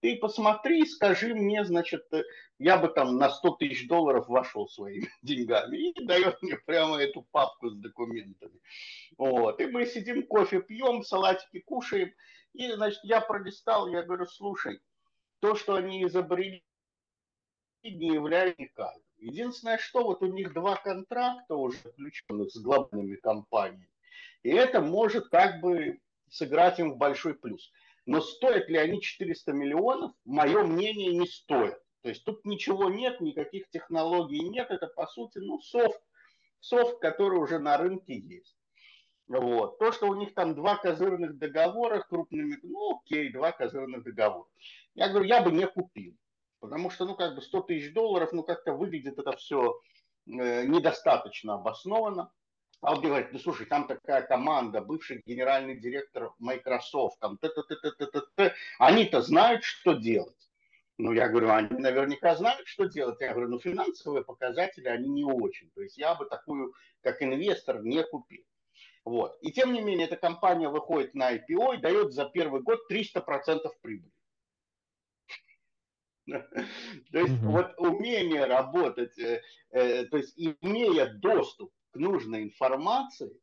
ты 0.00 0.16
посмотри, 0.16 0.84
скажи 0.86 1.34
мне, 1.34 1.64
значит, 1.64 2.06
э, 2.12 2.22
я 2.58 2.78
бы 2.78 2.88
там 2.88 3.16
на 3.16 3.30
100 3.30 3.50
тысяч 3.56 3.86
долларов 3.86 4.28
вошел 4.28 4.68
своими 4.68 5.08
деньгами. 5.22 5.90
И 5.90 6.04
дает 6.04 6.40
мне 6.42 6.56
прямо 6.66 6.96
эту 6.96 7.22
папку 7.30 7.70
с 7.70 7.76
документами. 7.76 8.60
Вот. 9.18 9.60
И 9.60 9.66
мы 9.66 9.86
сидим, 9.86 10.26
кофе 10.26 10.60
пьем, 10.60 11.02
салатики 11.02 11.60
кушаем. 11.60 12.12
И, 12.52 12.72
значит, 12.72 13.00
я 13.04 13.20
пролистал, 13.20 13.88
я 13.88 14.02
говорю, 14.02 14.26
слушай, 14.26 14.80
то, 15.40 15.54
что 15.54 15.74
они 15.74 16.04
изобрели, 16.04 16.64
не 17.82 18.14
является 18.14 18.58
уникальным. 18.58 19.04
Единственное, 19.18 19.78
что 19.78 20.02
вот 20.04 20.22
у 20.22 20.26
них 20.26 20.54
два 20.54 20.76
контракта 20.76 21.54
уже 21.54 21.78
заключенных 21.84 22.50
с 22.50 22.58
главными 22.58 23.16
компаниями. 23.16 23.88
И 24.42 24.50
это 24.50 24.80
может 24.80 25.28
как 25.28 25.60
бы 25.60 26.00
сыграть 26.30 26.78
им 26.78 26.92
в 26.92 26.96
большой 26.96 27.34
плюс. 27.34 27.70
Но 28.10 28.20
стоят 28.20 28.68
ли 28.68 28.76
они 28.76 29.00
400 29.00 29.52
миллионов, 29.52 30.10
мое 30.24 30.64
мнение, 30.64 31.16
не 31.16 31.28
стоит. 31.28 31.78
То 32.02 32.08
есть 32.08 32.24
тут 32.24 32.44
ничего 32.44 32.90
нет, 32.90 33.20
никаких 33.20 33.70
технологий 33.70 34.40
нет. 34.40 34.68
Это, 34.68 34.88
по 34.88 35.06
сути, 35.06 35.38
ну, 35.38 35.60
софт, 35.60 36.02
софт, 36.58 36.98
который 36.98 37.38
уже 37.38 37.60
на 37.60 37.76
рынке 37.76 38.18
есть. 38.18 38.56
Вот. 39.28 39.78
То, 39.78 39.92
что 39.92 40.08
у 40.08 40.16
них 40.16 40.34
там 40.34 40.56
два 40.56 40.76
козырных 40.76 41.38
договора 41.38 42.00
крупными, 42.00 42.58
ну 42.64 42.98
окей, 42.98 43.30
два 43.32 43.52
козырных 43.52 44.02
договора. 44.02 44.48
Я 44.96 45.08
говорю, 45.08 45.26
я 45.26 45.40
бы 45.40 45.52
не 45.52 45.68
купил. 45.68 46.16
Потому 46.58 46.90
что, 46.90 47.04
ну, 47.04 47.14
как 47.14 47.36
бы 47.36 47.42
100 47.42 47.60
тысяч 47.62 47.94
долларов, 47.94 48.32
ну, 48.32 48.42
как-то 48.42 48.72
выглядит 48.72 49.20
это 49.20 49.36
все 49.36 49.80
э, 50.26 50.66
недостаточно 50.66 51.54
обоснованно. 51.54 52.32
А 52.80 52.94
он 52.94 53.02
говорит, 53.02 53.32
ну 53.32 53.38
слушай, 53.38 53.66
там 53.66 53.86
такая 53.86 54.22
команда, 54.22 54.80
бывший 54.80 55.22
генеральный 55.26 55.76
директор 55.76 56.32
Microsoft, 56.38 57.18
там 57.20 57.36
т 57.36 57.48
т 57.50 57.62
т 57.62 57.76
т 57.76 57.90
т 57.90 58.06
т 58.06 58.20
т 58.34 58.54
они-то 58.78 59.20
знают, 59.20 59.64
что 59.64 59.92
делать. 59.92 60.50
Ну, 60.96 61.12
я 61.12 61.28
говорю, 61.28 61.50
они 61.50 61.78
наверняка 61.78 62.36
знают, 62.36 62.66
что 62.66 62.84
делать. 62.84 63.20
Я 63.20 63.32
говорю, 63.32 63.48
ну, 63.48 63.58
финансовые 63.58 64.22
показатели, 64.22 64.86
они 64.86 65.08
не 65.08 65.24
очень. 65.24 65.70
То 65.70 65.80
есть 65.82 65.96
я 65.96 66.14
бы 66.14 66.26
такую, 66.26 66.74
как 67.02 67.22
инвестор, 67.22 67.82
не 67.82 68.02
купил. 68.02 68.44
Вот. 69.04 69.38
И 69.40 69.50
тем 69.50 69.72
не 69.72 69.80
менее, 69.80 70.06
эта 70.06 70.16
компания 70.16 70.68
выходит 70.68 71.14
на 71.14 71.34
IPO 71.34 71.76
и 71.76 71.80
дает 71.80 72.12
за 72.12 72.26
первый 72.26 72.60
год 72.60 72.80
300% 72.90 73.60
прибыли. 73.80 74.12
То 76.26 77.18
есть 77.18 77.38
вот 77.40 77.74
умение 77.78 78.44
работать, 78.44 79.18
э, 79.18 79.42
э, 79.70 80.04
то 80.04 80.16
есть 80.18 80.34
имея 80.36 81.06
доступ 81.14 81.72
к 81.92 81.96
нужной 81.96 82.44
информации, 82.44 83.40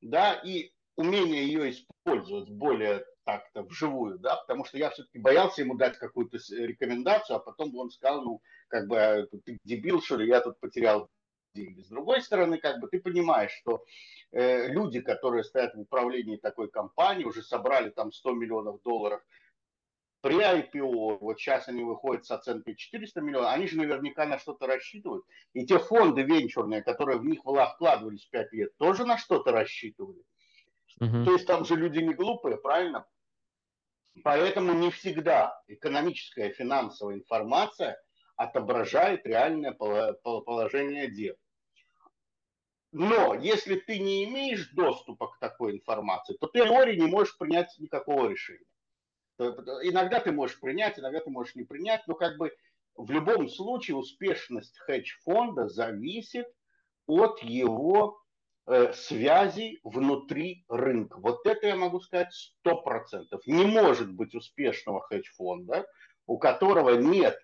да, 0.00 0.34
и 0.34 0.72
умение 0.96 1.46
ее 1.46 1.70
использовать 1.70 2.50
более 2.50 3.04
так-то 3.24 3.62
вживую, 3.64 4.18
да, 4.18 4.36
потому 4.36 4.64
что 4.64 4.78
я 4.78 4.90
все-таки 4.90 5.18
боялся 5.18 5.62
ему 5.62 5.74
дать 5.74 5.98
какую-то 5.98 6.38
рекомендацию, 6.50 7.36
а 7.36 7.40
потом 7.40 7.72
бы 7.72 7.80
он 7.80 7.90
сказал, 7.90 8.22
ну, 8.22 8.40
как 8.68 8.86
бы, 8.86 8.98
«А, 8.98 9.26
ты 9.26 9.58
дебил, 9.64 10.00
что 10.00 10.16
ли, 10.16 10.28
я 10.28 10.40
тут 10.40 10.60
потерял 10.60 11.10
деньги. 11.56 11.82
С 11.82 11.88
другой 11.88 12.22
стороны, 12.22 12.58
как 12.58 12.80
бы 12.80 12.88
ты 12.88 13.00
понимаешь, 13.00 13.50
что 13.50 13.84
э, 14.30 14.68
люди, 14.68 15.00
которые 15.00 15.42
стоят 15.42 15.74
в 15.74 15.80
управлении 15.80 16.36
такой 16.36 16.68
компанией, 16.68 17.26
уже 17.26 17.42
собрали 17.42 17.90
там 17.90 18.12
100 18.12 18.32
миллионов 18.32 18.82
долларов 18.82 19.22
при 20.20 20.36
IPO, 20.36 21.18
вот 21.20 21.38
сейчас 21.38 21.68
они 21.68 21.84
выходят 21.84 22.24
с 22.24 22.30
оценкой 22.30 22.74
400 22.74 23.20
миллионов, 23.20 23.52
они 23.52 23.66
же 23.68 23.76
наверняка 23.76 24.26
на 24.26 24.38
что-то 24.38 24.66
рассчитывают. 24.66 25.24
И 25.52 25.64
те 25.66 25.78
фонды 25.78 26.22
венчурные, 26.22 26.82
которые 26.82 27.18
в 27.18 27.24
них 27.24 27.40
вкладывались 27.40 28.26
5 28.26 28.52
лет, 28.52 28.76
тоже 28.76 29.04
на 29.04 29.18
что-то 29.18 29.52
рассчитывали. 29.52 30.22
Угу. 31.00 31.24
То 31.24 31.32
есть 31.32 31.46
там 31.46 31.64
же 31.64 31.76
люди 31.76 31.98
не 31.98 32.14
глупые, 32.14 32.56
правильно? 32.56 33.06
Поэтому 34.24 34.72
не 34.72 34.90
всегда 34.90 35.60
экономическая 35.68 36.50
финансовая 36.50 37.16
информация 37.16 38.02
отображает 38.34 39.26
реальное 39.26 39.72
положение 39.72 41.10
дел. 41.10 41.36
Но 42.92 43.34
если 43.34 43.76
ты 43.76 43.98
не 43.98 44.24
имеешь 44.24 44.70
доступа 44.70 45.28
к 45.28 45.38
такой 45.38 45.72
информации, 45.72 46.34
то 46.40 46.46
ты 46.46 46.64
в 46.64 46.66
теории 46.66 46.96
не 46.98 47.06
можешь 47.06 47.36
принять 47.36 47.74
никакого 47.78 48.28
решения. 48.28 48.64
Иногда 49.38 50.20
ты 50.20 50.32
можешь 50.32 50.58
принять, 50.60 50.98
иногда 50.98 51.20
ты 51.20 51.30
можешь 51.30 51.54
не 51.54 51.64
принять, 51.64 52.06
но 52.06 52.14
как 52.14 52.38
бы 52.38 52.52
в 52.96 53.10
любом 53.10 53.48
случае 53.48 53.96
успешность 53.96 54.78
хедж-фонда 54.78 55.68
зависит 55.68 56.46
от 57.06 57.42
его 57.42 58.18
э, 58.66 58.92
связей 58.94 59.80
внутри 59.84 60.64
рынка. 60.68 61.18
Вот 61.20 61.46
это 61.46 61.66
я 61.66 61.76
могу 61.76 62.00
сказать 62.00 62.32
сто 62.32 62.80
процентов. 62.80 63.46
Не 63.46 63.66
может 63.66 64.12
быть 64.12 64.34
успешного 64.34 65.02
хедж-фонда, 65.02 65.86
у 66.26 66.38
которого 66.38 66.96
нет 66.96 67.38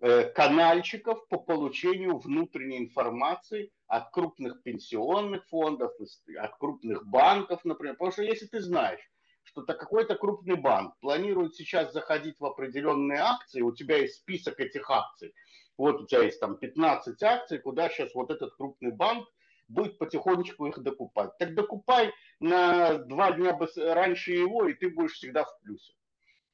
э, 0.00 0.24
канальчиков 0.30 1.26
по 1.28 1.38
получению 1.38 2.18
внутренней 2.18 2.78
информации 2.78 3.70
от 3.86 4.10
крупных 4.10 4.62
пенсионных 4.62 5.46
фондов, 5.46 5.92
от 6.38 6.56
крупных 6.58 7.06
банков, 7.06 7.64
например. 7.64 7.94
Потому 7.94 8.12
что 8.12 8.22
если 8.22 8.46
ты 8.46 8.60
знаешь, 8.60 9.11
что-то 9.44 9.74
какой-то 9.74 10.14
крупный 10.14 10.56
банк 10.56 10.94
планирует 11.00 11.54
сейчас 11.54 11.92
заходить 11.92 12.38
в 12.38 12.44
определенные 12.44 13.20
акции, 13.20 13.60
у 13.60 13.72
тебя 13.72 13.98
есть 13.98 14.16
список 14.16 14.60
этих 14.60 14.90
акций, 14.90 15.34
вот 15.76 16.02
у 16.02 16.06
тебя 16.06 16.22
есть 16.22 16.40
там 16.40 16.56
15 16.56 17.22
акций, 17.22 17.58
куда 17.58 17.88
сейчас 17.88 18.14
вот 18.14 18.30
этот 18.30 18.54
крупный 18.54 18.92
банк 18.92 19.28
будет 19.68 19.98
потихонечку 19.98 20.66
их 20.66 20.78
докупать. 20.80 21.36
Так 21.38 21.54
докупай 21.54 22.12
на 22.40 22.98
два 22.98 23.32
дня 23.32 23.58
раньше 23.76 24.32
его, 24.32 24.68
и 24.68 24.74
ты 24.74 24.90
будешь 24.90 25.14
всегда 25.14 25.44
в 25.44 25.60
плюсе. 25.60 25.94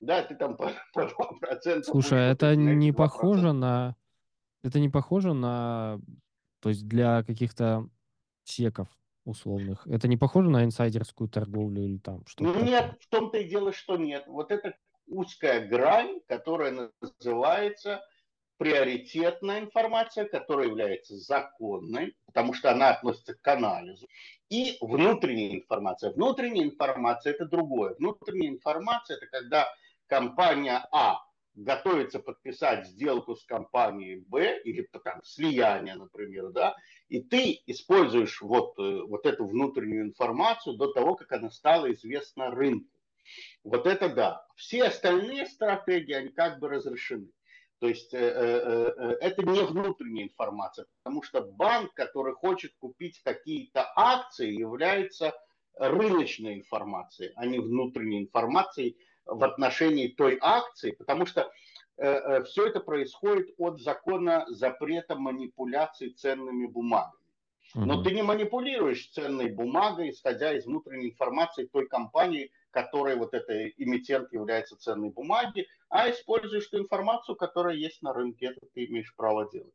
Да, 0.00 0.22
ты 0.22 0.36
там 0.36 0.56
по, 0.56 0.70
по 0.94 1.00
2%. 1.00 1.82
Слушай, 1.82 2.30
это 2.30 2.54
не 2.56 2.92
похоже 2.92 3.52
на... 3.52 3.96
Это 4.62 4.80
не 4.80 4.88
похоже 4.88 5.34
на... 5.34 6.00
То 6.60 6.68
есть 6.68 6.86
для 6.88 7.22
каких-то 7.22 7.88
секов 8.44 8.88
условных. 9.28 9.86
Это 9.86 10.08
не 10.08 10.16
похоже 10.16 10.50
на 10.50 10.64
инсайдерскую 10.64 11.28
торговлю 11.28 11.82
или 11.82 11.98
там 11.98 12.24
что-то? 12.26 12.58
Нет, 12.60 12.82
такое? 12.82 12.98
в 13.00 13.06
том-то 13.08 13.38
и 13.38 13.48
дело, 13.48 13.72
что 13.72 13.96
нет. 13.96 14.24
Вот 14.26 14.50
это 14.50 14.74
узкая 15.06 15.66
грань, 15.66 16.20
которая 16.26 16.90
называется 17.00 18.02
приоритетная 18.56 19.60
информация, 19.60 20.24
которая 20.26 20.66
является 20.66 21.16
законной, 21.16 22.16
потому 22.26 22.54
что 22.54 22.70
она 22.72 22.90
относится 22.90 23.34
к 23.34 23.48
анализу, 23.48 24.08
и 24.50 24.76
внутренняя 24.80 25.54
информация. 25.54 26.12
Внутренняя 26.12 26.64
информация– 26.64 27.32
это 27.34 27.46
другое. 27.46 27.94
Внутренняя 27.98 28.50
информация– 28.50 29.16
это 29.18 29.26
когда 29.26 29.68
компания 30.08 30.84
А 30.90 31.27
готовится 31.64 32.20
подписать 32.20 32.86
сделку 32.86 33.34
с 33.34 33.44
компанией 33.44 34.24
Б 34.28 34.60
или 34.64 34.88
там 35.04 35.22
слияние, 35.24 35.96
например, 35.96 36.50
да, 36.50 36.76
и 37.08 37.20
ты 37.20 37.60
используешь 37.66 38.40
вот, 38.40 38.78
э, 38.78 39.02
вот 39.02 39.26
эту 39.26 39.46
внутреннюю 39.46 40.04
информацию 40.04 40.76
до 40.76 40.92
того, 40.92 41.14
как 41.14 41.32
она 41.32 41.50
стала 41.50 41.92
известна 41.92 42.50
рынку. 42.50 42.88
Вот 43.64 43.86
это 43.86 44.08
да. 44.08 44.46
Все 44.56 44.84
остальные 44.84 45.46
стратегии, 45.46 46.14
они 46.14 46.28
как 46.30 46.60
бы 46.60 46.68
разрешены. 46.68 47.28
То 47.80 47.88
есть 47.88 48.12
э, 48.12 48.18
э, 48.18 48.92
э, 48.96 49.16
это 49.20 49.42
не 49.44 49.62
внутренняя 49.64 50.26
информация, 50.26 50.86
потому 51.02 51.22
что 51.22 51.42
банк, 51.42 51.94
который 51.94 52.34
хочет 52.34 52.72
купить 52.78 53.20
какие-то 53.22 53.92
акции, 53.94 54.52
является 54.52 55.32
рыночной 55.74 56.54
информацией, 56.54 57.30
а 57.36 57.46
не 57.46 57.60
внутренней 57.60 58.20
информацией 58.20 58.96
в 59.28 59.44
отношении 59.44 60.08
той 60.08 60.38
акции, 60.40 60.92
потому 60.92 61.26
что 61.26 61.52
э, 61.98 62.06
э, 62.06 62.44
все 62.44 62.66
это 62.66 62.80
происходит 62.80 63.54
от 63.58 63.80
закона 63.80 64.46
запрета 64.48 65.14
манипуляций 65.14 66.10
ценными 66.10 66.66
бумагами. 66.66 67.12
Но 67.74 68.02
ты 68.02 68.12
не 68.12 68.22
манипулируешь 68.22 69.10
ценной 69.10 69.50
бумагой, 69.50 70.08
исходя 70.08 70.54
из 70.54 70.64
внутренней 70.64 71.10
информации 71.10 71.66
той 71.66 71.86
компании, 71.86 72.50
которой 72.70 73.16
вот 73.16 73.34
эта 73.34 73.68
эмитент 73.68 74.32
является 74.32 74.76
ценной 74.78 75.10
бумаги, 75.10 75.66
а 75.90 76.10
используешь 76.10 76.66
ту 76.68 76.78
информацию, 76.78 77.36
которая 77.36 77.74
есть 77.74 78.00
на 78.00 78.14
рынке. 78.14 78.46
Это 78.46 78.60
ты 78.72 78.86
имеешь 78.86 79.14
право 79.14 79.50
делать. 79.50 79.74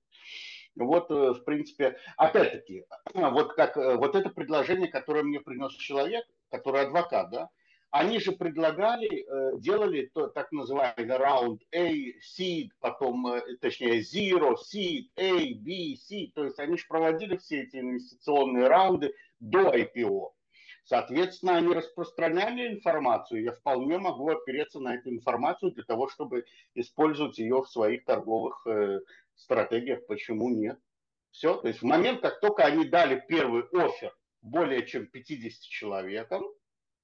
Вот, 0.75 1.11
э, 1.11 1.33
в 1.33 1.43
принципе, 1.43 1.97
опять-таки, 2.17 2.85
вот, 3.13 3.53
как, 3.53 3.75
вот 3.75 4.15
это 4.15 4.29
предложение, 4.31 4.87
которое 4.87 5.23
мне 5.23 5.39
принес 5.39 5.71
человек, 5.73 6.25
который 6.49 6.81
адвокат, 6.81 7.29
да, 7.29 7.49
они 7.93 8.19
же 8.19 8.31
предлагали, 8.31 9.23
э, 9.23 9.59
делали 9.59 10.09
то, 10.15 10.27
так 10.27 10.51
называемый 10.51 11.15
раунд 11.15 11.61
A, 11.71 11.91
seed, 12.21 12.69
потом, 12.79 13.27
э, 13.27 13.55
точнее, 13.61 13.99
zero, 14.01 14.55
seed, 14.55 15.09
A, 15.15 15.53
B, 15.61 15.95
C. 15.95 16.31
То 16.33 16.45
есть 16.45 16.57
они 16.57 16.75
же 16.75 16.85
проводили 16.89 17.37
все 17.37 17.61
эти 17.61 17.75
инвестиционные 17.75 18.67
раунды 18.67 19.13
до 19.39 19.71
IPO. 19.71 20.31
Соответственно, 20.85 21.57
они 21.57 21.71
распространяли 21.71 22.73
информацию. 22.73 23.43
Я 23.43 23.51
вполне 23.51 23.99
могу 23.99 24.27
опереться 24.27 24.79
на 24.79 24.95
эту 24.95 25.11
информацию 25.11 25.71
для 25.71 25.83
того, 25.83 26.07
чтобы 26.09 26.45
использовать 26.73 27.37
ее 27.37 27.61
в 27.61 27.69
своих 27.69 28.05
торговых 28.05 28.65
э, 28.65 29.01
стратегиях. 29.35 30.03
Почему 30.07 30.49
нет? 30.49 30.79
Все. 31.29 31.57
То 31.57 31.67
есть 31.67 31.83
в 31.83 31.85
момент, 31.85 32.21
как 32.21 32.39
только 32.39 32.63
они 32.63 32.85
дали 32.85 33.23
первый 33.27 33.65
офер 33.71 34.15
более 34.41 34.83
чем 34.87 35.05
50 35.05 35.61
человекам, 35.61 36.43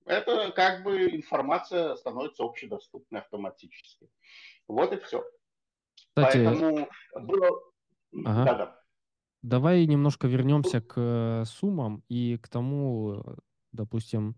это 0.06 0.52
как 0.52 0.84
бы 0.84 1.16
информация 1.16 1.96
становится 1.96 2.44
общедоступной 2.44 3.22
автоматически. 3.22 4.10
Вот 4.68 4.92
и 4.94 4.98
все. 4.98 5.24
Кстати, 5.96 6.44
Поэтому 6.46 6.88
было... 7.16 7.62
Ага. 8.26 8.46
Да-да. 8.46 8.80
Давай 9.42 9.86
немножко 9.86 10.28
вернемся 10.28 10.82
к 10.82 11.44
суммам 11.46 12.04
и 12.10 12.38
к 12.38 12.50
тому, 12.50 13.24
допустим, 13.72 14.36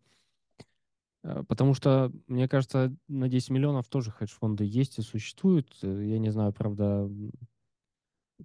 э, 1.24 1.44
потому 1.48 1.74
что, 1.74 2.12
мне 2.28 2.48
кажется, 2.48 2.96
на 3.08 3.28
10 3.28 3.50
миллионов 3.50 3.88
тоже 3.88 4.12
хедж-фонды 4.12 4.64
есть 4.64 5.00
и 5.00 5.02
существуют. 5.02 5.76
Я 5.82 6.20
не 6.20 6.30
знаю, 6.30 6.54
правда, 6.54 7.10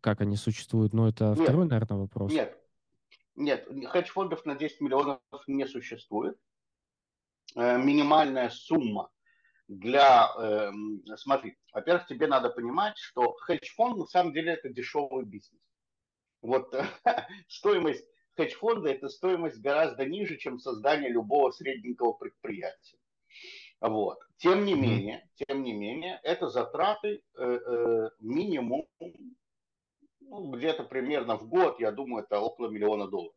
как 0.00 0.22
они 0.22 0.36
существуют, 0.36 0.94
но 0.94 1.08
это 1.08 1.34
нет, 1.36 1.40
второй, 1.40 1.66
наверное, 1.66 1.98
вопрос. 1.98 2.32
Нет, 2.32 2.58
нет, 3.34 3.68
хедж-фондов 3.88 4.46
на 4.46 4.54
10 4.54 4.80
миллионов 4.80 5.20
не 5.46 5.66
существует. 5.66 6.38
Э, 7.54 7.78
минимальная 7.78 8.50
сумма 8.50 9.10
для... 9.68 10.30
Э, 10.38 10.72
смотри, 11.16 11.56
во-первых, 11.72 12.06
тебе 12.06 12.26
надо 12.26 12.50
понимать, 12.50 12.98
что 12.98 13.34
хедж-фонд 13.42 13.98
на 13.98 14.06
самом 14.06 14.32
деле 14.32 14.52
это 14.52 14.68
дешевый 14.68 15.24
бизнес. 15.24 15.62
Вот 16.42 16.74
стоимость 17.48 18.04
хедж-фонда– 18.36 18.90
это 18.90 19.08
стоимость 19.08 19.60
гораздо 19.60 20.04
ниже, 20.04 20.36
чем 20.36 20.58
создание 20.58 21.10
любого 21.10 21.50
средненького 21.50 22.12
предприятия. 22.12 22.98
Вот. 23.80 24.18
Тем 24.38 24.64
не 24.64 24.74
менее, 24.74 25.28
тем 25.34 25.62
не 25.62 25.72
менее, 25.72 26.20
это 26.22 26.48
затраты 26.48 27.22
э, 27.36 27.42
э, 27.44 28.10
минимум 28.20 28.86
ну, 30.20 30.50
где-то 30.50 30.84
примерно 30.84 31.36
в 31.36 31.48
год, 31.48 31.78
я 31.80 31.92
думаю, 31.92 32.24
это 32.24 32.40
около 32.40 32.68
миллиона 32.68 33.06
долларов 33.06 33.36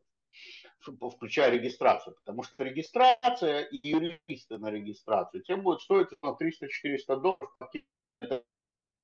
включая 0.80 1.50
регистрацию, 1.50 2.14
потому 2.16 2.42
что 2.42 2.62
регистрация 2.64 3.62
и 3.62 3.88
юристы 3.88 4.58
на 4.58 4.70
регистрацию, 4.70 5.42
тем 5.42 5.62
будет 5.62 5.80
стоить 5.80 6.08
на 6.22 6.28
300-400 6.30 7.20
долларов 7.20 7.56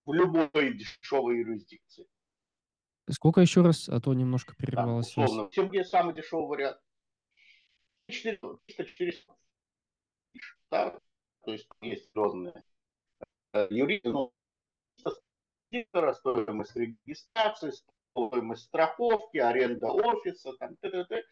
в 0.04 0.12
любой 0.12 0.74
дешевой 0.74 1.38
юрисдикции. 1.38 2.06
Сколько 3.10 3.40
еще 3.40 3.62
раз, 3.62 3.88
а 3.88 4.00
то 4.00 4.14
немножко 4.14 4.54
прервалось. 4.56 5.14
Да, 5.14 5.22
условно. 5.22 5.50
Тем, 5.50 5.68
где 5.68 5.84
самый 5.84 6.14
дешевый 6.14 6.48
вариант. 6.48 6.80
300-400. 8.10 9.36
Да? 10.70 11.00
То 11.44 11.52
есть 11.52 11.68
есть 11.80 12.10
разные 12.14 12.64
э, 13.52 13.68
юристы, 13.70 14.10
но 14.10 14.32
стоимость 16.14 16.76
регистрации, 16.76 17.72
стоимость 18.16 18.64
страховки, 18.64 19.38
аренда 19.38 19.88
офиса, 19.88 20.52
там, 20.58 20.76
т 20.76 20.88
-т 20.88 21.06
-т. 21.08 21.22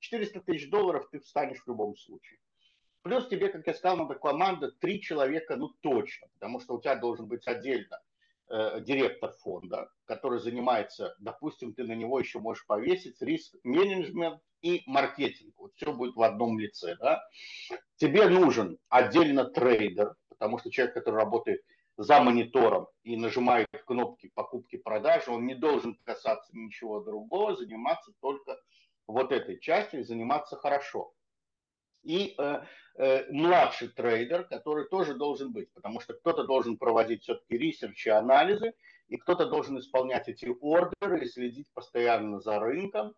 400 0.00 0.40
тысяч 0.40 0.70
долларов 0.70 1.08
ты 1.10 1.18
встанешь 1.18 1.60
в 1.60 1.66
любом 1.66 1.96
случае. 1.96 2.38
Плюс 3.02 3.26
тебе, 3.28 3.48
как 3.48 3.66
я 3.66 3.74
сказал, 3.74 3.96
надо 3.96 4.14
команда, 4.14 4.70
три 4.70 5.00
человека, 5.00 5.56
ну 5.56 5.70
точно, 5.80 6.28
потому 6.34 6.60
что 6.60 6.74
у 6.74 6.80
тебя 6.80 6.94
должен 6.94 7.26
быть 7.26 7.46
отдельно 7.46 8.00
э, 8.48 8.80
директор 8.80 9.32
фонда, 9.32 9.90
который 10.04 10.38
занимается, 10.38 11.16
допустим, 11.18 11.74
ты 11.74 11.84
на 11.84 11.94
него 11.94 12.20
еще 12.20 12.38
можешь 12.38 12.66
повесить 12.66 13.20
риск 13.22 13.56
менеджмент 13.64 14.40
и 14.62 14.82
маркетинг. 14.86 15.54
Вот 15.56 15.72
все 15.74 15.92
будет 15.92 16.14
в 16.14 16.22
одном 16.22 16.58
лице. 16.58 16.96
Да? 17.00 17.24
Тебе 17.96 18.28
нужен 18.28 18.78
отдельно 18.88 19.44
трейдер, 19.44 20.14
потому 20.28 20.58
что 20.58 20.70
человек, 20.70 20.94
который 20.94 21.16
работает 21.16 21.62
за 21.98 22.20
монитором 22.20 22.86
и 23.02 23.16
нажимает 23.16 23.66
кнопки 23.84 24.30
покупки-продажи, 24.34 25.32
он 25.32 25.46
не 25.46 25.56
должен 25.56 25.98
касаться 26.04 26.56
ничего 26.56 27.00
другого, 27.00 27.56
заниматься 27.56 28.12
только 28.20 28.56
вот 29.08 29.32
этой 29.32 29.58
частью 29.58 30.00
и 30.00 30.04
заниматься 30.04 30.56
хорошо. 30.56 31.12
и 32.04 32.34
э, 32.38 32.62
э, 32.98 33.32
младший 33.32 33.88
трейдер, 33.88 34.44
который 34.44 34.88
тоже 34.88 35.14
должен 35.14 35.52
быть, 35.52 35.72
потому 35.74 36.00
что 36.00 36.14
кто-то 36.14 36.44
должен 36.44 36.78
проводить 36.78 37.24
все-таки 37.24 37.58
research 37.58 38.06
и 38.06 38.10
анализы, 38.10 38.74
и 39.08 39.16
кто-то 39.16 39.46
должен 39.46 39.78
исполнять 39.78 40.28
эти 40.28 40.46
ордеры 40.60 41.24
и 41.24 41.28
следить 41.28 41.68
постоянно 41.74 42.40
за 42.40 42.60
рынком. 42.60 43.14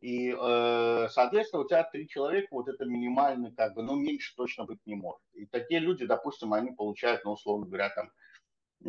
И, 0.00 0.30
э, 0.30 1.08
соответственно, 1.10 1.62
у 1.62 1.66
тебя 1.66 1.82
три 1.84 2.06
человека, 2.06 2.48
вот 2.50 2.68
это 2.68 2.84
минимально, 2.84 3.52
как 3.52 3.74
бы, 3.74 3.82
ну, 3.82 3.96
меньше 3.96 4.34
точно 4.36 4.64
быть 4.64 4.80
не 4.84 4.94
может. 4.94 5.22
И 5.32 5.46
такие 5.46 5.80
люди, 5.80 6.04
допустим, 6.04 6.52
они 6.52 6.72
получают, 6.72 7.24
ну, 7.24 7.32
условно 7.32 7.66
говоря, 7.66 7.88
там, 7.90 8.10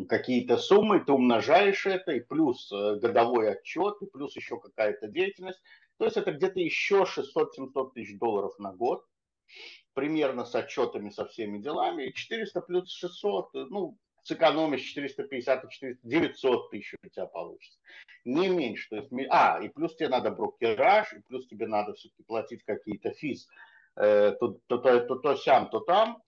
какие-то 0.10 0.58
суммы, 0.58 1.00
ты 1.00 1.14
умножаешь 1.14 1.86
это, 1.86 2.12
и 2.12 2.20
плюс 2.20 2.72
э, 2.72 2.96
годовой 3.00 3.52
отчет, 3.52 3.96
и 4.02 4.06
плюс 4.06 4.36
еще 4.36 4.60
какая-то 4.60 5.08
деятельность. 5.08 5.62
То 5.98 6.06
есть 6.06 6.18
это 6.18 6.32
где-то 6.32 6.60
еще 6.60 7.06
600-700 7.06 7.94
тысяч 7.94 8.20
долларов 8.20 8.58
на 8.60 8.74
год, 8.74 9.06
примерно 9.94 10.46
с 10.46 10.54
отчетами, 10.54 11.10
со 11.10 11.26
всеми 11.26 11.58
делами. 11.60 12.04
И 12.04 12.14
400 12.14 12.62
плюс 12.62 12.92
600, 12.92 13.56
э, 13.56 13.66
ну, 13.70 13.98
сэкономишь 14.28 14.82
450 14.82 15.64
и 15.64 15.70
400, 15.70 16.08
900 16.08 16.70
тысяч 16.70 16.94
у 17.02 17.10
тебя 17.10 17.26
получится. 17.26 17.80
Не 18.26 18.50
меньше. 18.50 18.90
То 18.90 18.96
есть, 18.98 19.10
а, 19.30 19.60
и 19.62 19.70
плюс 19.70 19.96
тебе 19.96 20.10
надо 20.10 20.32
брокераж, 20.32 21.14
и 21.14 21.20
плюс 21.20 21.48
тебе 21.48 21.68
надо 21.68 21.94
все-таки 21.94 22.24
платить 22.24 22.64
какие-то 22.64 23.12
физ. 23.12 23.48
Э, 23.96 24.34
то, 24.40 24.60
то, 24.68 24.78
то, 24.78 25.00
то, 25.00 25.16
то 25.16 25.36
сям, 25.36 25.70
то 25.70 25.80
там. 25.80 26.22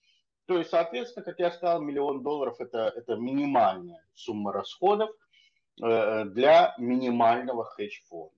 То 0.46 0.58
есть, 0.58 0.72
соответственно, 0.72 1.26
как 1.26 1.38
я 1.40 1.52
сказал, 1.52 1.82
миллион 1.82 2.24
долларов 2.24 2.56
это, 2.60 2.92
это 2.96 3.16
минимальная 3.16 4.04
сумма 4.16 4.52
расходов 4.52 5.12
э, 5.84 6.26
для 6.26 6.74
минимального 6.80 7.66
хедж-фонда. 7.66 8.34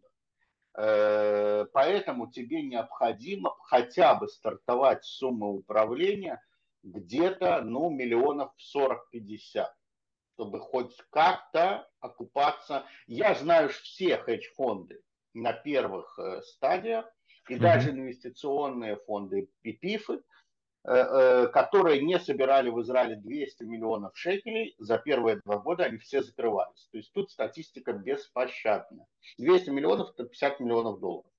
Э, 0.78 1.66
поэтому 1.72 2.32
тебе 2.32 2.64
необходимо 2.64 3.56
хотя 3.62 4.16
бы 4.16 4.28
стартовать 4.28 5.06
с 5.06 5.22
управления 5.24 6.42
где-то 6.84 7.62
ну, 7.62 7.90
миллионов 7.90 8.52
40-50, 8.76 9.66
чтобы 10.34 10.60
хоть 10.60 10.96
как-то 11.10 11.88
окупаться. 12.00 12.86
Я 13.08 13.36
знаю 13.36 13.70
все 13.70 14.18
хедж-фонды 14.18 15.02
на 15.34 15.54
первых 15.54 16.18
э, 16.20 16.42
стадиях, 16.42 17.06
и 17.50 17.56
mm-hmm. 17.56 17.60
даже 17.60 17.90
инвестиционные 17.92 18.98
фонды 18.98 19.50
и 19.64 19.74
ПИФы, 19.74 20.22
Э, 20.84 20.94
э, 20.94 21.48
которые 21.50 22.02
не 22.02 22.18
собирали 22.18 22.72
в 22.72 22.82
Израиле 22.82 23.16
200 23.16 23.64
миллионов 23.66 24.18
шекелей, 24.18 24.74
за 24.80 24.98
первые 24.98 25.40
два 25.46 25.60
года 25.60 25.84
они 25.84 26.00
все 26.00 26.24
закрывались. 26.24 26.88
То 26.92 26.98
есть 26.98 27.14
тут 27.14 27.30
статистика 27.30 27.94
беспощадная. 27.94 29.06
200 29.38 29.70
миллионов– 29.70 30.10
это 30.18 30.24
50 30.24 30.60
миллионов 30.60 31.00
долларов. 31.00 31.32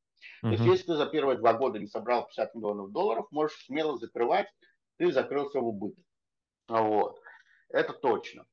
Uh-huh. 0.45 0.51
То 0.51 0.51
есть 0.51 0.65
если 0.65 0.87
ты 0.87 0.95
за 0.95 1.07
первые 1.07 1.39
два 1.39 1.55
года 1.55 1.81
не 1.81 1.89
собрал 1.89 2.27
50 2.27 2.55
миллионов 2.55 2.93
долларов, 2.93 3.27
можешь 3.33 3.65
смело 3.65 3.99
закрывать, 3.99 4.47
ты 5.03 5.11
закрылся 5.11 5.59
в 5.59 5.67
убыток. 5.67 6.05
Вот. 6.69 7.19
Это 7.71 7.93
точно. 7.93 8.47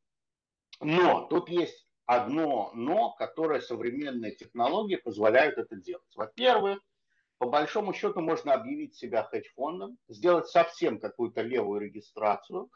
Но 0.81 1.27
тут 1.27 1.47
есть 1.47 1.87
одно 2.07 2.71
но, 2.73 3.11
которое 3.11 3.61
современные 3.61 4.35
технологии 4.35 4.95
позволяют 4.95 5.59
это 5.59 5.75
делать. 5.75 6.11
Во-первых, 6.15 6.79
по 7.37 7.47
большому 7.47 7.93
счету 7.93 8.21
можно 8.21 8.53
объявить 8.53 8.95
себя 8.95 9.21
хедж-фондом, 9.25 9.99
сделать 10.07 10.47
совсем 10.47 10.99
какую-то 10.99 11.43
левую 11.43 11.81
регистрацию 11.81 12.71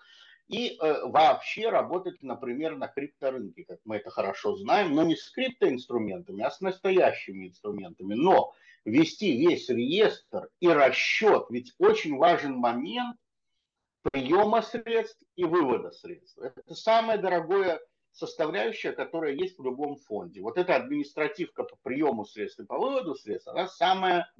и 0.47 0.77
э, 0.79 1.05
вообще 1.07 1.69
работать, 1.69 2.21
например, 2.21 2.75
на 2.75 2.87
крипторынке, 2.87 3.65
как 3.65 3.79
мы 3.85 3.95
это 3.95 4.11
хорошо 4.11 4.55
знаем, 4.55 4.93
но 4.93 5.01
не 5.01 5.15
с 5.15 5.31
криптоинструментами, 5.31 6.43
а 6.43 6.51
с 6.51 6.61
настоящими 6.61 7.47
инструментами. 7.47 8.13
Но 8.13 8.53
вести 8.85 9.35
весь 9.35 9.67
реестр 9.67 10.49
и 10.59 10.67
расчет, 10.67 11.47
ведь 11.49 11.73
очень 11.79 12.17
важен 12.17 12.53
момент 12.53 13.17
приема 14.11 14.61
средств 14.61 15.23
и 15.35 15.43
вывода 15.43 15.91
средств. 15.91 16.37
Это 16.39 16.75
самое 16.75 17.17
дорогое 17.17 17.79
составляющая, 18.11 18.91
которая 18.91 19.33
есть 19.33 19.57
в 19.57 19.63
любом 19.63 19.95
фонде. 19.95 20.41
Вот 20.41 20.57
эта 20.57 20.75
административка 20.75 21.63
по 21.63 21.75
приему 21.81 22.25
средств 22.25 22.59
и 22.59 22.65
по 22.65 22.77
выводу 22.77 23.15
средств, 23.15 23.47
она 23.47 23.67
самая 23.67 24.31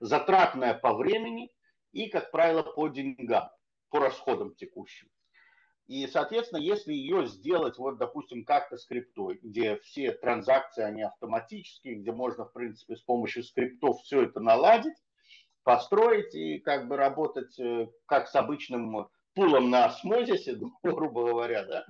затратная 0.00 0.74
по 0.74 0.94
времени 0.94 1.50
и, 1.92 2.08
как 2.08 2.30
правило, 2.30 2.62
по 2.62 2.88
деньгам, 2.88 3.50
по 3.90 3.98
расходам 3.98 4.54
текущим. 4.54 5.08
И, 5.88 6.06
соответственно, 6.06 6.60
если 6.60 6.92
ее 6.92 7.26
сделать, 7.26 7.78
вот, 7.78 7.96
допустим, 7.96 8.44
как-то 8.44 8.76
скриптой, 8.76 9.40
где 9.42 9.78
все 9.78 10.12
транзакции, 10.12 10.82
они 10.82 11.02
автоматические, 11.02 11.96
где 11.96 12.12
можно, 12.12 12.44
в 12.44 12.52
принципе, 12.52 12.94
с 12.94 13.00
помощью 13.00 13.42
скриптов 13.42 14.02
все 14.02 14.24
это 14.24 14.38
наладить, 14.38 14.94
построить 15.62 16.34
и 16.34 16.58
как 16.58 16.88
бы 16.88 16.96
работать 16.96 17.58
э, 17.58 17.88
как 18.06 18.28
с 18.28 18.34
обычным 18.34 19.08
пулом 19.34 19.70
на 19.70 19.86
осмозисе, 19.86 20.58
грубо 20.82 21.26
говоря, 21.26 21.64
да, 21.64 21.86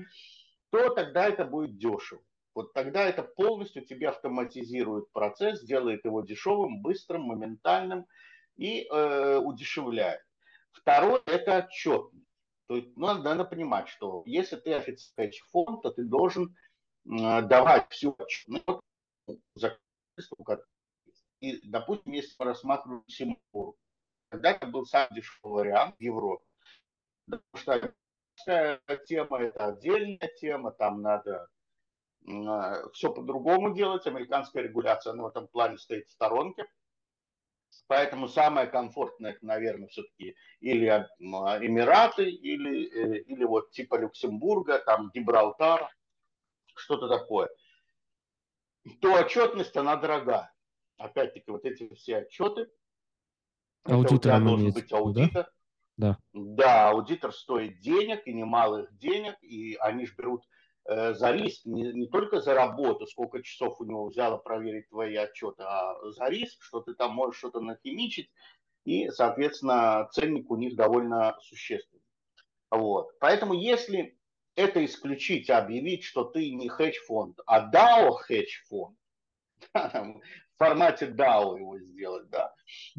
то 0.70 0.90
тогда 0.90 1.26
это 1.26 1.44
будет 1.44 1.78
дешево. 1.78 2.22
Вот 2.54 2.72
тогда 2.72 3.04
это 3.04 3.22
полностью 3.22 3.84
тебе 3.84 4.08
автоматизирует 4.08 5.12
процесс, 5.12 5.62
делает 5.62 6.04
его 6.04 6.22
дешевым, 6.22 6.82
быстрым, 6.82 7.22
моментальным 7.22 8.06
и 8.56 8.84
э, 8.84 9.36
удешевляет. 9.38 10.22
Второе– 10.72 11.22
это 11.26 11.58
отчетность. 11.58 12.26
То 12.66 12.76
есть 12.76 12.96
ну, 12.96 13.14
надо 13.14 13.44
понимать, 13.44 13.88
что 13.88 14.22
если 14.26 14.56
ты 14.56 14.74
официальный 14.74 15.40
фонд, 15.52 15.82
то 15.82 15.90
ты 15.90 16.02
должен 16.04 16.56
э, 17.06 17.42
давать 17.42 17.90
всю 17.90 18.16
отчетность. 18.18 18.66
И, 21.40 21.60
допустим, 21.68 22.12
если 22.12 22.34
мы 22.38 22.46
рассматриваем 22.46 23.04
Сингапур, 23.06 23.76
тогда 24.30 24.52
это 24.52 24.66
был 24.66 24.84
самый 24.86 25.14
дешевый 25.14 25.64
вариант 25.64 25.96
в 25.98 26.02
Европе. 26.02 26.44
Потому 27.26 27.42
что 27.54 27.92
тема, 29.06 29.42
это 29.42 29.66
отдельная 29.66 30.30
тема, 30.40 30.70
там 30.72 31.02
надо 31.02 31.48
а, 32.26 32.88
все 32.90 33.12
по-другому 33.12 33.74
делать. 33.74 34.06
Американская 34.06 34.62
регуляция 34.62 35.12
на 35.12 35.28
этом 35.28 35.48
плане 35.48 35.78
стоит 35.78 36.08
в 36.08 36.12
сторонке. 36.12 36.66
Поэтому 37.86 38.28
самое 38.28 38.66
комфортное, 38.66 39.38
наверное, 39.40 39.88
все-таки 39.88 40.36
или 40.60 40.86
а, 40.86 41.06
Эмираты, 41.20 42.28
или, 42.28 42.86
э, 42.86 43.22
или 43.22 43.44
вот 43.44 43.70
типа 43.70 43.96
Люксембурга, 43.96 44.78
там 44.78 45.10
Гибралтар, 45.12 45.88
что-то 46.74 47.08
такое. 47.08 47.48
То 49.00 49.14
отчетность, 49.14 49.76
она 49.76 49.96
дорогая. 49.96 50.52
Опять-таки, 50.98 51.50
вот 51.50 51.64
эти 51.64 51.92
все 51.94 52.18
отчеты. 52.18 52.68
Аудитор 53.84 54.16
у 54.16 54.20
тебя 54.20 54.40
должен 54.40 54.72
быть 54.72 54.92
аудитор. 54.92 55.44
Да? 55.44 55.50
Да. 55.96 56.18
Да, 56.32 56.90
аудитор 56.90 57.32
стоит 57.32 57.80
денег, 57.80 58.26
и 58.26 58.32
немалых 58.32 58.96
денег, 58.98 59.36
и 59.42 59.76
они 59.80 60.06
же 60.06 60.14
берут 60.16 60.44
э, 60.84 61.14
за 61.14 61.32
риск, 61.32 61.64
не, 61.64 61.92
не 61.92 62.06
только 62.06 62.40
за 62.40 62.54
работу, 62.54 63.06
сколько 63.06 63.42
часов 63.42 63.80
у 63.80 63.84
него 63.84 64.06
взяло 64.06 64.36
проверить 64.36 64.88
твои 64.90 65.16
отчеты, 65.16 65.64
а 65.64 65.96
за 66.12 66.28
риск, 66.28 66.62
что 66.62 66.80
ты 66.80 66.94
там 66.94 67.12
можешь 67.12 67.38
что-то 67.38 67.60
нахимичить, 67.60 68.30
и, 68.84 69.08
соответственно, 69.10 70.08
ценник 70.12 70.50
у 70.50 70.56
них 70.56 70.76
довольно 70.76 71.36
существенный. 71.42 72.02
Вот. 72.70 73.18
Поэтому 73.18 73.54
если 73.54 74.16
это 74.54 74.84
исключить, 74.84 75.50
объявить, 75.50 76.04
что 76.04 76.24
ты 76.24 76.52
не 76.54 76.68
хедж-фонд, 76.68 77.40
а 77.46 77.70
DAO 77.70 78.12
хедж-фонд, 78.12 78.96
формате 80.58 81.06
DAO 81.06 81.58
его 81.58 81.78
сделать, 81.78 82.28
да, 82.30 82.52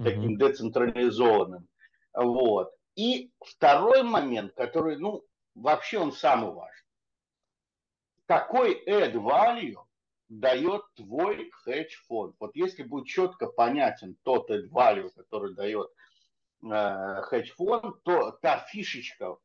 таким 0.03 0.38
децентрализованным, 0.38 1.68
вот, 2.14 2.72
и 2.95 3.32
второй 3.39 4.03
момент, 4.03 4.53
который, 4.55 4.97
ну, 4.97 5.24
вообще 5.55 5.99
он 5.99 6.12
самый 6.12 6.51
важный. 6.51 6.76
Какой 8.26 8.84
add 8.86 9.14
value 9.14 9.78
дает 10.28 10.82
твой 10.95 11.49
хедж-фонд? 11.64 12.36
Вот 12.39 12.55
если 12.55 12.84
будет 12.84 13.07
четко 13.07 13.47
понятен 13.47 14.18
тот 14.24 14.51
add 14.51 14.70
value, 14.70 15.10
который 15.16 15.55
дает 15.55 15.89
э, 16.64 17.22
хедж-фонд, 17.24 18.03
то 18.03 18.32
та 18.41 18.60
фишечка, 18.60 19.38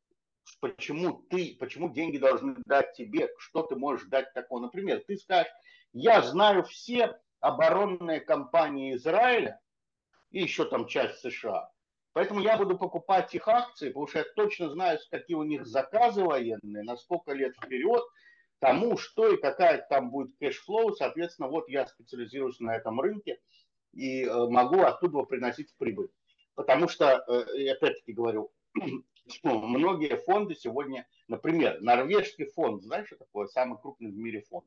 почему 0.60 1.24
ты, 1.30 1.56
почему 1.58 1.90
деньги 1.92 2.18
должны 2.18 2.56
дать 2.66 2.92
тебе, 2.94 3.30
что 3.38 3.62
ты 3.62 3.76
можешь 3.76 4.08
дать 4.08 4.32
такого. 4.34 4.60
Например, 4.60 5.02
ты 5.06 5.16
скажешь, 5.16 5.52
я 5.92 6.22
знаю 6.22 6.64
все 6.64 7.18
оборонные 7.45 8.20
компании 8.20 8.95
Израиля 8.95 9.61
и 10.30 10.40
еще 10.40 10.64
там 10.64 10.86
часть 10.86 11.20
США. 11.20 11.70
Поэтому 12.14 12.40
я 12.40 12.57
буду 12.57 12.78
покупать 12.78 13.34
их 13.34 13.47
акции, 13.49 13.88
потому 13.88 14.07
что 14.07 14.20
я 14.20 14.24
точно 14.34 14.70
знаю, 14.70 14.99
какие 15.11 15.36
у 15.36 15.42
них 15.42 15.66
заказы 15.66 16.24
военные, 16.24 16.84
на 16.84 16.97
сколько 16.97 17.32
лет 17.32 17.55
вперед, 17.57 18.03
тому, 18.61 18.97
что 18.97 19.28
и 19.28 19.36
какая 19.36 19.84
там 19.90 20.11
будет 20.11 20.34
cash 20.38 20.63
flow. 20.63 20.94
Соответственно, 20.95 21.49
вот 21.49 21.68
я 21.68 21.86
специализируюсь 21.86 22.61
на 22.61 22.74
этом 22.74 22.99
рынке 22.99 23.38
и 23.92 24.24
э, 24.24 24.49
могу 24.49 24.80
оттуда 24.80 25.22
приносить 25.24 25.74
прибыль. 25.76 26.09
Потому 26.55 26.88
что, 26.88 27.24
э, 27.28 27.70
опять-таки 27.72 28.12
говорю, 28.14 28.53
многие 29.42 30.16
фонды 30.16 30.55
сегодня, 30.55 31.07
например, 31.28 31.82
норвежский 31.82 32.47
фонд, 32.47 32.84
знаешь, 32.84 33.09
что 33.09 33.16
такое? 33.16 33.49
Самый 33.49 33.78
крупный 33.78 34.11
в 34.11 34.16
мире 34.16 34.40
фонд 34.40 34.64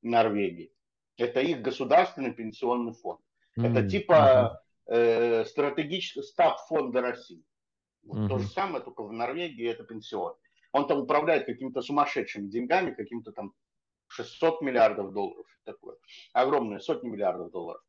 Норвегии. 0.00 0.72
Это 1.16 1.40
их 1.40 1.62
государственный 1.62 2.32
пенсионный 2.32 2.92
фонд. 2.92 3.20
Mm-hmm. 3.58 3.70
Это 3.70 3.88
типа 3.88 4.62
э, 4.86 5.44
стратегический 5.44 6.22
стаб 6.22 6.58
фонда 6.68 7.00
России. 7.00 7.44
Вот 8.04 8.18
угу. 8.18 8.28
То 8.28 8.38
же 8.38 8.48
самое, 8.48 8.82
только 8.82 9.04
в 9.04 9.12
Норвегии 9.12 9.68
это 9.68 9.84
пенсион. 9.84 10.34
Он 10.72 10.86
там 10.86 11.00
управляет 11.00 11.46
какими-то 11.46 11.82
сумасшедшими 11.82 12.48
деньгами, 12.48 12.92
каким-то 12.94 13.32
там 13.32 13.54
600 14.08 14.62
миллиардов 14.62 15.12
долларов. 15.12 15.46
Такое. 15.64 15.96
Огромные 16.32 16.80
сотни 16.80 17.08
миллиардов 17.08 17.50
долларов. 17.50 17.82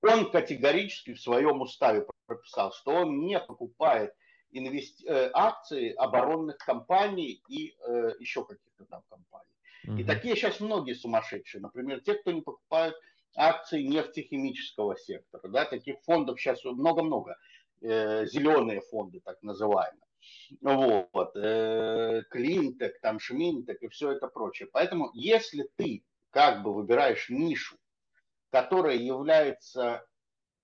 Он 0.00 0.30
категорически 0.30 1.14
в 1.14 1.20
своем 1.20 1.62
уставе 1.62 2.06
прописал, 2.26 2.72
что 2.72 2.92
он 2.92 3.20
не 3.20 3.40
покупает 3.40 4.14
инвести... 4.50 5.06
Э, 5.06 5.30
акции 5.32 5.92
оборонных 5.94 6.58
компаний 6.58 7.42
и 7.48 7.74
э, 7.86 8.12
еще 8.20 8.44
каких-то 8.44 8.84
там 8.84 9.02
компаний. 9.08 9.50
Угу. 9.86 9.98
И 9.98 10.04
такие 10.04 10.36
сейчас 10.36 10.60
многие 10.60 10.94
сумасшедшие. 10.94 11.60
Например, 11.60 12.00
те, 12.00 12.14
кто 12.14 12.32
не 12.32 12.42
покупают 12.42 12.96
акции 13.36 13.82
нефтехимического 13.82 14.96
сектора. 14.96 15.48
Да, 15.48 15.64
таких 15.64 15.96
фондов 16.02 16.40
сейчас 16.40 16.64
много-много. 16.64 17.36
Э, 17.80 18.26
зеленые 18.26 18.80
фонды, 18.80 19.20
так 19.20 19.42
называемые. 19.42 20.00
Вот. 20.62 21.36
Э, 21.36 22.22
Клинтек, 22.30 23.00
там 23.00 23.18
Шминтек 23.18 23.82
и 23.82 23.88
все 23.88 24.12
это 24.12 24.28
прочее. 24.28 24.68
Поэтому, 24.72 25.10
если 25.14 25.68
ты 25.76 26.02
как 26.30 26.62
бы 26.62 26.72
выбираешь 26.72 27.28
нишу, 27.28 27.76
которая 28.50 28.96
является 28.96 30.06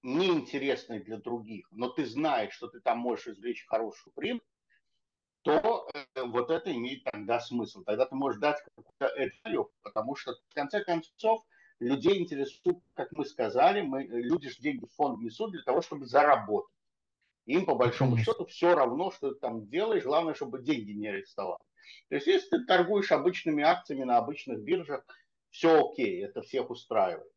неинтересной 0.02 1.00
для 1.00 1.18
других, 1.18 1.68
но 1.72 1.88
ты 1.88 2.06
знаешь, 2.06 2.54
что 2.54 2.68
ты 2.68 2.80
там 2.80 2.98
можешь 2.98 3.28
извлечь 3.28 3.66
хорошую 3.66 4.14
прибыль, 4.14 4.40
то 5.42 5.88
э, 5.94 6.22
вот 6.22 6.50
это 6.50 6.72
имеет 6.72 7.04
тогда 7.04 7.40
смысл. 7.40 7.82
Тогда 7.84 8.06
ты 8.06 8.14
можешь 8.14 8.40
дать 8.40 8.62
какую-то 8.62 9.06
эту, 9.06 9.70
потому 9.82 10.14
что 10.16 10.34
в 10.50 10.54
конце 10.54 10.84
концов 10.84 11.42
людей 11.78 12.20
интересует, 12.20 12.78
как 12.94 13.10
мы 13.12 13.24
сказали, 13.24 13.80
мы, 13.80 14.04
люди 14.04 14.50
же 14.50 14.58
деньги 14.60 14.84
в 14.84 14.94
фонд 14.94 15.20
несут 15.20 15.52
для 15.52 15.62
того, 15.62 15.80
чтобы 15.80 16.06
заработать. 16.06 16.74
Им 17.46 17.64
по 17.64 17.74
большому 17.74 18.12
Конечно. 18.12 18.32
счету 18.32 18.46
все 18.46 18.74
равно, 18.74 19.10
что 19.10 19.32
ты 19.32 19.40
там 19.40 19.66
делаешь, 19.66 20.04
главное, 20.04 20.34
чтобы 20.34 20.62
деньги 20.62 20.92
не 20.92 21.08
арестовали. 21.08 21.62
То 22.08 22.16
есть 22.16 22.26
если 22.26 22.58
ты 22.58 22.64
торгуешь 22.66 23.10
обычными 23.10 23.64
акциями 23.64 24.04
на 24.04 24.18
обычных 24.18 24.60
биржах, 24.60 25.04
все 25.50 25.90
окей, 25.90 26.22
это 26.24 26.42
всех 26.42 26.70
устраивает. 26.70 27.32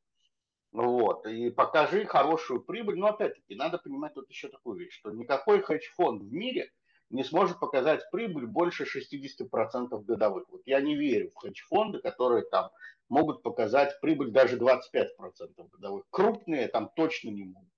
Вот, 0.71 1.25
и 1.27 1.51
покажи 1.51 2.05
хорошую 2.05 2.61
прибыль. 2.61 2.97
Но 2.97 3.07
опять-таки, 3.07 3.55
надо 3.55 3.77
понимать 3.77 4.15
вот 4.15 4.29
еще 4.29 4.49
такую 4.49 4.79
вещь, 4.79 4.93
что 4.93 5.11
никакой 5.11 5.61
хедж-фонд 5.61 6.23
в 6.23 6.33
мире 6.33 6.71
не 7.13 7.23
сможет 7.23 7.59
показать 7.59 8.09
прибыль 8.11 8.47
больше 8.47 8.85
60% 8.85 10.03
годовых. 10.03 10.49
Вот 10.49 10.63
я 10.65 10.81
не 10.81 10.95
верю 10.95 11.29
в 11.29 11.35
хедж-фонды, 11.35 11.99
которые 11.99 12.43
там 12.43 12.71
могут 13.07 13.43
показать 13.43 13.99
прибыль 14.01 14.31
даже 14.31 14.57
25% 14.57 15.07
годовых. 15.71 16.05
Крупные 16.09 16.67
там 16.67 16.89
точно 16.95 17.29
не 17.29 17.45
могут. 17.45 17.69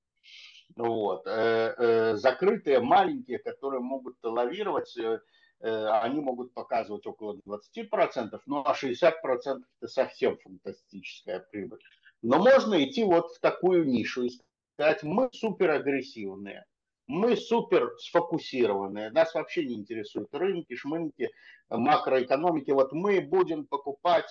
Вот. 0.77 1.27
Э, 1.27 1.75
э, 1.77 2.15
закрытые, 2.15 2.79
маленькие, 2.79 3.39
которые 3.39 3.81
могут 3.81 4.15
лавировать, 4.23 4.97
э, 4.97 5.19
они 5.59 6.21
могут 6.21 6.53
показывать 6.53 7.05
около 7.05 7.37
20%, 7.45 8.39
ну 8.45 8.63
а 8.65 8.73
60% 8.73 9.63
это 9.81 9.87
совсем 9.87 10.37
фантастическая 10.37 11.45
прибыль. 11.51 11.79
Но 12.21 12.39
можно 12.39 12.81
идти 12.83 13.03
вот 13.03 13.31
в 13.31 13.39
такую 13.41 13.85
нишу 13.85 14.23
и 14.23 14.31
сказать, 14.75 15.03
мы 15.03 15.29
супер 15.33 15.71
агрессивные, 15.71 16.65
мы 17.07 17.35
супер 17.35 17.93
сфокусированные, 17.99 19.11
нас 19.11 19.33
вообще 19.33 19.65
не 19.65 19.75
интересуют 19.75 20.33
рынки, 20.33 20.75
шмынки, 20.75 21.31
макроэкономики. 21.69 22.71
Вот 22.71 22.93
мы 22.93 23.21
будем 23.21 23.65
покупать 23.65 24.25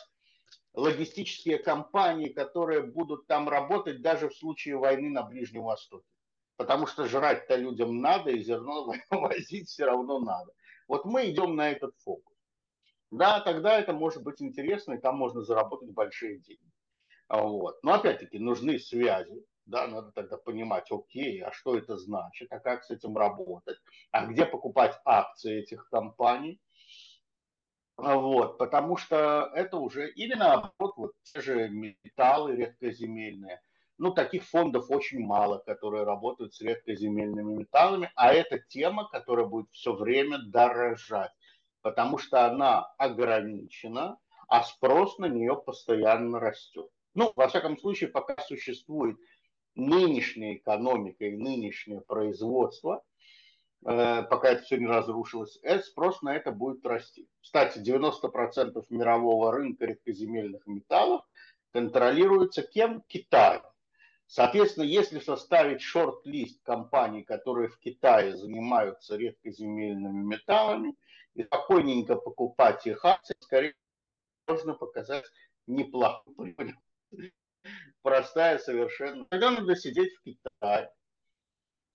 логистические 0.74 1.58
компании, 1.58 2.28
которые 2.28 2.82
будут 2.82 3.26
там 3.26 3.48
работать 3.48 4.02
даже 4.02 4.28
в 4.28 4.36
случае 4.36 4.76
войны 4.76 5.10
на 5.10 5.22
Ближнем 5.22 5.62
Востоке. 5.62 6.06
Потому 6.56 6.86
что 6.86 7.06
жрать-то 7.06 7.56
людям 7.56 8.00
надо, 8.00 8.30
и 8.30 8.42
зерно 8.42 8.92
возить 9.10 9.68
все 9.68 9.84
равно 9.84 10.18
надо. 10.18 10.52
Вот 10.88 11.04
мы 11.04 11.30
идем 11.30 11.56
на 11.56 11.70
этот 11.70 11.96
фокус. 11.98 12.34
Да, 13.10 13.40
тогда 13.40 13.78
это 13.78 13.92
может 13.92 14.22
быть 14.22 14.42
интересно, 14.42 14.94
и 14.94 15.00
там 15.00 15.16
можно 15.16 15.42
заработать 15.42 15.90
большие 15.90 16.38
деньги. 16.38 16.72
Вот. 17.28 17.82
Но 17.82 17.94
опять-таки 17.94 18.38
нужны 18.38 18.78
связи, 18.78 19.44
да, 19.66 19.86
надо 19.86 20.12
тогда 20.12 20.36
понимать, 20.36 20.90
окей, 20.90 21.42
а 21.42 21.52
что 21.52 21.76
это 21.76 21.96
значит, 21.96 22.52
а 22.52 22.58
как 22.58 22.84
с 22.84 22.90
этим 22.90 23.16
работать, 23.16 23.78
а 24.10 24.26
где 24.26 24.44
покупать 24.44 24.98
акции 25.04 25.60
этих 25.60 25.88
компаний, 25.88 26.60
вот, 27.96 28.58
потому 28.58 28.96
что 28.96 29.50
это 29.54 29.78
уже, 29.78 30.10
или 30.10 30.34
наоборот, 30.34 30.94
вот 30.96 31.12
те 31.22 31.40
же 31.40 31.68
металлы 31.68 32.56
редкоземельные, 32.56 33.60
ну, 33.98 34.12
таких 34.12 34.42
фондов 34.44 34.90
очень 34.90 35.20
мало, 35.24 35.58
которые 35.58 36.02
работают 36.02 36.54
с 36.54 36.60
редкоземельными 36.60 37.54
металлами, 37.60 38.10
а 38.16 38.32
это 38.32 38.58
тема, 38.58 39.08
которая 39.08 39.46
будет 39.46 39.70
все 39.70 39.94
время 39.94 40.38
дорожать, 40.38 41.30
потому 41.80 42.18
что 42.18 42.46
она 42.46 42.82
ограничена, 42.98 44.18
а 44.48 44.62
спрос 44.64 45.18
на 45.18 45.26
нее 45.26 45.56
постоянно 45.56 46.40
растет. 46.40 46.90
Ну, 47.14 47.32
во 47.36 47.46
всяком 47.46 47.78
случае, 47.78 48.10
пока 48.10 48.36
существует 48.42 49.16
нынешняя 49.74 50.54
экономика 50.54 51.24
и 51.24 51.36
нынешнее 51.36 52.00
производство, 52.00 53.02
э, 53.84 54.22
пока 54.22 54.50
это 54.50 54.62
все 54.62 54.78
не 54.78 54.86
разрушилось, 54.86 55.58
э, 55.62 55.80
спрос 55.80 56.22
на 56.22 56.36
это 56.36 56.52
будет 56.52 56.84
расти. 56.86 57.28
Кстати, 57.40 57.78
90% 57.78 58.84
мирового 58.90 59.52
рынка 59.52 59.86
редкоземельных 59.86 60.66
металлов 60.66 61.22
контролируется 61.72 62.62
кем? 62.62 63.02
Китаем. 63.08 63.62
Соответственно, 64.26 64.84
если 64.84 65.18
составить 65.20 65.82
шорт-лист 65.82 66.62
компаний, 66.62 67.22
которые 67.22 67.68
в 67.68 67.78
Китае 67.78 68.36
занимаются 68.36 69.16
редкоземельными 69.16 70.24
металлами, 70.24 70.94
и 71.34 71.42
спокойненько 71.42 72.16
покупать 72.16 72.86
их 72.86 73.04
акции, 73.04 73.36
скорее 73.40 73.74
можно 74.46 74.74
показать 74.74 75.24
неплохую 75.66 76.54
прибыль 76.54 76.74
простая 78.02 78.58
совершенно. 78.58 79.24
Тогда 79.26 79.50
надо 79.50 79.76
сидеть 79.76 80.12
в 80.14 80.22
Китае, 80.22 80.90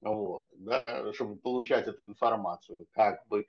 вот, 0.02 0.42
да, 0.52 1.14
чтобы 1.14 1.38
получать 1.38 1.88
эту 1.88 2.00
информацию, 2.08 2.76
как 2.92 3.26
бы. 3.28 3.46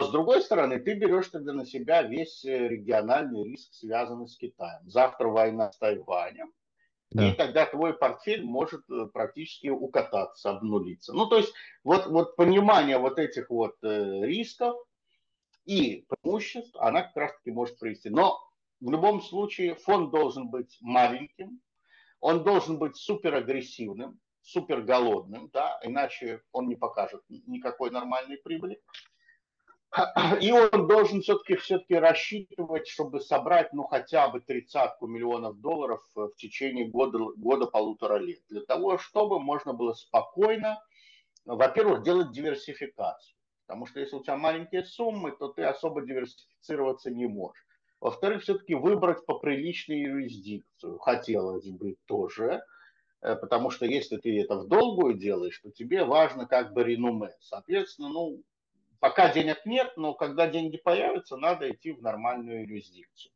С 0.00 0.08
другой 0.08 0.40
стороны, 0.40 0.80
ты 0.80 0.94
берешь 0.94 1.28
тогда 1.28 1.52
на 1.52 1.66
себя 1.66 2.02
весь 2.02 2.42
э, 2.44 2.68
региональный 2.68 3.44
риск, 3.44 3.74
связанный 3.74 4.28
с 4.28 4.36
Китаем. 4.38 4.88
Завтра 4.88 5.28
война 5.28 5.72
с 5.72 5.78
Тайванем, 5.78 6.52
да. 7.10 7.28
и 7.28 7.34
тогда 7.34 7.66
твой 7.66 7.94
портфель 7.94 8.44
может 8.44 8.80
э, 8.90 9.06
практически 9.12 9.68
укататься, 9.68 10.50
обнулиться. 10.50 11.12
Ну, 11.12 11.26
то 11.26 11.36
есть 11.36 11.52
вот, 11.84 12.06
вот 12.06 12.34
понимание 12.36 12.98
вот 12.98 13.18
этих 13.18 13.50
вот 13.50 13.76
э, 13.82 14.22
рисков 14.24 14.76
и 15.64 16.06
преимуществ, 16.08 16.74
она 16.76 17.02
как 17.02 17.16
раз-таки 17.16 17.50
может 17.50 17.78
привести. 17.78 18.10
Но 18.10 18.40
в 18.84 18.90
любом 18.90 19.22
случае 19.22 19.76
фонд 19.76 20.10
должен 20.10 20.50
быть 20.50 20.76
маленьким, 20.82 21.62
он 22.20 22.44
должен 22.44 22.78
быть 22.78 22.96
суперагрессивным, 22.96 24.20
суперголодным, 24.42 25.48
да, 25.54 25.80
иначе 25.82 26.42
он 26.52 26.68
не 26.68 26.76
покажет 26.76 27.22
никакой 27.28 27.90
нормальной 27.90 28.36
прибыли. 28.36 28.82
И 30.42 30.52
он 30.52 30.86
должен 30.86 31.22
все-таки 31.22 31.56
все-таки 31.56 31.94
рассчитывать, 31.94 32.86
чтобы 32.86 33.20
собрать 33.20 33.72
ну 33.72 33.84
хотя 33.84 34.28
бы 34.28 34.40
тридцатку 34.40 35.06
миллионов 35.06 35.60
долларов 35.60 36.02
в 36.14 36.34
течение 36.36 36.86
года, 36.86 37.18
года 37.36 37.66
полутора 37.66 38.18
лет. 38.18 38.40
Для 38.50 38.60
того, 38.66 38.98
чтобы 38.98 39.40
можно 39.40 39.72
было 39.72 39.94
спокойно, 39.94 40.78
во-первых, 41.46 42.02
делать 42.02 42.32
диверсификацию. 42.32 43.34
Потому 43.66 43.86
что 43.86 44.00
если 44.00 44.16
у 44.16 44.22
тебя 44.22 44.36
маленькие 44.36 44.84
суммы, 44.84 45.32
то 45.32 45.48
ты 45.48 45.62
особо 45.62 46.02
диверсифицироваться 46.02 47.10
не 47.10 47.26
можешь. 47.26 47.64
Во-вторых, 48.04 48.42
все-таки 48.42 48.74
выбрать 48.74 49.24
поприличную 49.24 49.98
юрисдикцию 50.02 50.98
хотелось 50.98 51.66
бы 51.70 51.96
тоже, 52.04 52.62
э, 53.22 53.34
потому 53.34 53.70
что 53.70 53.86
если 53.86 54.18
ты 54.18 54.42
это 54.42 54.56
в 54.56 54.68
долгую 54.68 55.14
делаешь, 55.14 55.58
то 55.60 55.70
тебе 55.70 56.04
важно 56.04 56.46
как 56.46 56.74
бы 56.74 56.84
реноме. 56.84 57.30
Соответственно, 57.40 58.10
ну, 58.10 58.42
пока 59.00 59.32
денег 59.32 59.64
нет, 59.64 59.94
но 59.96 60.12
когда 60.12 60.46
деньги 60.48 60.76
появятся, 60.76 61.38
надо 61.38 61.70
идти 61.70 61.92
в 61.92 62.02
нормальную 62.02 62.68
юрисдикцию. 62.68 63.32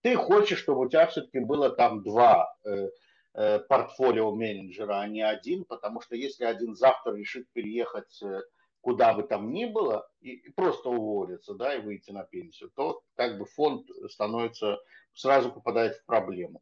Ты 0.00 0.16
хочешь, 0.16 0.58
чтобы 0.58 0.80
у 0.80 0.88
тебя 0.88 1.06
все-таки 1.06 1.38
было 1.38 1.70
там 1.70 2.02
два 2.02 2.56
э, 2.64 2.88
э, 3.34 3.60
портфолио 3.60 4.34
менеджера, 4.34 4.98
а 4.98 5.06
не 5.06 5.22
один, 5.22 5.64
потому 5.64 6.00
что 6.00 6.16
если 6.16 6.44
один 6.44 6.74
завтра 6.74 7.14
решит 7.14 7.46
переехать 7.52 8.20
э, 8.20 8.40
куда 8.82 9.14
бы 9.14 9.22
там 9.22 9.52
ни 9.52 9.64
было, 9.64 10.06
и, 10.20 10.50
просто 10.50 10.90
уволиться, 10.90 11.54
да, 11.54 11.74
и 11.74 11.80
выйти 11.80 12.10
на 12.10 12.24
пенсию, 12.24 12.70
то 12.74 13.02
как 13.14 13.38
бы 13.38 13.46
фонд 13.46 13.88
становится, 14.08 14.78
сразу 15.14 15.50
попадает 15.50 15.96
в 15.96 16.04
проблему. 16.04 16.60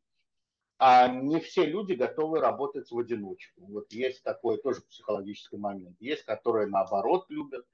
А 0.79 1.09
не 1.09 1.41
все 1.41 1.67
люди 1.67 1.95
готовы 1.95 2.41
работать 2.41 2.91
в 2.91 2.99
одиночку. 2.99 3.67
Вот 3.67 3.93
есть 3.93 4.23
такой 4.23 4.59
тоже 4.59 4.81
психологический 4.83 5.57
момент. 5.59 5.97
Есть, 6.01 6.25
которые 6.25 6.69
наоборот 6.69 7.27
любят, 7.29 7.67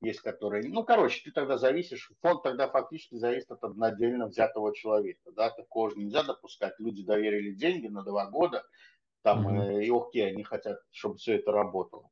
есть, 0.00 0.20
которые... 0.20 0.68
Ну, 0.68 0.84
короче, 0.84 1.22
ты 1.24 1.32
тогда 1.32 1.58
зависишь, 1.58 2.10
фонд 2.20 2.42
тогда 2.42 2.68
фактически 2.68 3.16
зависит 3.16 3.50
от 3.50 3.64
отдельно 3.64 4.26
взятого 4.26 4.74
человека. 4.74 5.30
Да? 5.32 5.50
Такого 5.50 5.90
же 5.90 5.96
нельзя 5.96 6.22
допускать. 6.24 6.74
Люди 6.78 7.04
доверили 7.04 7.52
деньги 7.52 7.86
на 7.86 8.02
два 8.02 8.26
года, 8.26 8.64
Там 9.22 9.46
угу. 9.46 9.78
и 9.78 9.90
окей, 9.90 10.28
они 10.28 10.42
хотят, 10.42 10.78
чтобы 10.90 11.16
все 11.18 11.36
это 11.36 11.52
работало. 11.52 12.10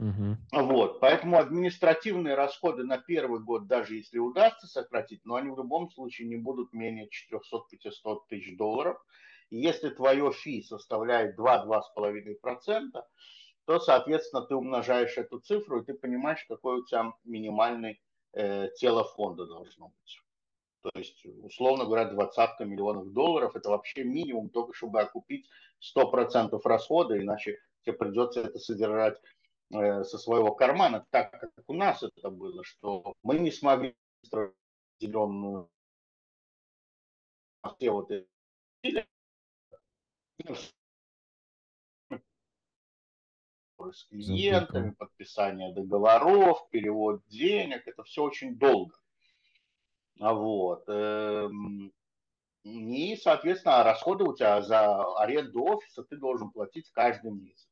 Угу. 0.00 0.62
Вот, 0.62 0.98
поэтому 1.00 1.36
административные 1.36 2.34
расходы 2.34 2.84
на 2.84 2.96
первый 2.96 3.40
год, 3.40 3.66
даже 3.66 3.96
если 3.96 4.18
удастся 4.18 4.66
сократить, 4.66 5.20
но 5.26 5.34
они 5.34 5.50
в 5.50 5.58
любом 5.58 5.90
случае 5.90 6.26
не 6.28 6.36
будут 6.36 6.72
менее 6.72 7.06
400-500 7.06 8.20
тысяч 8.28 8.56
долларов. 8.56 8.96
И 9.50 9.58
если 9.58 9.90
твое 9.90 10.32
фи 10.32 10.62
составляет 10.62 11.38
2-2,5%, 11.38 13.02
то, 13.66 13.78
соответственно, 13.78 14.42
ты 14.42 14.54
умножаешь 14.54 15.18
эту 15.18 15.38
цифру, 15.38 15.82
и 15.82 15.84
ты 15.84 15.92
понимаешь, 15.92 16.46
какой 16.48 16.80
у 16.80 16.84
тебя 16.86 17.12
минимальный 17.24 18.00
э, 18.32 18.68
тело 18.78 19.04
фонда 19.04 19.46
должно 19.46 19.88
быть. 19.88 20.20
То 20.82 20.90
есть, 20.94 21.26
условно 21.42 21.84
говоря, 21.84 22.06
двадцатка 22.06 22.64
миллионов 22.64 23.12
долларов– 23.12 23.52
это 23.54 23.68
вообще 23.68 24.02
минимум, 24.02 24.48
только 24.48 24.72
чтобы 24.72 25.02
окупить 25.02 25.46
100% 25.94 26.58
расхода, 26.64 27.20
иначе 27.20 27.58
тебе 27.84 27.96
придется 27.96 28.40
это 28.40 28.58
содержать 28.58 29.20
со 29.70 30.18
своего 30.18 30.54
кармана, 30.54 31.06
так 31.10 31.30
как 31.38 31.52
у 31.68 31.74
нас 31.74 32.02
это 32.02 32.30
было, 32.30 32.64
что 32.64 33.14
мы 33.22 33.38
не 33.38 33.50
смогли 33.50 33.94
строить 34.22 34.54
определенную 35.00 35.70
все 37.76 37.90
вот 37.90 38.10
эти 38.10 38.26
с 43.92 44.04
клиентами, 44.04 44.90
подписание 44.90 45.72
договоров, 45.72 46.68
перевод 46.70 47.22
денег, 47.28 47.86
это 47.86 48.04
все 48.04 48.22
очень 48.22 48.56
долго. 48.56 48.94
А 50.18 50.34
вот. 50.34 50.84
Эм, 50.86 51.90
и, 52.62 53.16
соответственно, 53.16 53.82
расходы 53.82 54.24
у 54.24 54.36
тебя 54.36 54.60
за 54.60 55.02
аренду 55.16 55.64
офиса 55.64 56.04
ты 56.04 56.18
должен 56.18 56.50
платить 56.50 56.90
каждый 56.90 57.30
месяц. 57.32 57.69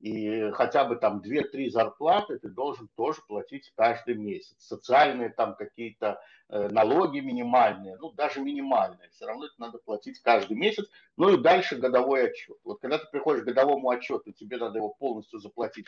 И 0.00 0.50
хотя 0.52 0.86
бы 0.86 0.96
там 0.96 1.20
2-3 1.20 1.68
зарплаты 1.68 2.38
ты 2.38 2.48
должен 2.48 2.88
тоже 2.96 3.20
платить 3.28 3.70
каждый 3.76 4.14
месяц. 4.14 4.56
Социальные 4.58 5.28
там 5.28 5.54
какие-то 5.54 6.18
э, 6.48 6.68
налоги 6.70 7.20
минимальные, 7.20 7.98
ну 7.98 8.10
даже 8.12 8.40
минимальные, 8.40 9.10
все 9.10 9.26
равно 9.26 9.44
это 9.44 9.54
надо 9.58 9.78
платить 9.78 10.18
каждый 10.20 10.56
месяц. 10.56 10.86
Ну 11.18 11.34
и 11.34 11.42
дальше 11.42 11.76
годовой 11.76 12.30
отчет. 12.30 12.56
Вот 12.64 12.80
когда 12.80 12.96
ты 12.96 13.06
приходишь 13.12 13.42
к 13.42 13.46
годовому 13.46 13.90
отчету, 13.90 14.32
тебе 14.32 14.56
надо 14.56 14.78
его 14.78 14.88
полностью 14.88 15.38
заплатить 15.38 15.86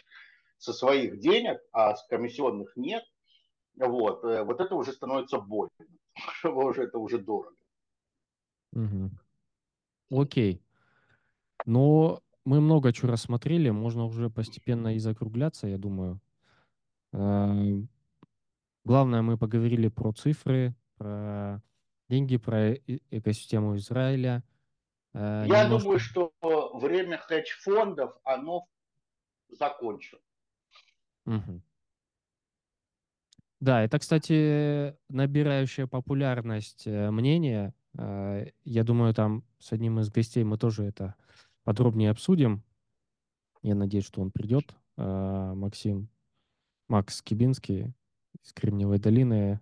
со 0.58 0.74
своих 0.74 1.18
денег, 1.18 1.58
а 1.72 1.96
с 1.96 2.06
комиссионных 2.06 2.76
нет, 2.76 3.04
вот, 3.76 4.24
э, 4.24 4.42
вот 4.42 4.60
это 4.60 4.74
уже 4.74 4.92
становится 4.92 5.38
больно, 5.38 5.70
уже 6.44 6.82
это 6.82 6.98
уже 6.98 7.16
дорого. 7.16 7.56
Окей. 10.10 10.62
Но 11.64 12.20
мы 12.45 12.61
много 12.61 12.93
чего 12.93 13.12
рассмотрели, 13.12 13.70
можно 13.70 14.05
уже 14.05 14.30
постепенно 14.30 14.95
и 14.95 14.99
закругляться, 14.99 15.66
я 15.66 15.78
думаю. 15.78 16.20
Эм, 17.12 17.88
главное, 18.84 19.22
мы 19.22 19.38
поговорили 19.38 19.88
про 19.88 20.12
цифры, 20.12 20.74
про 20.97 21.62
деньги, 22.09 22.36
про 22.36 22.74
экосистему 22.74 23.76
Израиля. 23.76 24.43
Э, 25.14 25.45
я 25.47 25.64
немножко... 25.64 25.84
думаю, 25.84 25.99
что 25.99 26.32
время 26.74 27.18
хедж-фондов, 27.18 28.16
оно 28.24 28.66
закончено. 29.49 30.20
Угу. 31.26 31.62
Да, 33.61 33.82
это, 33.82 34.01
кстати, 34.01 34.97
набирающая 35.09 35.86
популярность 35.86 36.86
э, 36.86 37.11
мнение. 37.12 37.72
Э, 37.97 38.47
я 38.64 38.82
думаю, 38.82 39.14
там 39.14 39.45
с 39.61 39.72
одним 39.72 40.01
из 40.01 40.11
гостей 40.11 40.43
мы 40.43 40.59
тоже 40.59 40.82
это 40.84 41.14
подробнее 41.64 42.10
обсудим. 42.10 42.62
Я 43.62 43.74
надеюсь, 43.74 44.06
что 44.06 44.20
он 44.20 44.30
придет. 44.30 44.74
Э, 44.96 45.52
Максим, 45.54 46.08
Макс 46.88 47.22
Кибинский 47.22 47.94
из 48.42 48.52
Кремниевой 48.52 48.98
долины. 48.98 49.60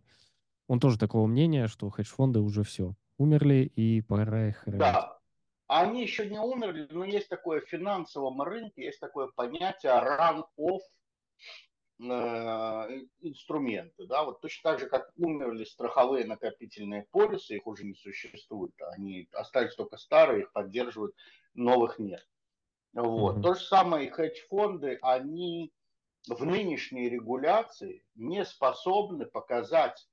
Он 0.66 0.80
тоже 0.80 0.98
такого 0.98 1.26
мнения, 1.26 1.66
что 1.66 1.90
хедж-фонды 1.90 2.40
уже 2.40 2.62
все 2.62 2.94
умерли, 3.18 3.70
и 3.76 4.00
пора 4.02 4.48
их 4.48 4.58
хоронить. 4.58 4.80
Да, 4.80 5.18
они 5.66 6.02
еще 6.02 6.28
не 6.28 6.38
умерли, 6.38 6.88
но 6.90 7.04
есть 7.04 7.28
такое 7.28 7.60
в 7.60 7.68
финансовом 7.68 8.40
рынке, 8.40 8.84
есть 8.84 9.00
такое 9.00 9.28
понятие 9.34 9.92
run-off 9.92 10.80
Э, 12.02 12.88
инструменты. 13.20 14.06
Да? 14.06 14.24
Вот 14.24 14.40
точно 14.40 14.70
так 14.70 14.80
же, 14.80 14.88
как 14.88 15.12
умерли 15.16 15.64
страховые 15.64 16.24
накопительные 16.24 17.06
полисы, 17.10 17.56
их 17.56 17.66
уже 17.66 17.84
не 17.84 17.94
существует. 17.94 18.72
Они 18.94 19.28
остались 19.32 19.74
только 19.74 19.98
старые, 19.98 20.42
их 20.42 20.52
поддерживают, 20.52 21.14
новых 21.54 21.98
нет. 21.98 22.26
Вот. 22.92 23.36
Mm-hmm. 23.36 23.42
То 23.42 23.54
же 23.54 23.60
самое 23.60 24.06
и 24.06 24.10
хедж-фонды, 24.10 24.98
они 25.02 25.72
в 26.28 26.44
нынешней 26.44 27.08
регуляции 27.08 28.04
не 28.14 28.44
способны 28.44 29.26
показать 29.26 30.06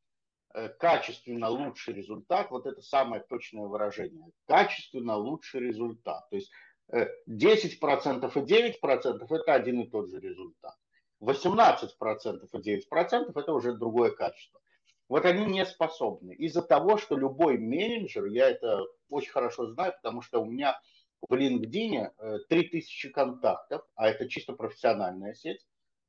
э, 0.53 0.69
качественно 0.69 1.49
лучший 1.49 1.93
результат, 1.93 2.51
вот 2.51 2.65
это 2.65 2.81
самое 2.81 3.21
точное 3.23 3.65
выражение, 3.65 4.31
качественно 4.45 5.15
лучший 5.15 5.61
результат. 5.61 6.29
То 6.29 6.35
есть 6.35 6.51
10% 6.91 6.95
э, 6.95 7.19
и 7.29 8.81
9% 8.81 9.27
это 9.29 9.53
один 9.53 9.81
и 9.81 9.87
тот 9.87 10.09
же 10.09 10.19
результат. 10.19 10.75
18% 11.21 12.47
и 12.51 12.79
9% 12.91 13.39
это 13.39 13.53
уже 13.53 13.73
другое 13.73 14.11
качество. 14.11 14.61
Вот 15.09 15.25
они 15.25 15.45
не 15.45 15.65
способны. 15.65 16.33
Из-за 16.33 16.61
того, 16.61 16.97
что 16.97 17.15
любой 17.15 17.57
менеджер, 17.57 18.25
я 18.25 18.49
это 18.49 18.85
очень 19.09 19.31
хорошо 19.31 19.67
знаю, 19.67 19.93
потому 19.93 20.21
что 20.21 20.41
у 20.41 20.45
меня 20.45 20.79
в 21.21 21.33
LinkedIn 21.33 22.11
3000 22.49 23.07
э, 23.07 23.09
контактов, 23.11 23.83
а 23.95 24.07
это 24.07 24.27
чисто 24.27 24.53
профессиональная 24.53 25.33
сеть, 25.33 25.65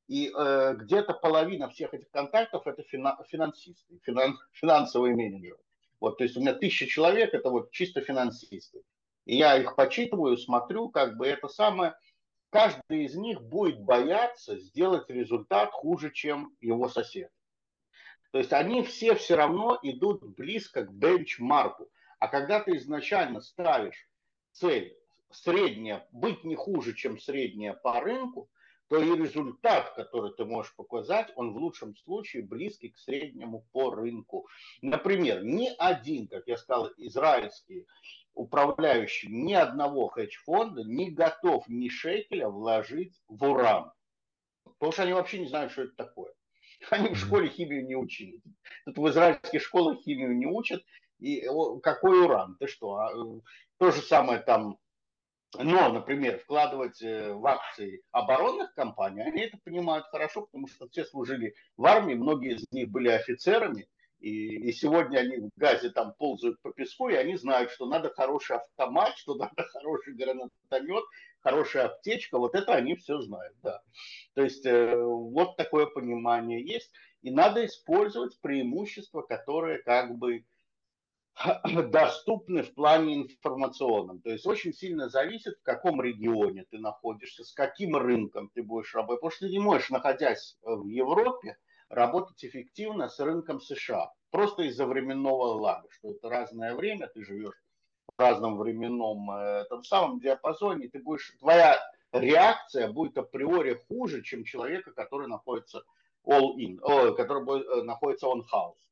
и 0.06 0.32
э, 0.34 0.74
где-то 0.74 1.14
половина 1.14 1.68
всех 1.68 1.92
этих 1.94 2.10
контактов 2.10 2.66
это 2.66 2.82
фина- 2.82 3.18
финансисты, 3.28 3.98
финан- 4.04 4.38
финансовые 4.52 5.14
менеджеры. 5.14 5.58
Вот, 6.00 6.18
то 6.18 6.24
есть 6.24 6.36
у 6.36 6.40
меня 6.40 6.54
тысяча 6.54 6.86
человек, 6.86 7.34
это 7.34 7.50
вот 7.50 7.70
чисто 7.72 8.00
финансисты. 8.00 8.82
И 9.26 9.36
я 9.36 9.58
их 9.58 9.76
почитываю, 9.76 10.38
смотрю, 10.38 10.88
как 10.88 11.16
бы 11.16 11.26
это 11.26 11.48
самое, 11.48 11.94
каждый 12.50 13.04
из 13.04 13.14
них 13.16 13.42
будет 13.42 13.80
бояться 13.80 14.58
сделать 14.58 15.10
результат 15.10 15.70
хуже, 15.72 16.10
чем 16.10 16.56
его 16.60 16.88
сосед. 16.88 17.30
То 18.30 18.38
есть 18.38 18.52
они 18.52 18.82
все 18.82 19.14
все 19.14 19.36
равно 19.36 19.78
идут 19.82 20.22
близко 20.36 20.84
к 20.84 20.92
бенчмарку. 20.92 21.90
А 22.18 22.28
когда 22.28 22.60
ты 22.60 22.76
изначально 22.76 23.40
ставишь 23.40 24.08
цель 24.58 24.96
средняя, 25.30 26.06
быть 26.12 26.44
не 26.44 26.56
хуже, 26.56 26.94
чем 26.94 27.18
средняя 27.18 27.74
по 27.74 28.00
рынку, 28.00 28.50
то 28.88 28.98
и 28.98 29.16
результат, 29.16 29.92
который 29.94 30.32
ты 30.32 30.46
можешь 30.46 30.74
показать, 30.74 31.30
он 31.36 31.52
в 31.52 31.56
лучшем 31.58 31.94
случае 31.94 32.42
близкий 32.42 32.88
к 32.88 32.98
среднему 32.98 33.66
по 33.72 33.94
рынку. 33.94 34.48
Например, 34.80 35.44
ни 35.44 35.68
один, 35.78 36.26
как 36.26 36.46
я 36.46 36.56
сказал, 36.56 36.90
израильский 36.96 37.86
управляющий 38.34 39.28
ни 39.28 39.52
одного 39.52 40.08
хедж-фонда 40.08 40.84
не 40.84 41.10
готов 41.10 41.68
ни 41.68 41.88
шекеля 41.88 42.48
вложить 42.48 43.20
в 43.28 43.44
уран. 43.44 43.92
Потому 44.78 44.92
что 44.92 45.02
они 45.02 45.12
вообще 45.12 45.40
не 45.40 45.48
знают, 45.48 45.72
что 45.72 45.82
это 45.82 45.96
такое. 45.96 46.32
Они 46.90 47.08
в 47.08 47.18
школе 47.18 47.48
химию 47.48 47.84
не 47.84 47.96
учили. 47.96 48.40
Тут 48.84 48.98
в 48.98 49.08
израильских 49.08 49.60
школах 49.60 49.98
химию 50.02 50.36
не 50.36 50.46
учат. 50.46 50.82
И 51.18 51.46
какой 51.82 52.24
уран? 52.24 52.56
Ты 52.58 52.66
что? 52.66 52.96
А, 52.96 53.12
э, 53.12 53.40
то 53.78 53.90
же 53.90 54.02
самое 54.02 54.40
там 54.40 54.78
но, 55.56 55.90
например, 55.90 56.38
вкладывать 56.38 57.00
э, 57.00 57.32
в 57.32 57.46
акции 57.46 58.02
оборонных 58.10 58.74
компаний, 58.74 59.22
они 59.22 59.42
это 59.42 59.56
понимают 59.64 60.06
хорошо, 60.10 60.42
потому 60.42 60.68
что 60.68 60.88
все 60.88 61.04
служили 61.04 61.54
в 61.76 61.86
армии, 61.86 62.14
многие 62.14 62.56
из 62.56 62.66
них 62.70 62.90
были 62.90 63.08
офицерами, 63.08 63.88
и, 64.20 64.68
и 64.68 64.72
сегодня 64.72 65.18
они 65.18 65.38
в 65.38 65.50
газе 65.56 65.90
там 65.90 66.12
ползают 66.18 66.60
по 66.60 66.72
песку, 66.72 67.08
и 67.08 67.14
они 67.14 67.36
знают, 67.36 67.70
что 67.70 67.86
надо 67.86 68.10
хороший 68.10 68.56
автомат, 68.56 69.16
что 69.16 69.34
надо 69.36 69.64
хороший 69.72 70.14
гранатомет, 70.14 71.04
хорошая 71.40 71.86
аптечка, 71.86 72.38
вот 72.38 72.54
это 72.54 72.74
они 72.74 72.96
все 72.96 73.18
знают, 73.20 73.56
да. 73.62 73.80
То 74.34 74.42
есть 74.42 74.66
э, 74.66 74.96
вот 74.96 75.56
такое 75.56 75.86
понимание 75.86 76.62
есть, 76.62 76.90
и 77.22 77.30
надо 77.30 77.64
использовать 77.64 78.38
преимущества, 78.40 79.22
которые 79.22 79.82
как 79.82 80.14
бы 80.16 80.44
доступны 81.90 82.62
в 82.62 82.74
плане 82.74 83.22
информационном. 83.22 84.20
То 84.20 84.30
есть 84.30 84.46
очень 84.46 84.72
сильно 84.72 85.08
зависит, 85.08 85.56
в 85.58 85.62
каком 85.62 86.02
регионе 86.02 86.64
ты 86.70 86.78
находишься, 86.78 87.44
с 87.44 87.52
каким 87.52 87.96
рынком 87.96 88.50
ты 88.54 88.62
будешь 88.62 88.94
работать. 88.94 89.20
Потому 89.20 89.30
что 89.30 89.46
ты 89.46 89.52
не 89.52 89.58
можешь, 89.58 89.90
находясь 89.90 90.56
в 90.62 90.86
Европе, 90.86 91.56
работать 91.88 92.44
эффективно 92.44 93.08
с 93.08 93.18
рынком 93.20 93.60
США. 93.60 94.12
Просто 94.30 94.64
из-за 94.64 94.86
временного 94.86 95.54
лага, 95.54 95.88
что 95.90 96.10
это 96.10 96.28
разное 96.28 96.74
время, 96.74 97.06
ты 97.08 97.24
живешь 97.24 97.62
в 98.16 98.20
разном 98.20 98.58
временном 98.58 99.30
э, 99.30 99.64
том 99.68 99.84
самом 99.84 100.20
диапазоне, 100.20 100.88
ты 100.88 100.98
будешь, 100.98 101.34
твоя 101.38 101.78
реакция 102.12 102.90
будет 102.90 103.16
априори 103.16 103.80
хуже, 103.88 104.22
чем 104.22 104.44
человека, 104.44 104.92
который 104.92 105.28
находится 105.28 105.84
all 106.26 106.56
in, 106.56 106.78
который 107.14 107.62
э, 107.62 107.82
находится 107.84 108.26
on 108.26 108.42
house. 108.52 108.87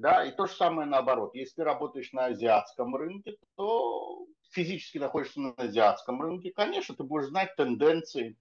Да, 0.00 0.24
и 0.24 0.32
то 0.32 0.46
же 0.46 0.54
самое 0.54 0.88
наоборот. 0.88 1.34
Если 1.34 1.56
ты 1.56 1.64
работаешь 1.64 2.10
на 2.14 2.26
азиатском 2.26 2.96
рынке, 2.96 3.36
то 3.54 4.24
физически 4.50 4.96
находишься 4.96 5.40
на 5.40 5.50
азиатском 5.52 6.22
рынке, 6.22 6.52
конечно, 6.56 6.96
ты 6.96 7.04
будешь 7.04 7.26
знать 7.26 7.54
тенденции 7.54 8.38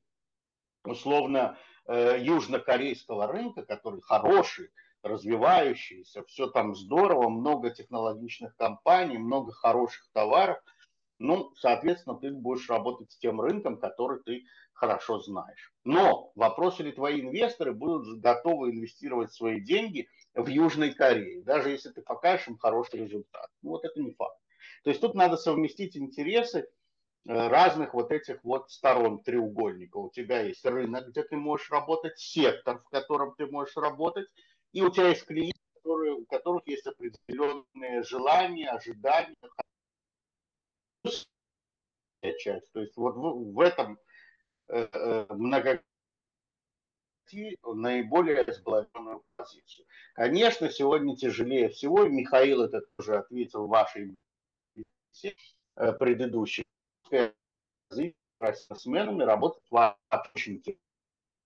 условно 0.85 1.57
э, 1.85 2.17
южнокорейского 2.21 3.27
рынка, 3.27 3.65
который 3.65 3.99
хороший, 3.99 4.71
развивающийся, 5.03 6.23
все 6.23 6.47
там 6.47 6.75
здорово, 6.75 7.27
много 7.27 7.71
технологичных 7.71 8.55
компаний, 8.55 9.17
много 9.17 9.51
хороших 9.51 10.07
товаров. 10.13 10.59
Ну, 11.19 11.53
соответственно, 11.55 12.17
ты 12.17 12.31
будешь 12.31 12.69
работать 12.69 13.11
с 13.11 13.17
тем 13.17 13.41
рынком, 13.41 13.77
который 13.77 14.23
ты 14.23 14.45
хорошо 14.73 15.19
знаешь. 15.19 15.73
Но 15.83 16.31
вопрос, 16.35 16.79
или 16.79 16.91
твои 16.91 17.19
инвесторы 17.19 17.73
будут 17.73 18.21
готовы 18.21 18.71
инвестировать 18.71 19.33
свои 19.33 19.59
деньги 19.59 20.07
в 20.33 20.47
Южной 20.47 20.93
Корее, 20.93 21.43
даже 21.43 21.71
если 21.71 21.89
ты 21.89 22.01
покажешь 22.01 22.47
им 22.47 22.57
хороший 22.57 23.01
результат. 23.01 23.47
Ну, 23.61 23.71
вот 23.71 23.83
это 23.83 23.99
не 23.99 24.13
факт. 24.13 24.37
То 24.83 24.91
есть 24.91 25.01
тут 25.01 25.13
надо 25.13 25.35
совместить 25.35 25.97
интересы 25.97 26.59
э, 27.27 27.47
разных 27.49 27.93
вот 27.93 28.13
этих 28.13 28.41
вот 28.43 28.71
сторон 28.71 29.21
треугольника. 29.21 29.97
У 29.97 30.09
тебя 30.09 30.41
есть 30.41 30.65
рынок, 30.65 31.09
где 31.09 31.23
ты 31.23 31.35
можешь 31.35 31.69
работать, 31.69 32.17
сектор, 32.17 32.79
в 32.79 32.89
котором 32.89 33.35
ты 33.35 33.45
можешь 33.47 33.75
работать, 33.75 34.27
и 34.71 34.81
у 34.81 34.89
тебя 34.89 35.09
есть 35.09 35.25
клиенты, 35.25 35.59
которые, 35.75 36.13
у 36.13 36.25
которых 36.25 36.65
есть 36.65 36.87
определенные 36.87 38.03
желания, 38.03 38.69
ожидания, 38.69 39.35
часть. 42.39 42.71
То 42.71 42.81
есть 42.81 42.95
вот 42.97 43.15
в, 43.15 43.53
в 43.53 43.59
этом 43.59 43.99
э, 44.67 44.87
э 44.91 45.25
много 45.33 45.81
наиболее 47.63 48.43
сбалансированную 48.51 49.23
позицию. 49.35 49.85
Конечно, 50.13 50.69
сегодня 50.69 51.15
тяжелее 51.15 51.69
всего, 51.69 52.05
Михаил 52.07 52.63
это 52.63 52.81
тоже 52.97 53.17
ответил 53.17 53.67
в 53.67 53.69
вашей 53.69 54.15
э, 55.75 55.93
предыдущей 55.93 56.63
спортсменами 58.39 59.23
работать 59.23 59.63
очень 60.33 60.63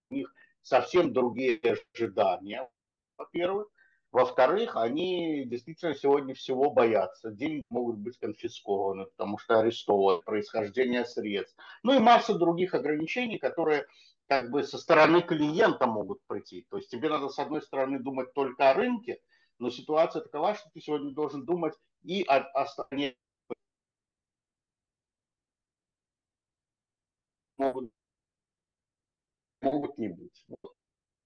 У 0.10 0.16
них 0.16 0.34
совсем 0.62 1.12
другие 1.14 1.60
ожидания, 1.94 2.70
во-первых. 3.18 3.73
Во-вторых, 4.14 4.76
они 4.76 5.44
действительно 5.46 5.96
сегодня 5.96 6.36
всего 6.36 6.70
боятся. 6.70 7.32
Деньги 7.32 7.64
могут 7.70 7.98
быть 7.98 8.20
конфискованы, 8.20 9.06
потому 9.08 9.40
что 9.40 9.60
арестованы, 9.60 10.22
происхождение 10.22 11.04
средств. 11.04 11.58
Ну 11.82 11.96
и 11.96 12.00
масса 12.00 12.36
других 12.36 12.76
ограничений, 12.76 13.40
которые 13.40 13.88
как 14.28 14.52
бы 14.52 14.64
со 14.64 14.78
стороны 14.78 15.24
клиента 15.24 15.88
могут 15.88 16.22
прийти. 16.28 16.68
То 16.70 16.78
есть 16.78 16.92
тебе 16.92 17.10
надо, 17.10 17.28
с 17.28 17.40
одной 17.40 17.64
стороны, 17.64 17.98
думать 17.98 18.32
только 18.36 18.70
о 18.70 18.76
рынке, 18.76 19.20
но 19.58 19.72
ситуация 19.72 20.22
такова, 20.22 20.54
что 20.54 20.70
ты 20.72 20.80
сегодня 20.80 21.12
должен 21.12 21.44
думать 21.44 21.74
и 22.04 22.22
о, 22.22 22.38
о 22.38 22.68
стороне 22.68 23.16
могут, 27.58 27.92
могут 29.62 29.98
не 29.98 30.10
быть. 30.10 30.46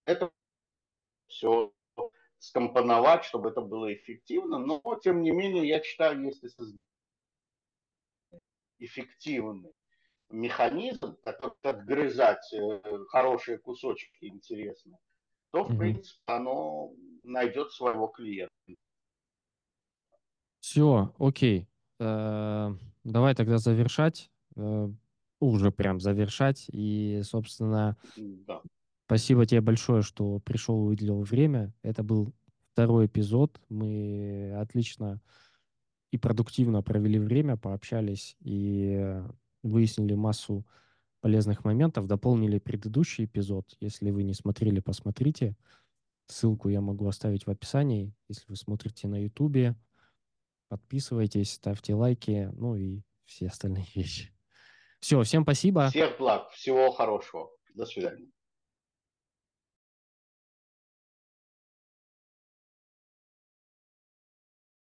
Это 0.05 0.31
все 1.27 1.73
скомпоновать, 2.47 3.25
чтобы 3.25 3.49
это 3.49 3.61
было 3.61 3.93
эффективно. 3.93 4.57
Но, 4.57 4.81
тем 5.01 5.21
не 5.21 5.31
менее, 5.31 5.67
я 5.67 5.81
считаю, 5.83 6.21
если 6.23 6.47
создать 6.47 6.79
эффективный 8.79 9.73
механизм, 10.29 11.17
который 11.23 11.55
отгрызать 11.63 12.53
э, 12.53 12.81
хорошие 13.09 13.57
кусочки 13.57 14.25
интересные, 14.25 14.97
то, 15.51 15.63
в 15.63 15.77
принципе, 15.77 16.19
оно 16.25 16.91
найдет 17.23 17.71
своего 17.71 18.07
клиента. 18.07 18.53
Все, 20.59 21.13
окей. 21.17 21.67
Э, 21.99 22.69
давай 23.03 23.35
тогда 23.35 23.57
завершать. 23.57 24.29
Э, 24.55 24.89
уже 25.39 25.71
прям 25.71 25.99
завершать. 25.99 26.65
И, 26.69 27.21
собственно, 27.23 27.95
да. 28.15 28.61
Спасибо 29.07 29.45
тебе 29.45 29.61
большое, 29.61 30.01
что 30.01 30.39
пришел 30.39 30.83
выделил 30.83 31.21
время. 31.21 31.73
Это 31.81 32.03
был 32.03 32.33
второй 32.73 33.05
эпизод. 33.05 33.57
Мы 33.69 34.53
отлично 34.59 35.21
и 36.11 36.17
продуктивно 36.17 36.83
провели 36.83 37.17
время, 37.17 37.55
пообщались 37.55 38.35
и 38.41 39.23
выяснили 39.63 40.13
массу 40.13 40.67
полезных 41.21 41.63
моментов, 41.63 42.05
дополнили 42.05 42.59
предыдущий 42.59 43.23
эпизод. 43.23 43.77
Если 43.79 44.11
вы 44.11 44.23
не 44.23 44.33
смотрели, 44.33 44.81
посмотрите. 44.81 45.55
Ссылку 46.25 46.67
я 46.67 46.81
могу 46.81 47.07
оставить 47.07 47.47
в 47.47 47.49
описании. 47.49 48.13
Если 48.27 48.43
вы 48.49 48.57
смотрите 48.57 49.07
на 49.07 49.23
YouTube, 49.23 49.73
подписывайтесь, 50.67 51.53
ставьте 51.53 51.95
лайки, 51.95 52.49
ну 52.51 52.75
и 52.75 53.03
все 53.23 53.47
остальные 53.47 53.85
вещи. 53.95 54.33
Все, 54.99 55.23
всем 55.23 55.43
спасибо. 55.43 55.87
Всех 55.91 56.17
благ, 56.17 56.49
всего 56.51 56.91
хорошего. 56.91 57.51
До 57.73 57.85
свидания. 57.85 58.27